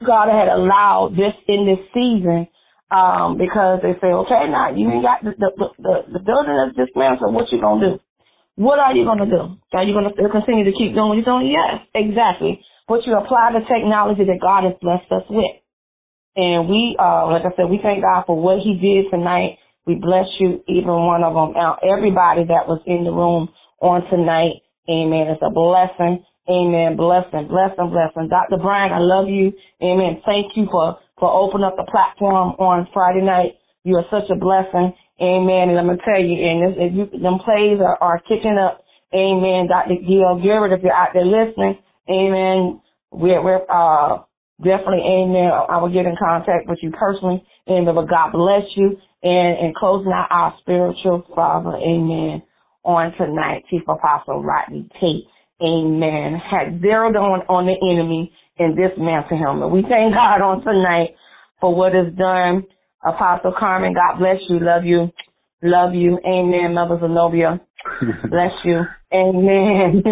[0.06, 2.48] God had allowed this in this season
[2.92, 5.50] um, because they say, okay, now you ain't got the the
[5.80, 7.34] the, the building is dismantled.
[7.34, 8.00] What you gonna do?
[8.56, 9.58] What are you gonna do?
[9.74, 11.52] Are you gonna continue to keep doing what you're doing?
[11.52, 12.62] Yes, exactly.
[12.88, 15.58] But you apply the technology that God has blessed us with.
[16.36, 19.58] And we, uh, like I said, we thank God for what He did tonight.
[19.88, 21.54] We bless you, even one of them.
[21.54, 23.50] Now, everybody that was in the room
[23.82, 25.28] on tonight, Amen.
[25.28, 26.24] It's a blessing.
[26.48, 26.96] Amen.
[26.96, 28.30] Blessing, blessing, blessing.
[28.30, 28.62] Dr.
[28.62, 29.52] Brian, I love you.
[29.82, 30.22] Amen.
[30.26, 33.56] Thank you for for opening up the platform on Friday night.
[33.84, 34.94] You are such a blessing.
[35.22, 35.70] Amen.
[35.70, 38.84] And I'm going to tell you, and if you, them plays are, are kicking up.
[39.14, 39.68] Amen.
[39.68, 39.96] Dr.
[39.96, 41.78] Gail Garrett, if you're out there listening,
[42.10, 42.82] amen.
[43.12, 44.24] We're, we're, uh,
[44.60, 45.52] definitely, amen.
[45.70, 47.46] I will get in contact with you personally.
[47.70, 47.96] Amen.
[47.96, 48.98] But God bless you.
[49.24, 52.44] And, and closing out our spiritual father, amen,
[52.84, 55.26] on tonight, Chief Apostle Rodney Tate,
[55.60, 59.64] amen, had zeroed on, on the enemy and dismantle him.
[59.64, 61.16] And we thank God on tonight
[61.60, 62.64] for what is done.
[63.06, 64.60] Apostle Carmen, God bless you.
[64.60, 65.12] Love you.
[65.62, 66.20] Love you.
[66.26, 66.74] Amen.
[66.74, 67.60] Mother Zenobia.
[68.30, 68.82] bless you.
[69.14, 70.02] Amen.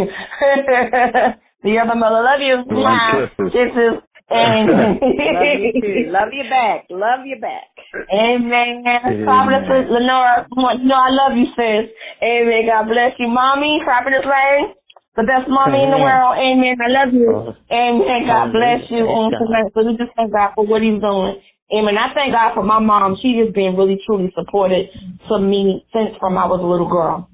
[1.64, 2.64] the other mother, love you.
[2.68, 3.30] Wow.
[3.40, 5.00] This is Amen.
[5.02, 6.12] love you too.
[6.12, 6.86] Love you back.
[6.90, 7.70] Love you back.
[8.14, 8.84] Amen.
[9.24, 11.92] Prophetess Lenora, you know I love you, sis.
[12.22, 12.66] Amen.
[12.68, 13.28] God bless you.
[13.28, 14.74] Mommy, Prophetess Lane.
[15.16, 15.86] The best mommy Amen.
[15.86, 16.34] in the world.
[16.42, 16.76] Amen.
[16.82, 17.30] I love you.
[17.30, 17.56] Oh.
[17.70, 18.26] Amen.
[18.26, 19.70] God bless you on tonight.
[19.74, 21.38] So we just thank God for what he's doing.
[21.70, 21.98] Amen.
[21.98, 23.18] I thank God for my mom.
[23.22, 24.90] She has been really, truly supported
[25.30, 27.30] to me since from I was a little girl.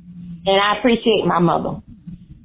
[0.46, 1.80] And I appreciate my mother.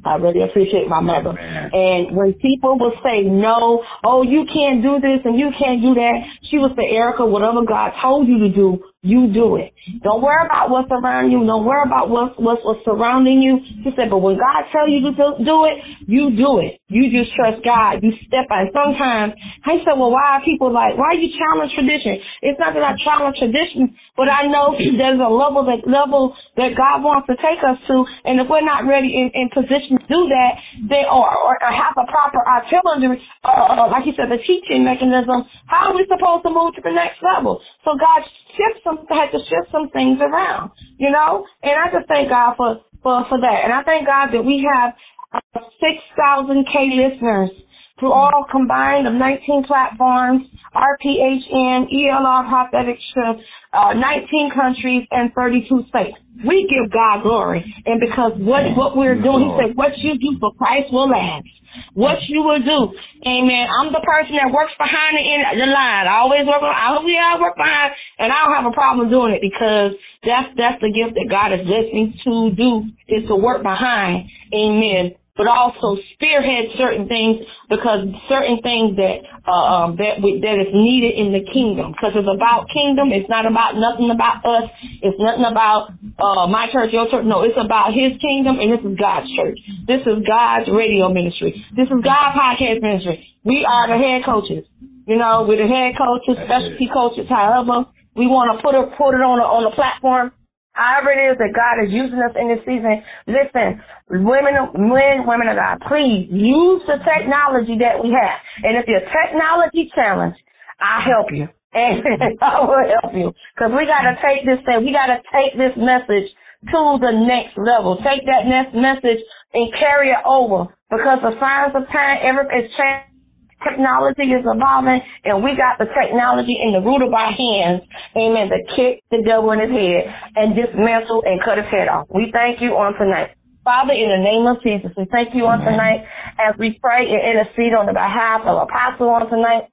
[0.04, 1.30] I really appreciate my mother.
[1.30, 1.70] Amen.
[1.72, 5.94] And when people will say no, oh, you can't do this and you can't do
[5.94, 6.14] that,
[6.50, 9.76] she will say, Erica, whatever God told you to do, you do it.
[10.02, 11.44] Don't worry about what's around you.
[11.44, 13.60] Don't worry about what's, what's, what's surrounding you.
[13.84, 15.12] She said, but when God tells you to
[15.44, 15.76] do it,
[16.08, 16.80] you do it.
[16.88, 18.00] You just trust God.
[18.00, 18.72] You step out.
[18.72, 19.36] Sometimes
[19.68, 22.16] I said, well, why are people like, why you challenge tradition?
[22.40, 26.72] It's not that I challenge tradition, but I know there's a level that level that
[26.72, 28.08] God wants to take us to.
[28.24, 30.52] And if we're not ready in, in position to do that,
[30.88, 35.92] they or, or have a proper artillery, uh, like you said, the teaching mechanism, how
[35.92, 37.60] are we supposed to move to the next level?
[37.84, 38.24] So God
[38.56, 41.46] shift some had to shift some things around, you know.
[41.62, 44.66] And I just thank God for for for that, and I thank God that we
[44.74, 44.94] have
[45.34, 47.50] uh, six thousand k listeners
[47.98, 55.84] through all combined of 19 platforms, RPHN, ELR Prophetic Shift, uh, 19 countries and 32
[55.88, 56.18] states.
[56.46, 57.64] We give God glory.
[57.86, 61.46] And because what, what we're doing, he said, what you do for Christ will last.
[61.94, 62.94] What you will do.
[63.26, 63.68] Amen.
[63.70, 66.06] I'm the person that works behind the, the line.
[66.06, 69.32] I always work, I, yeah, I work behind, and I don't have a problem doing
[69.34, 69.92] it because
[70.24, 74.28] that's, that's the gift that God has blessed me to do is to work behind.
[74.54, 80.62] Amen but also spearhead certain things because certain things that uh, um, that we, that
[80.62, 81.90] is needed in the kingdom.
[81.90, 83.10] Because it's about kingdom.
[83.10, 84.70] It's not about nothing about us.
[85.02, 85.90] It's nothing about
[86.22, 87.24] uh, my church, your church.
[87.26, 89.58] No, it's about His kingdom, and this is God's church.
[89.86, 91.50] This is God's radio ministry.
[91.74, 93.26] This is God's podcast ministry.
[93.42, 94.64] We are the head coaches.
[95.06, 97.26] You know, we're the head coaches, specialty coaches.
[97.28, 100.32] However, we want to put it put it on a, on a platform
[100.74, 102.98] However it is that God is using us in this season,
[103.30, 103.78] listen,
[104.10, 108.38] women, men, women of God, please use the technology that we have.
[108.62, 110.38] And if you're technology challenged,
[110.82, 111.48] I'll help you.
[111.74, 113.34] And I will help you.
[113.58, 116.30] Cause we gotta take this thing, we gotta take this message
[116.70, 117.98] to the next level.
[117.98, 119.18] Take that next message
[119.54, 120.70] and carry it over.
[120.90, 123.13] Because the signs of time, every, it's changing
[123.62, 127.82] Technology is evolving, and we got the technology in the root of our hands,
[128.16, 130.02] amen, to kick the devil in his head
[130.36, 132.06] and dismantle and cut his head off.
[132.10, 133.36] We thank you on tonight.
[133.64, 136.04] Father, in the name of Jesus, we thank you on tonight
[136.36, 139.72] as we pray and intercede on the behalf of Apostle on tonight.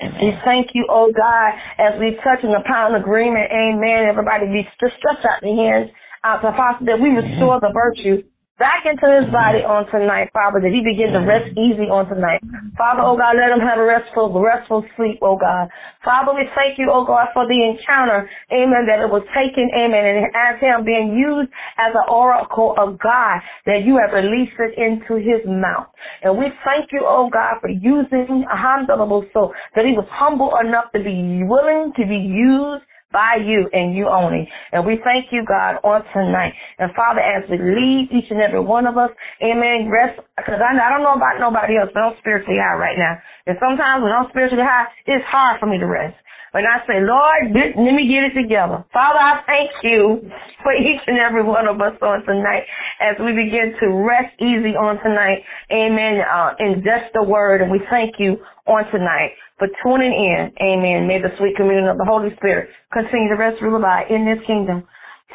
[0.00, 3.52] We thank you, oh God, as we touch and upon agreement.
[3.52, 4.08] Amen.
[4.08, 5.90] Everybody be stretched out the hands
[6.24, 8.24] out to Apostle that we restore the virtue
[8.62, 12.38] back into his body on tonight, Father, that he begin to rest easy on tonight.
[12.78, 15.66] Father, oh God, let him have a restful, restful sleep, oh God.
[16.06, 19.98] Father, we thank you, oh God, for the encounter, amen, that it was taken, amen,
[20.06, 24.78] and as him being used as an oracle of God, that you have released it
[24.78, 25.90] into his mouth.
[26.22, 30.54] And we thank you, oh God, for using a humble soul, that he was humble
[30.62, 34.48] enough to be willing to be used by you and you only.
[34.72, 36.52] And we thank you, God, on tonight.
[36.78, 39.10] And Father, as we leave each and every one of us,
[39.42, 42.98] amen, rest, because I, I don't know about nobody else, but I'm spiritually high right
[42.98, 43.20] now.
[43.46, 46.16] And sometimes when I'm spiritually high, it's hard for me to rest.
[46.52, 48.84] When I say, Lord, let me get it together.
[48.92, 50.20] Father, I thank you
[50.62, 52.68] for each and every one of us on tonight
[53.00, 55.40] as we begin to rest easy on tonight.
[55.72, 56.20] Amen.
[56.20, 56.52] Uh,
[56.84, 57.62] just the word.
[57.62, 58.36] And we thank you
[58.66, 59.32] on tonight
[59.62, 60.50] for tuning in.
[60.58, 61.06] Amen.
[61.06, 64.42] May the sweet communion of the Holy Spirit continue to rest, rule, abide in this
[64.44, 64.82] kingdom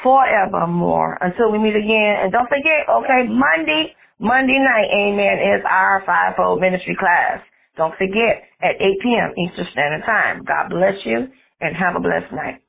[0.04, 2.28] forevermore until we meet again.
[2.28, 7.40] And don't forget, okay, Monday, Monday night, amen, is our fivefold ministry class.
[7.78, 9.32] Don't forget, at 8 p.m.
[9.40, 10.44] Eastern Standard Time.
[10.44, 11.32] God bless you
[11.62, 12.67] and have a blessed night.